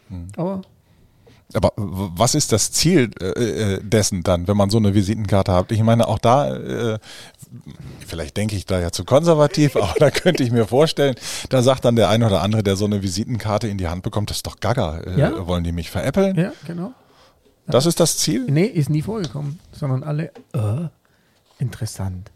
Hm. 0.09 0.27
Aber 0.37 0.63
aber 1.55 1.73
was 1.77 2.35
ist 2.35 2.53
das 2.53 2.73
Ziel 2.73 3.11
äh, 3.21 3.27
äh, 3.27 3.81
dessen 3.83 4.23
dann, 4.23 4.49
wenn 4.49 4.57
man 4.57 4.69
so 4.69 4.79
eine 4.79 4.95
Visitenkarte 4.95 5.53
hat? 5.53 5.71
Ich 5.71 5.83
meine, 5.83 6.09
auch 6.09 6.19
da, 6.19 6.57
äh, 6.57 6.99
vielleicht 8.05 8.37
denke 8.37 8.57
ich 8.57 8.67
da 8.67 8.81
ja 8.81 8.91
zu 8.91 9.05
konservativ, 9.05 9.77
aber 9.77 9.95
da 9.99 10.11
könnte 10.11 10.43
ich 10.43 10.51
mir 10.51 10.67
vorstellen, 10.67 11.15
da 11.49 11.63
sagt 11.63 11.85
dann 11.85 11.97
der 11.97 12.09
eine 12.09 12.27
oder 12.27 12.43
andere, 12.43 12.63
der 12.63 12.77
so 12.77 12.85
eine 12.85 13.03
Visitenkarte 13.03 13.69
in 13.69 13.79
die 13.79 13.87
Hand 13.87 14.03
bekommt, 14.03 14.31
das 14.31 14.39
ist 14.39 14.47
doch 14.47 14.59
gaga. 14.59 14.99
Äh, 14.99 15.21
ja? 15.21 15.47
Wollen 15.47 15.63
die 15.63 15.73
mich 15.73 15.91
veräppeln? 15.91 16.37
Ja, 16.37 16.53
genau. 16.67 16.93
Das 17.69 17.87
ist 17.87 17.99
das 18.01 18.19
Ziel? 18.19 18.47
Nee, 18.49 18.67
ist 18.67 18.91
nie 18.91 19.03
vorgekommen, 19.03 19.59
sondern 19.73 20.03
alle, 20.03 20.31
äh, 20.53 20.89
interessant. 21.59 22.31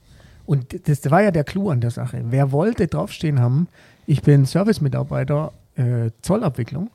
Und 0.46 0.88
das 0.88 1.08
war 1.10 1.22
ja 1.22 1.30
der 1.30 1.44
Clou 1.44 1.70
an 1.70 1.80
der 1.80 1.92
Sache. 1.92 2.22
Wer 2.26 2.50
wollte 2.50 2.88
draufstehen 2.88 3.40
haben, 3.40 3.68
ich 4.06 4.22
bin 4.22 4.46
Service-Mitarbeiter 4.46 5.52
äh, 5.76 6.10
Zollabwicklung, 6.22 6.90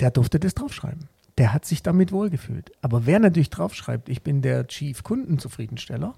der 0.00 0.10
durfte 0.10 0.40
das 0.40 0.54
draufschreiben. 0.54 1.08
Der 1.38 1.52
hat 1.52 1.64
sich 1.64 1.82
damit 1.82 2.12
wohlgefühlt. 2.12 2.72
Aber 2.82 3.06
wer 3.06 3.18
natürlich 3.18 3.50
draufschreibt, 3.50 4.08
ich 4.08 4.22
bin 4.22 4.42
der 4.42 4.66
Chief 4.66 5.02
Kundenzufriedensteller, 5.02 6.14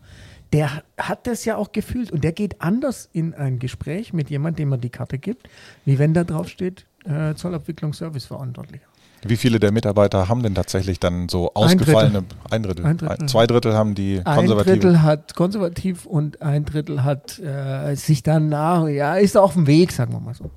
der 0.53 0.83
hat 0.99 1.27
das 1.27 1.45
ja 1.45 1.57
auch 1.57 1.73
gefühlt 1.73 2.11
und 2.11 2.25
der 2.25 2.33
geht 2.33 2.61
anders 2.61 3.09
in 3.13 3.35
ein 3.35 3.59
Gespräch 3.59 4.13
mit 4.13 4.31
jemandem, 4.31 4.67
dem 4.67 4.73
er 4.73 4.79
die 4.79 4.91
Karte 4.91 5.19
gibt, 5.19 5.49
wie 5.85 5.99
wenn 5.99 6.15
da 6.15 6.25
draufsteht, 6.25 6.87
äh, 7.05 7.35
Zollabwicklung 7.35 7.93
Serviceverantwortlicher. 7.93 8.87
Wie 9.27 9.37
viele 9.37 9.59
der 9.59 9.73
Mitarbeiter 9.73 10.29
haben 10.29 10.43
denn 10.43 10.55
tatsächlich 10.55 11.01
dann 11.01 11.29
so 11.29 11.55
ausgefallene 11.55 12.25
ein 12.51 12.63
Drittel? 12.63 12.85
Ein 12.85 12.99
Drittel. 12.99 13.23
Ein, 13.23 13.29
zwei 13.29 13.47
Drittel 13.47 13.73
haben 13.73 13.95
die 13.95 14.23
konservativ. 14.23 14.73
Ein 14.73 14.81
Drittel 14.81 15.03
hat 15.03 15.35
konservativ 15.35 16.05
und 16.07 16.43
ein 16.43 16.65
Drittel 16.67 17.05
hat 17.05 17.39
äh, 17.39 17.95
sich 17.95 18.23
dann 18.23 18.49
nach, 18.49 18.87
ja, 18.87 19.17
ist 19.17 19.37
auf 19.37 19.55
dem 19.55 19.67
Weg, 19.67 19.93
sagen 19.93 20.13
wir 20.13 20.21
mal 20.21 20.35
so. 20.35 20.51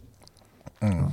Mhm. 0.81 0.91
Ja. 0.91 1.11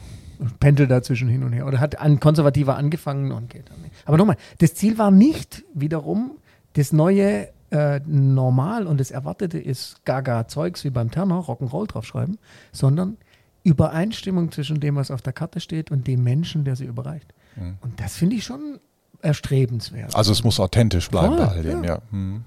Pendelt 0.61 0.91
dazwischen 0.91 1.29
hin 1.29 1.43
und 1.43 1.53
her. 1.53 1.67
Oder 1.67 1.81
hat 1.81 1.99
ein 1.99 2.21
Konservativer 2.21 2.77
angefangen 2.77 3.33
und 3.33 3.51
geht 3.51 3.71
dann 3.71 3.81
nicht. 3.83 3.95
Aber 4.05 4.17
nochmal, 4.17 4.37
das 4.59 4.75
Ziel 4.75 4.99
war 4.99 5.11
nicht 5.11 5.65
wiederum 5.75 6.39
das 6.75 6.93
neue 6.93 7.49
äh, 7.71 8.01
Normal 8.07 8.87
und 8.87 9.01
das 9.01 9.11
Erwartete 9.11 9.59
ist 9.59 10.05
Gaga-Zeugs 10.05 10.85
wie 10.85 10.91
beim 10.91 11.11
Turner, 11.11 11.41
Rock'n'Roll 11.41 11.87
draufschreiben, 11.87 12.39
sondern 12.73 13.17
Übereinstimmung 13.63 14.53
zwischen 14.53 14.81
dem, 14.81 14.97
was 14.97 15.11
auf 15.11 15.23
der 15.23 15.33
Karte 15.33 15.61
steht 15.61 15.91
und 15.91 16.07
dem 16.07 16.23
Menschen, 16.23 16.65
der 16.65 16.77
sie 16.77 16.85
überreicht. 16.85 17.33
Mhm. 17.57 17.79
Und 17.81 18.01
das 18.01 18.17
finde 18.17 18.37
ich 18.37 18.45
schon 18.45 18.79
erstrebenswert. 19.23 20.15
Also 20.15 20.33
es 20.33 20.45
muss 20.45 20.61
authentisch 20.61 21.11
bleiben 21.11 21.37
Voll, 21.37 21.39
bei 21.39 21.49
all 21.49 21.63
dem, 21.63 21.85
ja. 21.85 21.95
ja. 21.95 22.03
Mhm. 22.11 22.45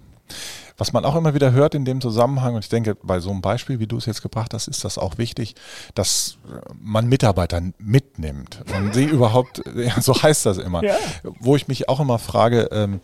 Was 0.77 0.93
man 0.93 1.05
auch 1.05 1.15
immer 1.15 1.33
wieder 1.33 1.51
hört 1.51 1.73
in 1.73 1.85
dem 1.85 2.01
Zusammenhang, 2.01 2.53
und 2.53 2.63
ich 2.63 2.69
denke, 2.69 2.95
bei 2.95 3.19
so 3.19 3.31
einem 3.31 3.41
Beispiel, 3.41 3.79
wie 3.79 3.87
du 3.87 3.97
es 3.97 4.05
jetzt 4.05 4.21
gebracht 4.21 4.53
hast, 4.53 4.67
ist 4.67 4.85
das 4.85 4.97
auch 4.97 5.17
wichtig, 5.17 5.55
dass 5.95 6.37
man 6.79 7.07
Mitarbeiter 7.07 7.61
mitnimmt 7.79 8.63
und 8.75 8.93
sie 8.93 9.05
überhaupt, 9.05 9.63
ja, 9.75 9.99
so 9.99 10.13
heißt 10.13 10.45
das 10.45 10.59
immer. 10.59 10.83
Ja. 10.83 10.95
Wo 11.39 11.55
ich 11.55 11.67
mich 11.67 11.89
auch 11.89 11.99
immer 11.99 12.19
frage, 12.19 12.69
ähm, 12.71 12.99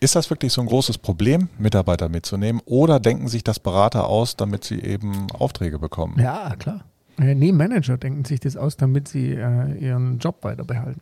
ist 0.00 0.16
das 0.16 0.30
wirklich 0.30 0.52
so 0.52 0.60
ein 0.60 0.66
großes 0.66 0.98
Problem, 0.98 1.48
Mitarbeiter 1.58 2.08
mitzunehmen, 2.08 2.62
oder 2.64 3.00
denken 3.00 3.28
sich 3.28 3.44
das 3.44 3.58
Berater 3.58 4.06
aus, 4.06 4.36
damit 4.36 4.64
sie 4.64 4.80
eben 4.80 5.26
Aufträge 5.32 5.78
bekommen? 5.78 6.18
Ja, 6.18 6.56
klar. 6.56 6.84
Äh, 7.18 7.34
nee, 7.34 7.52
Manager 7.52 7.96
denken 7.96 8.24
sich 8.24 8.40
das 8.40 8.56
aus, 8.56 8.76
damit 8.76 9.08
sie 9.08 9.32
äh, 9.32 9.78
ihren 9.78 10.18
Job 10.18 10.38
weiter 10.42 10.64
behalten. 10.64 11.00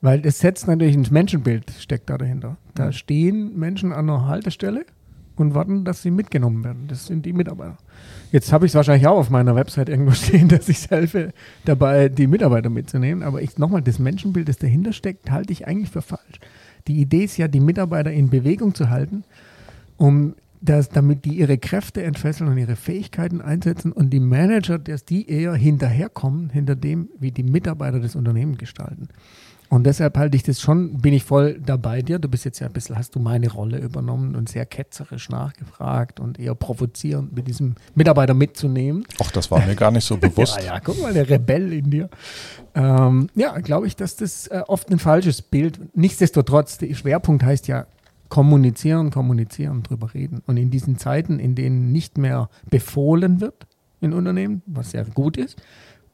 Weil 0.00 0.24
es 0.26 0.38
setzt 0.38 0.66
natürlich 0.66 0.96
ein 0.96 1.06
Menschenbild, 1.10 1.70
steckt 1.78 2.10
da 2.10 2.18
dahinter. 2.18 2.56
Da 2.74 2.92
stehen 2.92 3.58
Menschen 3.58 3.92
an 3.92 4.10
einer 4.10 4.26
Haltestelle 4.26 4.84
und 5.36 5.54
warten, 5.54 5.84
dass 5.84 6.02
sie 6.02 6.10
mitgenommen 6.10 6.64
werden. 6.64 6.86
Das 6.88 7.06
sind 7.06 7.26
die 7.26 7.32
Mitarbeiter. 7.32 7.78
Jetzt 8.30 8.52
habe 8.52 8.66
ich 8.66 8.72
es 8.72 8.76
wahrscheinlich 8.76 9.06
auch 9.06 9.18
auf 9.18 9.30
meiner 9.30 9.54
Website 9.54 9.88
irgendwo 9.88 10.12
stehen, 10.14 10.48
dass 10.48 10.68
ich 10.68 10.90
helfe, 10.90 11.32
dabei 11.64 12.08
die 12.08 12.26
Mitarbeiter 12.26 12.70
mitzunehmen. 12.70 13.22
Aber 13.22 13.42
ich 13.42 13.58
nochmal, 13.58 13.82
das 13.82 13.98
Menschenbild, 13.98 14.48
das 14.48 14.58
dahinter 14.58 14.92
steckt, 14.92 15.30
halte 15.30 15.52
ich 15.52 15.66
eigentlich 15.66 15.90
für 15.90 16.02
falsch. 16.02 16.40
Die 16.86 17.00
Idee 17.00 17.24
ist 17.24 17.36
ja, 17.36 17.48
die 17.48 17.60
Mitarbeiter 17.60 18.12
in 18.12 18.30
Bewegung 18.30 18.74
zu 18.74 18.90
halten, 18.90 19.24
um 19.96 20.34
dass, 20.64 20.88
damit 20.88 21.26
die 21.26 21.38
ihre 21.38 21.58
Kräfte 21.58 22.02
entfesseln 22.02 22.48
und 22.48 22.56
ihre 22.56 22.76
Fähigkeiten 22.76 23.42
einsetzen 23.42 23.92
und 23.92 24.10
die 24.10 24.20
Manager, 24.20 24.78
dass 24.78 25.04
die 25.04 25.28
eher 25.28 25.54
hinterherkommen, 25.54 26.48
hinter 26.48 26.74
dem, 26.74 27.10
wie 27.18 27.32
die 27.32 27.42
Mitarbeiter 27.42 28.00
das 28.00 28.16
Unternehmen 28.16 28.56
gestalten. 28.56 29.08
Und 29.74 29.82
deshalb 29.82 30.16
halte 30.16 30.36
ich 30.36 30.44
das 30.44 30.60
schon, 30.60 30.98
bin 30.98 31.12
ich 31.12 31.24
voll 31.24 31.60
dabei 31.60 32.00
dir. 32.00 32.20
Du 32.20 32.28
bist 32.28 32.44
jetzt 32.44 32.60
ja 32.60 32.68
ein 32.68 32.72
bisschen, 32.72 32.96
hast 32.96 33.16
du 33.16 33.18
meine 33.18 33.50
Rolle 33.50 33.78
übernommen 33.78 34.36
und 34.36 34.48
sehr 34.48 34.66
ketzerisch 34.66 35.30
nachgefragt 35.30 36.20
und 36.20 36.38
eher 36.38 36.54
provozierend 36.54 37.34
mit 37.34 37.48
diesem 37.48 37.74
Mitarbeiter 37.96 38.34
mitzunehmen. 38.34 39.04
Ach, 39.20 39.32
das 39.32 39.50
war 39.50 39.66
mir 39.66 39.74
gar 39.74 39.90
nicht 39.90 40.04
so 40.04 40.16
bewusst. 40.20 40.58
ja, 40.58 40.74
ja, 40.74 40.80
guck 40.80 41.02
mal, 41.02 41.12
der 41.12 41.28
Rebell 41.28 41.72
in 41.72 41.90
dir. 41.90 42.08
Ähm, 42.76 43.28
ja, 43.34 43.58
glaube 43.58 43.88
ich, 43.88 43.96
dass 43.96 44.14
das 44.14 44.46
äh, 44.46 44.62
oft 44.68 44.92
ein 44.92 45.00
falsches 45.00 45.42
Bild. 45.42 45.80
Nichtsdestotrotz, 45.96 46.78
der 46.78 46.94
Schwerpunkt 46.94 47.42
heißt 47.42 47.66
ja 47.66 47.88
kommunizieren, 48.28 49.10
kommunizieren, 49.10 49.82
drüber 49.82 50.14
reden. 50.14 50.40
Und 50.46 50.56
in 50.56 50.70
diesen 50.70 50.98
Zeiten, 50.98 51.40
in 51.40 51.56
denen 51.56 51.90
nicht 51.90 52.16
mehr 52.16 52.48
befohlen 52.70 53.40
wird 53.40 53.66
in 54.00 54.12
Unternehmen, 54.12 54.62
was 54.66 54.92
sehr 54.92 55.04
gut 55.04 55.36
ist, 55.36 55.60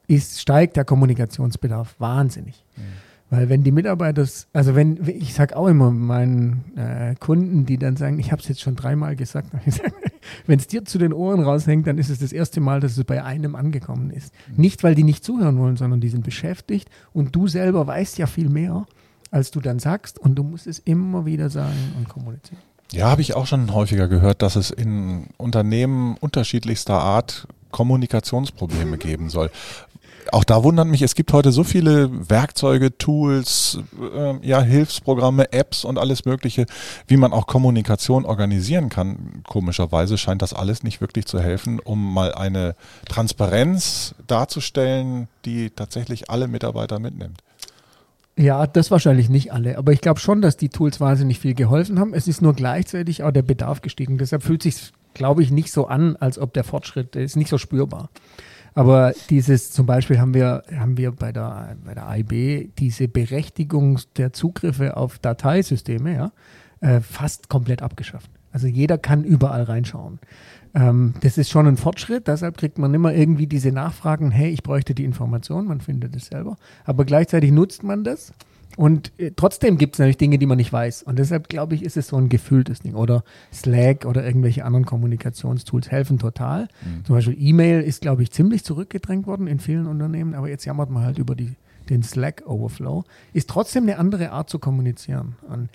ist 0.08 0.40
steigt 0.40 0.78
der 0.78 0.86
Kommunikationsbedarf 0.86 1.96
wahnsinnig. 1.98 2.64
Mhm. 2.78 3.09
Weil 3.30 3.48
wenn 3.48 3.62
die 3.62 3.70
Mitarbeiter, 3.70 4.26
also 4.52 4.74
wenn, 4.74 4.98
ich 5.06 5.34
sage 5.34 5.56
auch 5.56 5.68
immer 5.68 5.90
meinen 5.92 6.64
äh, 6.76 7.14
Kunden, 7.14 7.64
die 7.64 7.78
dann 7.78 7.96
sagen, 7.96 8.18
ich 8.18 8.32
habe 8.32 8.42
es 8.42 8.48
jetzt 8.48 8.60
schon 8.60 8.74
dreimal 8.74 9.14
gesagt, 9.14 9.50
wenn 10.46 10.58
es 10.58 10.66
dir 10.66 10.84
zu 10.84 10.98
den 10.98 11.12
Ohren 11.12 11.40
raushängt, 11.40 11.86
dann 11.86 11.98
ist 11.98 12.10
es 12.10 12.18
das 12.18 12.32
erste 12.32 12.60
Mal, 12.60 12.80
dass 12.80 12.98
es 12.98 13.04
bei 13.04 13.22
einem 13.22 13.54
angekommen 13.54 14.10
ist. 14.10 14.34
Mhm. 14.48 14.60
Nicht, 14.60 14.82
weil 14.82 14.96
die 14.96 15.04
nicht 15.04 15.24
zuhören 15.24 15.58
wollen, 15.58 15.76
sondern 15.76 16.00
die 16.00 16.08
sind 16.08 16.24
beschäftigt 16.24 16.90
und 17.12 17.34
du 17.36 17.46
selber 17.46 17.86
weißt 17.86 18.18
ja 18.18 18.26
viel 18.26 18.48
mehr 18.48 18.86
als 19.30 19.50
du 19.50 19.60
dann 19.60 19.78
sagst. 19.78 20.18
Und 20.18 20.34
du 20.36 20.42
musst 20.42 20.66
es 20.66 20.78
immer 20.80 21.26
wieder 21.26 21.50
sagen 21.50 21.94
und 21.96 22.08
kommunizieren. 22.08 22.60
Ja, 22.92 23.08
habe 23.08 23.22
ich 23.22 23.36
auch 23.36 23.46
schon 23.46 23.72
häufiger 23.72 24.08
gehört, 24.08 24.42
dass 24.42 24.56
es 24.56 24.70
in 24.70 25.28
Unternehmen 25.36 26.16
unterschiedlichster 26.16 26.98
Art 26.98 27.46
Kommunikationsprobleme 27.70 28.98
geben 28.98 29.30
soll. 29.30 29.50
Auch 30.32 30.44
da 30.44 30.62
wundert 30.64 30.86
mich, 30.86 31.02
es 31.02 31.14
gibt 31.14 31.32
heute 31.32 31.52
so 31.52 31.64
viele 31.64 32.28
Werkzeuge, 32.28 32.96
Tools, 32.96 33.78
äh, 34.14 34.46
ja, 34.46 34.60
Hilfsprogramme, 34.62 35.52
Apps 35.52 35.84
und 35.84 35.98
alles 35.98 36.24
Mögliche, 36.24 36.66
wie 37.06 37.16
man 37.16 37.32
auch 37.32 37.46
Kommunikation 37.46 38.24
organisieren 38.24 38.88
kann. 38.88 39.42
Komischerweise 39.46 40.18
scheint 40.18 40.42
das 40.42 40.52
alles 40.52 40.82
nicht 40.82 41.00
wirklich 41.00 41.26
zu 41.26 41.40
helfen, 41.40 41.80
um 41.80 42.12
mal 42.12 42.34
eine 42.34 42.74
Transparenz 43.08 44.14
darzustellen, 44.26 45.28
die 45.44 45.70
tatsächlich 45.70 46.30
alle 46.30 46.48
Mitarbeiter 46.48 46.98
mitnimmt. 46.98 47.38
Ja, 48.36 48.66
das 48.66 48.90
wahrscheinlich 48.90 49.28
nicht 49.28 49.52
alle, 49.52 49.76
aber 49.76 49.92
ich 49.92 50.00
glaube 50.00 50.20
schon, 50.20 50.40
dass 50.40 50.56
die 50.56 50.70
Tools 50.70 51.00
wahnsinnig 51.00 51.38
viel 51.40 51.54
geholfen 51.54 51.98
haben. 51.98 52.14
Es 52.14 52.26
ist 52.26 52.40
nur 52.40 52.54
gleichzeitig 52.54 53.22
auch 53.22 53.32
der 53.32 53.42
Bedarf 53.42 53.82
gestiegen. 53.82 54.16
Deshalb 54.16 54.42
fühlt 54.42 54.62
sich, 54.62 54.92
glaube 55.12 55.42
ich, 55.42 55.50
nicht 55.50 55.72
so 55.72 55.88
an, 55.88 56.16
als 56.16 56.38
ob 56.38 56.54
der 56.54 56.64
Fortschritt 56.64 57.16
ist 57.16 57.36
nicht 57.36 57.50
so 57.50 57.58
spürbar. 57.58 58.08
Aber 58.74 59.12
dieses, 59.30 59.72
zum 59.72 59.86
Beispiel 59.86 60.20
haben 60.20 60.34
wir, 60.34 60.62
haben 60.74 60.96
wir 60.96 61.12
bei 61.12 61.32
der, 61.32 61.76
bei 61.84 61.94
der 61.94 62.08
AIB 62.08 62.70
diese 62.78 63.08
Berechtigung 63.08 64.00
der 64.16 64.32
Zugriffe 64.32 64.96
auf 64.96 65.18
Dateisysteme 65.18 66.14
ja, 66.14 66.32
äh, 66.80 67.00
fast 67.00 67.48
komplett 67.48 67.82
abgeschafft. 67.82 68.30
Also 68.52 68.66
jeder 68.66 68.98
kann 68.98 69.24
überall 69.24 69.62
reinschauen. 69.62 70.18
Ähm, 70.74 71.14
das 71.20 71.38
ist 71.38 71.50
schon 71.50 71.66
ein 71.66 71.76
Fortschritt, 71.76 72.28
deshalb 72.28 72.56
kriegt 72.56 72.78
man 72.78 72.94
immer 72.94 73.12
irgendwie 73.12 73.46
diese 73.46 73.72
Nachfragen, 73.72 74.30
hey, 74.30 74.50
ich 74.50 74.62
bräuchte 74.62 74.94
die 74.94 75.04
Information, 75.04 75.66
man 75.66 75.80
findet 75.80 76.14
es 76.14 76.26
selber. 76.26 76.56
Aber 76.84 77.04
gleichzeitig 77.04 77.50
nutzt 77.50 77.82
man 77.82 78.04
das 78.04 78.32
und 78.76 79.12
äh, 79.18 79.32
trotzdem 79.34 79.78
gibt 79.78 79.94
es 79.94 79.98
natürlich 79.98 80.18
Dinge, 80.18 80.38
die 80.38 80.46
man 80.46 80.56
nicht 80.56 80.72
weiß. 80.72 81.02
Und 81.02 81.18
deshalb 81.18 81.48
glaube 81.48 81.74
ich, 81.74 81.82
ist 81.82 81.96
es 81.96 82.08
so 82.08 82.16
ein 82.16 82.28
gefühltes 82.28 82.80
Ding. 82.80 82.94
Oder 82.94 83.24
Slack 83.52 84.04
oder 84.04 84.24
irgendwelche 84.24 84.64
anderen 84.64 84.86
Kommunikationstools 84.86 85.90
helfen 85.90 86.18
total. 86.18 86.68
Mhm. 86.82 87.04
Zum 87.04 87.14
Beispiel 87.14 87.36
E-Mail 87.38 87.82
ist, 87.82 88.00
glaube 88.00 88.22
ich, 88.22 88.30
ziemlich 88.30 88.64
zurückgedrängt 88.64 89.26
worden 89.26 89.46
in 89.46 89.58
vielen 89.58 89.86
Unternehmen, 89.86 90.34
aber 90.34 90.48
jetzt 90.48 90.64
jammert 90.64 90.90
man 90.90 91.04
halt 91.04 91.18
über 91.18 91.34
die, 91.34 91.54
den 91.88 92.02
Slack-Overflow. 92.02 93.04
Ist 93.32 93.50
trotzdem 93.50 93.84
eine 93.84 93.98
andere 93.98 94.30
Art 94.30 94.48
zu 94.48 94.58
kommunizieren. 94.58 95.36
Und 95.48 95.68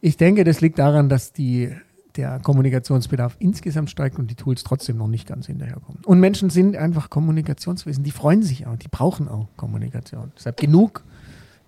ich 0.00 0.16
denke, 0.16 0.44
das 0.44 0.60
liegt 0.60 0.78
daran, 0.78 1.08
dass 1.08 1.32
die 1.32 1.70
der 2.16 2.40
Kommunikationsbedarf 2.40 3.36
insgesamt 3.38 3.90
steigt 3.90 4.18
und 4.18 4.28
die 4.28 4.34
Tools 4.34 4.64
trotzdem 4.64 4.96
noch 4.96 5.06
nicht 5.06 5.26
ganz 5.26 5.46
hinterherkommen. 5.46 6.02
Und 6.04 6.18
Menschen 6.18 6.50
sind 6.50 6.76
einfach 6.76 7.10
Kommunikationswesen, 7.10 8.02
die 8.02 8.10
freuen 8.10 8.42
sich 8.42 8.66
auch, 8.66 8.76
die 8.76 8.88
brauchen 8.88 9.28
auch 9.28 9.46
Kommunikation. 9.56 10.32
Deshalb 10.36 10.56
genug. 10.56 11.04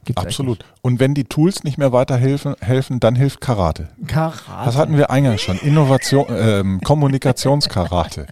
Gibt's 0.04 0.22
Absolut. 0.22 0.64
Und 0.82 0.98
wenn 0.98 1.14
die 1.14 1.24
Tools 1.24 1.64
nicht 1.64 1.78
mehr 1.78 1.92
weiterhelfen, 1.92 2.54
helfen, 2.60 3.00
dann 3.00 3.14
hilft 3.16 3.40
Karate. 3.40 3.88
Karate. 4.06 4.64
Das 4.64 4.76
hatten 4.76 4.96
wir 4.96 5.10
eingangs 5.10 5.42
schon. 5.42 5.58
Innovation, 5.58 6.26
ähm, 6.30 6.80
Kommunikationskarate. 6.82 8.26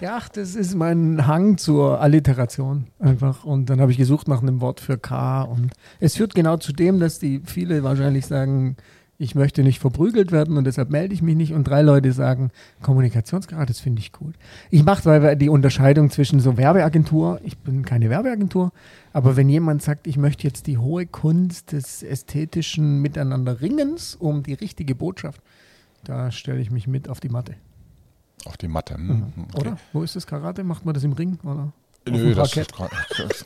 Ja, 0.00 0.20
das 0.32 0.54
ist 0.54 0.76
mein 0.76 1.26
Hang 1.26 1.58
zur 1.58 2.00
Alliteration 2.00 2.86
einfach. 3.00 3.44
Und 3.44 3.68
dann 3.68 3.80
habe 3.80 3.90
ich 3.90 3.98
gesucht 3.98 4.28
nach 4.28 4.42
einem 4.42 4.60
Wort 4.60 4.80
für 4.80 4.96
K. 4.96 5.42
Und 5.42 5.72
es 5.98 6.16
führt 6.16 6.34
genau 6.34 6.56
zu 6.56 6.72
dem, 6.72 7.00
dass 7.00 7.18
die 7.18 7.42
viele 7.44 7.82
wahrscheinlich 7.82 8.26
sagen, 8.26 8.76
ich 9.18 9.34
möchte 9.34 9.64
nicht 9.64 9.80
verprügelt 9.80 10.30
werden 10.30 10.56
und 10.56 10.64
deshalb 10.64 10.90
melde 10.90 11.12
ich 11.12 11.22
mich 11.22 11.34
nicht. 11.34 11.52
Und 11.52 11.64
drei 11.64 11.82
Leute 11.82 12.12
sagen, 12.12 12.50
Kommunikationsgrad, 12.82 13.68
das 13.68 13.80
finde 13.80 14.00
ich 14.00 14.12
gut. 14.12 14.36
Ich 14.70 14.84
mache 14.84 15.02
zwar 15.02 15.34
die 15.34 15.48
Unterscheidung 15.48 16.10
zwischen 16.10 16.38
so 16.38 16.56
Werbeagentur, 16.56 17.40
ich 17.42 17.58
bin 17.58 17.84
keine 17.84 18.10
Werbeagentur, 18.10 18.72
aber 19.12 19.36
wenn 19.36 19.48
jemand 19.48 19.82
sagt, 19.82 20.06
ich 20.06 20.16
möchte 20.16 20.46
jetzt 20.46 20.68
die 20.68 20.78
hohe 20.78 21.04
Kunst 21.04 21.72
des 21.72 22.04
ästhetischen 22.04 23.02
Miteinanderringens 23.02 24.14
um 24.14 24.44
die 24.44 24.54
richtige 24.54 24.94
Botschaft, 24.94 25.42
da 26.04 26.30
stelle 26.30 26.60
ich 26.60 26.70
mich 26.70 26.86
mit 26.86 27.08
auf 27.08 27.18
die 27.18 27.28
Matte. 27.28 27.56
Auf 28.44 28.56
die 28.56 28.68
Matte. 28.68 28.94
Hm. 28.94 29.08
Mhm. 29.08 29.24
Okay. 29.52 29.60
Oder? 29.60 29.78
Wo 29.92 30.04
ist 30.04 30.14
das 30.14 30.28
Karate? 30.28 30.62
Macht 30.62 30.84
man 30.84 30.94
das 30.94 31.02
im 31.02 31.12
Ring? 31.12 31.40
Oder? 31.42 31.72
Nö, 32.08 32.34
das, 32.34 32.52
das, 32.52 33.44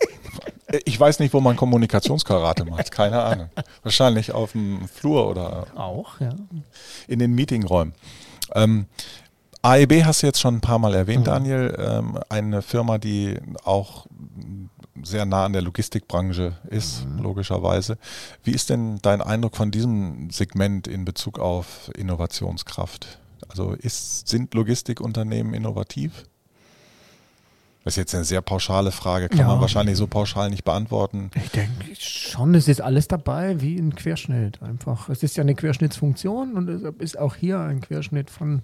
ich 0.85 0.99
weiß 0.99 1.19
nicht, 1.19 1.35
wo 1.35 1.41
man 1.41 1.57
Kommunikationskarate 1.57 2.65
macht. 2.65 2.91
Keine 2.91 3.23
Ahnung. 3.23 3.49
Wahrscheinlich 3.83 4.33
auf 4.33 4.53
dem 4.53 4.89
Flur 4.89 5.29
oder 5.29 5.67
auch, 5.77 6.21
ja. 6.21 6.31
in 7.09 7.19
den 7.19 7.35
Meetingräumen. 7.35 7.95
Ähm, 8.55 8.87
AEB 9.63 10.05
hast 10.05 10.23
du 10.23 10.27
jetzt 10.27 10.41
schon 10.41 10.57
ein 10.57 10.61
paar 10.61 10.79
Mal 10.79 10.95
erwähnt, 10.95 11.21
mhm. 11.21 11.25
Daniel. 11.25 11.77
Ähm, 11.79 12.19
eine 12.29 12.63
Firma, 12.63 12.99
die 12.99 13.39
auch 13.65 14.07
sehr 15.03 15.25
nah 15.25 15.45
an 15.45 15.53
der 15.53 15.63
Logistikbranche 15.63 16.59
ist, 16.69 17.07
mhm. 17.07 17.23
logischerweise. 17.23 17.97
Wie 18.43 18.53
ist 18.53 18.71
denn 18.71 18.99
dein 19.03 19.21
Eindruck 19.23 19.57
von 19.57 19.71
diesem 19.71 20.31
Segment 20.31 20.89
in 20.89 21.05
Bezug 21.05 21.39
auf 21.39 21.91
Innovationskraft? 21.97 23.19
Also 23.49 23.73
ist, 23.73 24.29
sind 24.29 24.53
Logistikunternehmen 24.55 25.55
innovativ? 25.55 26.25
Das 27.85 27.95
ist 27.95 27.97
jetzt 27.97 28.15
eine 28.15 28.25
sehr 28.25 28.43
pauschale 28.43 28.93
Frage, 28.93 29.29
kann 29.29 29.41
ja. 29.41 29.47
man 29.49 29.61
wahrscheinlich 29.61 29.97
so 29.97 30.07
pauschal 30.07 30.51
nicht 30.51 30.65
beantworten. 30.65 31.31
Ich 31.35 31.51
denke 31.51 31.73
schon, 31.99 32.55
es 32.55 32.69
ist 32.69 32.81
alles 32.81 33.09
dabei 33.09 33.61
wie 33.61 33.77
ein 33.77 33.95
Querschnitt 33.95 34.63
einfach. 34.63 35.09
Es 35.09 35.23
ist 35.23 35.37
ja 35.37 35.43
eine 35.43 35.55
Querschnittsfunktion 35.55 36.53
und 36.55 36.67
deshalb 36.69 37.03
ist 37.03 37.19
auch 37.19 37.35
hier 37.35 37.59
ein 37.59 37.81
Querschnitt 37.81 38.31
von 38.31 38.63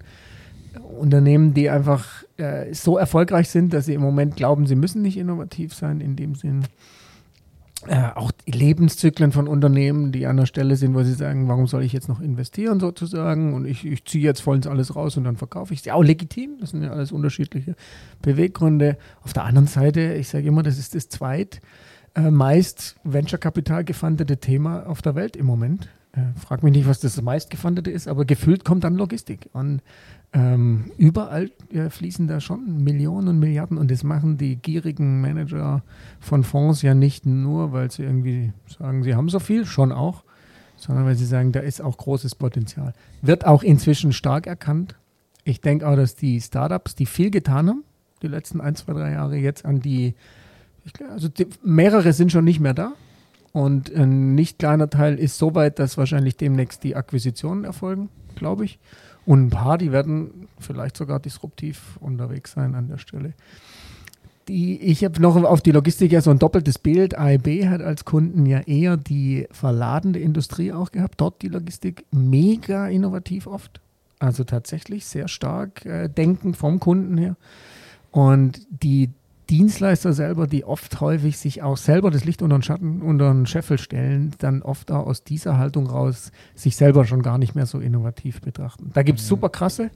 Unternehmen, 0.99 1.53
die 1.53 1.69
einfach 1.69 2.23
äh, 2.37 2.73
so 2.73 2.97
erfolgreich 2.97 3.49
sind, 3.49 3.73
dass 3.73 3.85
sie 3.85 3.93
im 3.93 4.01
Moment 4.01 4.35
glauben, 4.35 4.67
sie 4.67 4.75
müssen 4.75 5.01
nicht 5.01 5.17
innovativ 5.17 5.73
sein 5.73 5.99
in 5.99 6.15
dem 6.15 6.35
Sinn 6.35 6.65
äh, 7.87 8.09
auch 8.15 8.31
die 8.31 8.51
Lebenszyklen 8.51 9.31
von 9.31 9.47
Unternehmen, 9.47 10.11
die 10.11 10.25
an 10.27 10.37
der 10.37 10.45
Stelle 10.45 10.75
sind, 10.75 10.93
wo 10.95 11.03
sie 11.03 11.13
sagen, 11.13 11.47
warum 11.47 11.65
soll 11.65 11.83
ich 11.83 11.93
jetzt 11.93 12.09
noch 12.09 12.19
investieren 12.19 12.79
sozusagen 12.79 13.53
und 13.53 13.65
ich, 13.65 13.85
ich 13.85 14.03
ziehe 14.05 14.23
jetzt 14.23 14.41
vollends 14.41 14.67
alles 14.67 14.95
raus 14.95 15.15
und 15.15 15.23
dann 15.23 15.37
verkaufe 15.37 15.73
ich 15.73 15.79
es. 15.79 15.85
Ja, 15.85 15.93
auch 15.93 16.03
legitim, 16.03 16.57
das 16.59 16.71
sind 16.71 16.83
ja 16.83 16.91
alles 16.91 17.11
unterschiedliche 17.11 17.75
Beweggründe. 18.21 18.97
Auf 19.21 19.31
der 19.31 19.45
anderen 19.45 19.67
Seite, 19.67 20.13
ich 20.15 20.27
sage 20.27 20.47
immer, 20.47 20.61
das 20.61 20.77
ist 20.77 20.93
das 20.93 21.07
zweit 21.07 21.61
äh, 22.15 22.31
meist 22.31 22.97
Venture-Kapital 23.03 23.85
gefundete 23.85 24.37
Thema 24.37 24.85
auf 24.85 25.01
der 25.01 25.15
Welt 25.15 25.37
im 25.37 25.45
Moment. 25.45 25.87
Äh, 26.11 26.37
frag 26.37 26.63
mich 26.63 26.73
nicht, 26.73 26.87
was 26.87 26.99
das 26.99 27.21
meist 27.21 27.49
gefundete 27.49 27.91
ist, 27.91 28.07
aber 28.07 28.25
gefühlt 28.25 28.65
kommt 28.65 28.83
dann 28.83 28.95
Logistik. 28.95 29.49
Und 29.53 29.81
ähm, 30.31 30.91
überall 30.97 31.49
ja, 31.71 31.89
fließen 31.89 32.27
da 32.27 32.39
schon 32.39 32.83
Millionen 32.83 33.29
und 33.29 33.39
Milliarden 33.39 33.77
und 33.77 33.89
das 33.89 34.03
machen 34.03 34.37
die 34.37 34.57
gierigen 34.57 35.21
Manager 35.21 35.83
von 36.19 36.43
Fonds 36.43 36.83
ja 36.83 36.93
nicht 36.93 37.25
nur, 37.25 37.71
weil 37.71 37.89
sie 37.89 38.03
irgendwie 38.03 38.53
sagen, 38.67 39.03
sie 39.03 39.15
haben 39.15 39.29
so 39.29 39.39
viel, 39.39 39.65
schon 39.65 39.91
auch, 39.91 40.23
sondern 40.77 41.05
weil 41.05 41.15
sie 41.15 41.25
sagen, 41.25 41.51
da 41.51 41.61
ist 41.61 41.81
auch 41.81 41.97
großes 41.97 42.35
Potenzial. 42.35 42.93
Wird 43.21 43.45
auch 43.45 43.63
inzwischen 43.63 44.13
stark 44.13 44.45
erkannt. 44.45 44.95
Ich 45.45 45.61
denke 45.61 45.87
auch, 45.87 45.95
dass 45.95 46.15
die 46.15 46.39
Startups, 46.39 46.93
die 46.93 47.07
viel 47.07 47.31
getan 47.31 47.67
haben, 47.67 47.83
die 48.21 48.27
letzten 48.27 48.61
ein, 48.61 48.75
zwei, 48.75 48.93
drei 48.93 49.11
Jahre, 49.11 49.35
jetzt 49.37 49.65
an 49.65 49.79
die, 49.79 50.13
also 51.09 51.27
die, 51.27 51.47
mehrere 51.63 52.13
sind 52.13 52.31
schon 52.31 52.45
nicht 52.45 52.59
mehr 52.59 52.75
da. 52.75 52.93
Und 53.51 53.93
ein 53.95 54.35
nicht 54.35 54.59
kleiner 54.59 54.91
Teil 54.91 55.17
ist 55.17 55.39
so 55.39 55.55
weit, 55.55 55.79
dass 55.79 55.97
wahrscheinlich 55.97 56.37
demnächst 56.37 56.83
die 56.83 56.95
Akquisitionen 56.95 57.63
erfolgen, 57.63 58.09
glaube 58.35 58.65
ich. 58.65 58.79
Und 59.25 59.47
ein 59.47 59.49
paar, 59.49 59.77
die 59.77 59.91
werden 59.91 60.47
vielleicht 60.59 60.97
sogar 60.97 61.19
disruptiv 61.19 61.97
unterwegs 61.99 62.53
sein 62.53 62.75
an 62.75 62.87
der 62.87 62.97
Stelle. 62.97 63.33
Die, 64.47 64.81
ich 64.81 65.03
habe 65.03 65.21
noch 65.21 65.35
auf 65.35 65.61
die 65.61 65.71
Logistik 65.71 66.11
ja 66.11 66.21
so 66.21 66.31
ein 66.31 66.39
doppeltes 66.39 66.79
Bild. 66.79 67.15
AEB 67.15 67.65
hat 67.65 67.81
als 67.81 68.05
Kunden 68.05 68.47
ja 68.47 68.61
eher 68.61 68.97
die 68.97 69.47
verladende 69.51 70.19
Industrie 70.19 70.73
auch 70.73 70.91
gehabt. 70.91 71.21
Dort 71.21 71.43
die 71.43 71.49
Logistik 71.49 72.05
mega 72.11 72.87
innovativ 72.87 73.45
oft. 73.45 73.79
Also 74.17 74.43
tatsächlich 74.43 75.05
sehr 75.05 75.27
stark 75.27 75.85
äh, 75.85 76.09
denken 76.09 76.55
vom 76.55 76.79
Kunden 76.79 77.17
her. 77.17 77.37
Und 78.11 78.65
die 78.69 79.11
Dienstleister 79.49 80.13
selber, 80.13 80.47
die 80.47 80.63
oft 80.63 81.01
häufig 81.01 81.37
sich 81.37 81.63
auch 81.63 81.77
selber 81.77 82.11
das 82.11 82.25
Licht 82.25 82.41
unter 82.41 82.57
den 82.57 82.63
Schatten, 82.63 83.01
unter 83.01 83.33
den 83.33 83.45
Scheffel 83.45 83.77
stellen, 83.77 84.31
dann 84.37 84.61
oft 84.61 84.91
auch 84.91 85.07
aus 85.07 85.23
dieser 85.23 85.57
Haltung 85.57 85.87
raus 85.87 86.31
sich 86.55 86.75
selber 86.75 87.05
schon 87.05 87.21
gar 87.21 87.37
nicht 87.37 87.55
mehr 87.55 87.65
so 87.65 87.79
innovativ 87.79 88.41
betrachten. 88.41 88.91
Da 88.93 89.03
gibt 89.03 89.19
es 89.19 89.25
mhm. 89.25 89.29
super 89.29 89.49
krasse, 89.49 89.89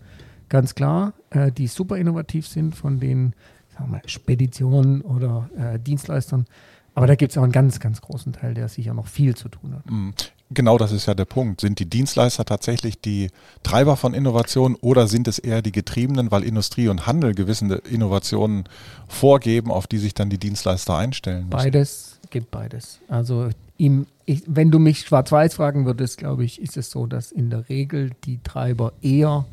ganz 0.49 0.75
klar, 0.75 1.13
äh, 1.29 1.51
die 1.51 1.67
super 1.67 1.97
innovativ 1.97 2.47
sind 2.47 2.75
von 2.75 2.99
den 2.99 3.33
sagen 3.77 3.91
wir, 3.91 4.01
Speditionen 4.05 5.01
oder 5.01 5.49
äh, 5.57 5.79
Dienstleistern. 5.79 6.45
Aber 6.95 7.07
da 7.07 7.15
gibt 7.15 7.31
es 7.31 7.37
auch 7.37 7.43
einen 7.43 7.51
ganz, 7.51 7.79
ganz 7.79 8.01
großen 8.01 8.33
Teil, 8.33 8.53
der 8.53 8.67
sicher 8.69 8.93
noch 8.93 9.07
viel 9.07 9.35
zu 9.35 9.49
tun 9.49 9.73
hat. 9.75 9.89
Mhm. 9.89 10.13
Genau 10.53 10.77
das 10.77 10.91
ist 10.91 11.07
ja 11.07 11.15
der 11.15 11.25
Punkt. 11.25 11.61
Sind 11.61 11.79
die 11.79 11.89
Dienstleister 11.89 12.45
tatsächlich 12.45 13.01
die 13.01 13.29
Treiber 13.63 13.97
von 13.97 14.13
Innovation 14.13 14.75
oder 14.75 15.07
sind 15.07 15.27
es 15.27 15.39
eher 15.39 15.63
die 15.63 15.71
Getriebenen, 15.71 16.29
weil 16.29 16.43
Industrie 16.43 16.89
und 16.89 17.07
Handel 17.07 17.33
gewisse 17.33 17.65
Innovationen 17.89 18.65
vorgeben, 19.07 19.71
auf 19.71 19.87
die 19.87 19.97
sich 19.97 20.13
dann 20.13 20.29
die 20.29 20.37
Dienstleister 20.37 20.95
einstellen 20.95 21.45
müssen? 21.45 21.49
Beides, 21.49 22.19
gibt 22.29 22.51
beides. 22.51 22.99
Also 23.07 23.49
im, 23.77 24.05
ich, 24.25 24.43
wenn 24.45 24.69
du 24.69 24.77
mich 24.77 25.01
schwarz-weiß 25.01 25.55
fragen 25.55 25.85
würdest, 25.85 26.19
glaube 26.19 26.45
ich, 26.45 26.61
ist 26.61 26.77
es 26.77 26.91
so, 26.91 27.07
dass 27.07 27.31
in 27.31 27.49
der 27.49 27.67
Regel 27.69 28.11
die 28.25 28.39
Treiber 28.43 28.93
eher 29.01 29.45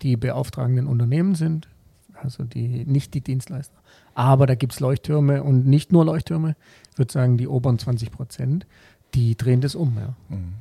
die 0.00 0.16
beauftragenden 0.16 0.86
Unternehmen 0.86 1.34
sind, 1.34 1.68
also 2.14 2.44
die, 2.44 2.84
nicht 2.86 3.12
die 3.14 3.20
Dienstleister. 3.20 3.77
Aber 4.18 4.46
da 4.46 4.56
gibt 4.56 4.72
es 4.72 4.80
Leuchttürme 4.80 5.44
und 5.44 5.64
nicht 5.68 5.92
nur 5.92 6.04
Leuchttürme, 6.04 6.56
ich 6.90 6.98
würde 6.98 7.12
sagen 7.12 7.38
die 7.38 7.46
oberen 7.46 7.78
20 7.78 8.10
Prozent 8.10 8.66
die 9.14 9.36
drehen 9.36 9.60
das 9.60 9.74
um. 9.74 9.96
Ja. 9.98 10.14
Mhm. 10.28 10.54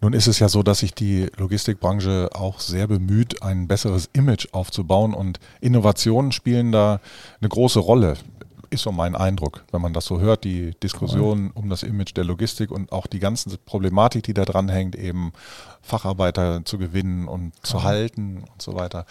Nun 0.00 0.12
ist 0.12 0.26
es 0.26 0.38
ja 0.38 0.48
so, 0.48 0.62
dass 0.62 0.78
sich 0.78 0.94
die 0.94 1.28
Logistikbranche 1.36 2.30
auch 2.32 2.60
sehr 2.60 2.86
bemüht, 2.86 3.42
ein 3.42 3.68
besseres 3.68 4.08
Image 4.12 4.48
aufzubauen 4.52 5.14
und 5.14 5.38
Innovationen 5.60 6.32
spielen 6.32 6.72
da 6.72 7.00
eine 7.40 7.48
große 7.48 7.78
Rolle. 7.78 8.16
Ist 8.70 8.82
so 8.82 8.92
mein 8.92 9.16
Eindruck, 9.16 9.64
wenn 9.72 9.82
man 9.82 9.92
das 9.92 10.06
so 10.06 10.20
hört, 10.20 10.44
die 10.44 10.72
Diskussion 10.82 11.50
um 11.54 11.68
das 11.68 11.82
Image 11.82 12.16
der 12.16 12.24
Logistik 12.24 12.70
und 12.70 12.92
auch 12.92 13.06
die 13.06 13.18
ganze 13.18 13.58
Problematik, 13.58 14.22
die 14.22 14.34
da 14.34 14.44
dran 14.44 14.68
hängt, 14.68 14.94
eben 14.94 15.32
Facharbeiter 15.82 16.64
zu 16.64 16.78
gewinnen 16.78 17.26
und 17.26 17.52
zu 17.66 17.78
ja. 17.78 17.82
halten 17.82 18.44
und 18.52 18.62
so 18.62 18.74
weiter. 18.74 19.06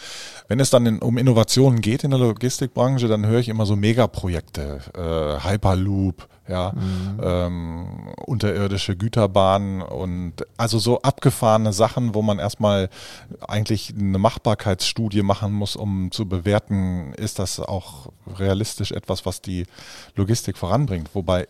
Wenn 0.47 0.59
es 0.59 0.69
dann 0.69 0.85
in, 0.85 0.99
um 0.99 1.17
Innovationen 1.17 1.81
geht 1.81 2.03
in 2.03 2.11
der 2.11 2.19
Logistikbranche, 2.19 3.07
dann 3.07 3.25
höre 3.25 3.39
ich 3.39 3.49
immer 3.49 3.65
so 3.65 3.75
Megaprojekte, 3.75 4.79
äh, 4.95 5.49
Hyperloop, 5.49 6.27
ja, 6.49 6.73
mhm. 6.73 7.19
ähm, 7.21 8.13
unterirdische 8.25 8.95
Güterbahnen 8.97 9.81
und 9.81 10.33
also 10.57 10.79
so 10.79 11.01
abgefahrene 11.01 11.71
Sachen, 11.73 12.15
wo 12.15 12.21
man 12.21 12.39
erstmal 12.39 12.89
eigentlich 13.47 13.93
eine 13.97 14.17
Machbarkeitsstudie 14.17 15.21
machen 15.21 15.53
muss, 15.53 15.75
um 15.75 16.11
zu 16.11 16.27
bewerten, 16.27 17.13
ist 17.13 17.39
das 17.39 17.59
auch 17.59 18.11
realistisch 18.37 18.91
etwas, 18.91 19.25
was 19.25 19.41
die 19.41 19.65
Logistik 20.15 20.57
voranbringt. 20.57 21.09
Wobei 21.13 21.47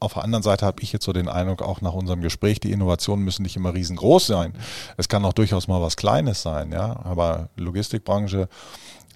auf 0.00 0.14
der 0.14 0.24
anderen 0.24 0.42
Seite 0.42 0.64
habe 0.64 0.82
ich 0.82 0.92
jetzt 0.92 1.04
so 1.04 1.12
den 1.12 1.28
Eindruck, 1.28 1.62
auch 1.62 1.82
nach 1.82 1.92
unserem 1.92 2.22
Gespräch, 2.22 2.58
die 2.58 2.72
Innovationen 2.72 3.24
müssen 3.24 3.42
nicht 3.42 3.56
immer 3.56 3.74
riesengroß 3.74 4.26
sein. 4.26 4.54
Es 4.96 5.08
kann 5.08 5.24
auch 5.24 5.34
durchaus 5.34 5.68
mal 5.68 5.82
was 5.82 5.96
Kleines 5.96 6.42
sein, 6.42 6.72
ja. 6.72 6.98
Aber 7.04 7.50
Logistikbranche 7.56 8.48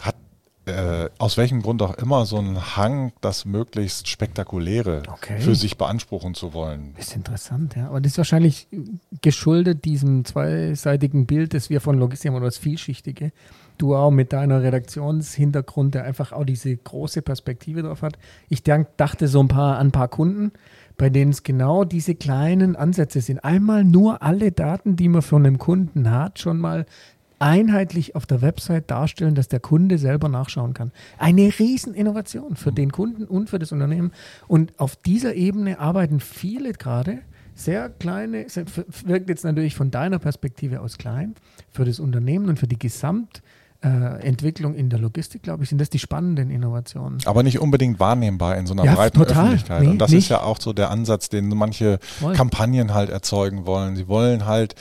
hat 0.01 0.15
äh, 0.67 1.11
aus 1.19 1.37
welchem 1.37 1.63
Grund 1.63 1.83
auch 1.83 1.95
immer 1.95 2.25
so 2.25 2.39
einen 2.39 2.77
Hang, 2.77 3.13
das 3.21 3.45
möglichst 3.45 4.09
spektakuläre 4.09 5.03
okay. 5.13 5.39
für 5.39 5.55
sich 5.55 5.77
beanspruchen 5.77 6.35
zu 6.35 6.55
wollen. 6.55 6.95
Das 6.97 7.09
ist 7.09 7.17
interessant, 7.17 7.77
ja. 7.77 7.89
Aber 7.89 8.01
das 8.01 8.13
ist 8.13 8.19
wahrscheinlich 8.19 8.69
geschuldet 9.21 9.85
diesem 9.85 10.25
zweiseitigen 10.25 11.27
Bild, 11.27 11.55
das 11.55 11.69
wir 11.71 11.81
von 11.81 11.99
Logistik 11.99 12.31
haben, 12.31 12.37
oder 12.37 12.47
das 12.47 12.59
Vielschichtige. 12.59 13.33
Du 13.77 13.95
auch 13.95 14.11
mit 14.11 14.33
deiner 14.33 14.63
Redaktionshintergrund, 14.63 15.97
der 15.97 16.05
einfach 16.05 16.33
auch 16.33 16.45
diese 16.45 16.75
große 16.75 17.23
Perspektive 17.23 17.83
drauf 17.83 18.03
hat. 18.03 18.19
Ich 18.49 18.63
dachte 18.63 19.29
so 19.29 19.41
ein 19.41 19.49
paar 19.49 19.79
an 19.79 19.89
ein 19.89 19.93
paar 19.93 20.09
Kunden, 20.09 20.53
bei 20.97 21.11
denen 21.11 21.33
es 21.33 21.43
genau 21.43 21.85
diese 21.85 22.15
kleinen 22.15 22.77
Ansätze 22.77 23.21
sind. 23.21 23.45
Einmal 23.45 23.85
nur 23.85 24.23
alle 24.23 24.53
Daten, 24.53 24.97
die 24.97 25.09
man 25.09 25.23
von 25.23 25.45
einem 25.45 25.59
Kunden 25.59 26.11
hat, 26.11 26.39
schon 26.39 26.59
mal 26.59 26.87
einheitlich 27.45 28.17
auf 28.17 28.25
der 28.25 28.41
Website 28.41 28.91
darstellen, 28.91 29.35
dass 29.35 29.49
der 29.49 29.61
Kunde 29.61 29.99
selber 29.99 30.31
nachschauen 30.31 30.73
kann. 30.73 30.93
Eine 31.19 31.53
Rieseninnovation 31.59 32.57
für 32.57 32.73
den 32.73 32.91
Kunden 32.91 33.25
und 33.25 33.51
für 33.51 33.59
das 33.59 33.71
Unternehmen. 33.71 34.13
Und 34.49 34.73
auf 34.81 34.97
dieser 34.97 35.35
Ebene 35.35 35.79
arbeiten 35.79 36.21
viele 36.21 36.73
gerade. 36.73 37.19
Sehr 37.55 37.91
kleine, 37.91 38.47
wirkt 39.05 39.29
jetzt 39.29 39.45
natürlich 39.45 39.77
von 39.77 39.91
deiner 39.91 40.19
Perspektive 40.19 40.81
aus 40.81 40.97
klein, 40.97 41.35
für 41.71 41.85
das 41.85 42.01
Unternehmen 42.01 42.49
und 42.49 42.59
für 42.59 42.67
die 42.67 42.79
Gesamtentwicklung 42.79 44.75
in 44.75 44.89
der 44.89 44.99
Logistik, 44.99 45.43
glaube 45.43 45.65
ich, 45.65 45.69
sind 45.69 45.83
das 45.83 45.91
die 45.91 45.99
spannenden 45.99 46.51
Innovationen. 46.51 47.19
Aber 47.27 47.43
nicht 47.43 47.61
unbedingt 47.61 48.01
wahrnehmbar 48.01 48.57
in 48.57 48.67
so 48.67 48.73
einer 48.73 48.87
ja, 48.87 48.95
breiten 48.95 49.19
total. 49.19 49.45
Öffentlichkeit. 49.45 49.83
Nee, 49.83 49.89
und 49.89 49.99
das 49.99 50.11
nicht. 50.11 50.21
ist 50.21 50.29
ja 50.31 50.41
auch 50.41 50.59
so 50.59 50.73
der 50.73 50.91
Ansatz, 50.91 51.29
den 51.29 51.49
manche 51.51 51.99
Voll. 52.01 52.35
Kampagnen 52.35 52.95
halt 52.95 53.11
erzeugen 53.11 53.67
wollen. 53.67 53.97
Sie 53.97 54.09
wollen 54.09 54.47
halt 54.47 54.75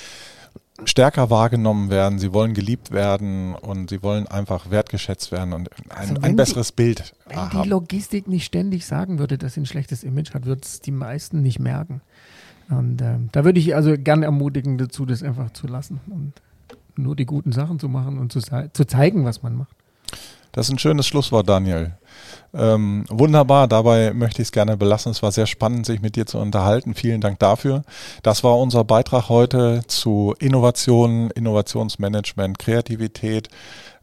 stärker 0.86 1.30
wahrgenommen 1.30 1.90
werden, 1.90 2.20
sie 2.20 2.34
wollen 2.34 2.54
geliebt 2.54 2.92
werden 2.92 3.56
und 3.56 3.90
sie 3.90 4.04
wollen 4.04 4.28
einfach 4.28 4.70
wertgeschätzt 4.70 5.32
werden 5.32 5.54
und 5.54 5.70
ein, 5.72 5.92
also 5.92 6.16
ein 6.22 6.36
besseres 6.36 6.70
die, 6.70 6.76
Bild 6.76 7.14
wenn 7.28 7.38
haben. 7.38 7.54
Wenn 7.54 7.64
die 7.64 7.70
Logistik 7.70 8.28
nicht 8.28 8.46
ständig 8.46 8.86
sagen 8.86 9.20
würde, 9.20 9.38
dass 9.38 9.56
sie 9.56 9.62
ein 9.62 9.66
schlechtes 9.66 10.04
Image 10.04 10.34
hat, 10.34 10.46
würde 10.46 10.62
es 10.64 10.82
die 10.82 10.92
meisten 10.92 11.42
nicht 11.42 11.60
merken. 11.60 12.02
Und 12.70 13.02
äh, 13.02 13.18
da 13.32 13.44
würde 13.44 13.60
ich 13.60 13.76
also 13.76 13.96
gern 13.98 14.24
ermutigen 14.24 14.78
dazu, 14.78 15.06
das 15.06 15.24
einfach 15.24 15.52
zu 15.52 15.68
lassen 15.68 16.00
und 16.10 16.34
nur 16.96 17.16
die 17.16 17.26
guten 17.26 17.52
Sachen 17.52 17.80
zu 17.80 17.90
machen 17.90 18.18
und 18.18 18.32
zu, 18.32 18.40
zu 18.40 18.86
zeigen, 18.86 19.26
was 19.26 19.44
man 19.44 19.56
macht. 19.56 19.76
Das 20.52 20.68
ist 20.68 20.74
ein 20.74 20.80
schönes 20.80 21.08
Schlusswort, 21.08 21.50
Daniel. 21.50 21.98
Ähm, 22.56 23.06
wunderbar, 23.10 23.68
dabei 23.68 24.14
möchte 24.14 24.42
ich 24.42 24.50
es 24.50 24.52
gerne 24.52 24.78
belassen. 24.78 25.12
Es 25.12 25.24
war 25.24 25.32
sehr 25.32 25.48
spannend, 25.48 25.86
sich 25.86 26.02
mit 26.02 26.16
dir 26.16 26.26
zu 26.26 26.38
unterhalten. 26.38 26.94
Vielen 26.94 27.22
Dank 27.22 27.40
dafür. 27.40 27.82
Das 28.22 28.44
war 28.44 28.60
unser 28.60 28.84
Beitrag 28.84 29.30
heute 29.30 29.82
zu 29.88 30.36
Innovation, 30.40 31.32
Innovationsmanagement, 31.32 32.60
Kreativität, 32.60 33.50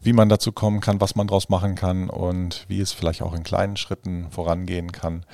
wie 0.00 0.12
man 0.12 0.28
dazu 0.28 0.50
kommen 0.50 0.80
kann, 0.80 1.00
was 1.00 1.14
man 1.14 1.28
daraus 1.28 1.48
machen 1.48 1.76
kann 1.76 2.10
und 2.10 2.64
wie 2.68 2.80
es 2.80 2.92
vielleicht 2.92 3.22
auch 3.22 3.34
in 3.34 3.44
kleinen 3.44 3.76
Schritten 3.76 4.26
vorangehen 4.30 4.90
kann 4.90 5.24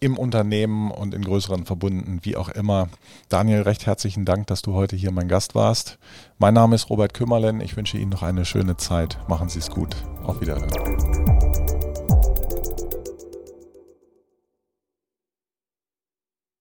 im 0.00 0.18
Unternehmen 0.18 0.90
und 0.90 1.14
in 1.14 1.22
größeren 1.22 1.64
Verbunden, 1.64 2.18
wie 2.22 2.36
auch 2.36 2.48
immer. 2.48 2.88
Daniel, 3.28 3.62
recht 3.62 3.86
herzlichen 3.86 4.24
Dank, 4.24 4.48
dass 4.48 4.60
du 4.60 4.74
heute 4.74 4.96
hier 4.96 5.12
mein 5.12 5.28
Gast 5.28 5.54
warst. 5.54 5.96
Mein 6.38 6.54
Name 6.54 6.74
ist 6.74 6.90
Robert 6.90 7.14
Kümmerlen. 7.14 7.60
Ich 7.60 7.76
wünsche 7.76 7.98
Ihnen 7.98 8.10
noch 8.10 8.24
eine 8.24 8.44
schöne 8.44 8.76
Zeit. 8.76 9.16
Machen 9.28 9.48
Sie 9.48 9.60
es 9.60 9.70
gut. 9.70 9.94
Auf 10.24 10.40
Wiederhören. 10.40 11.31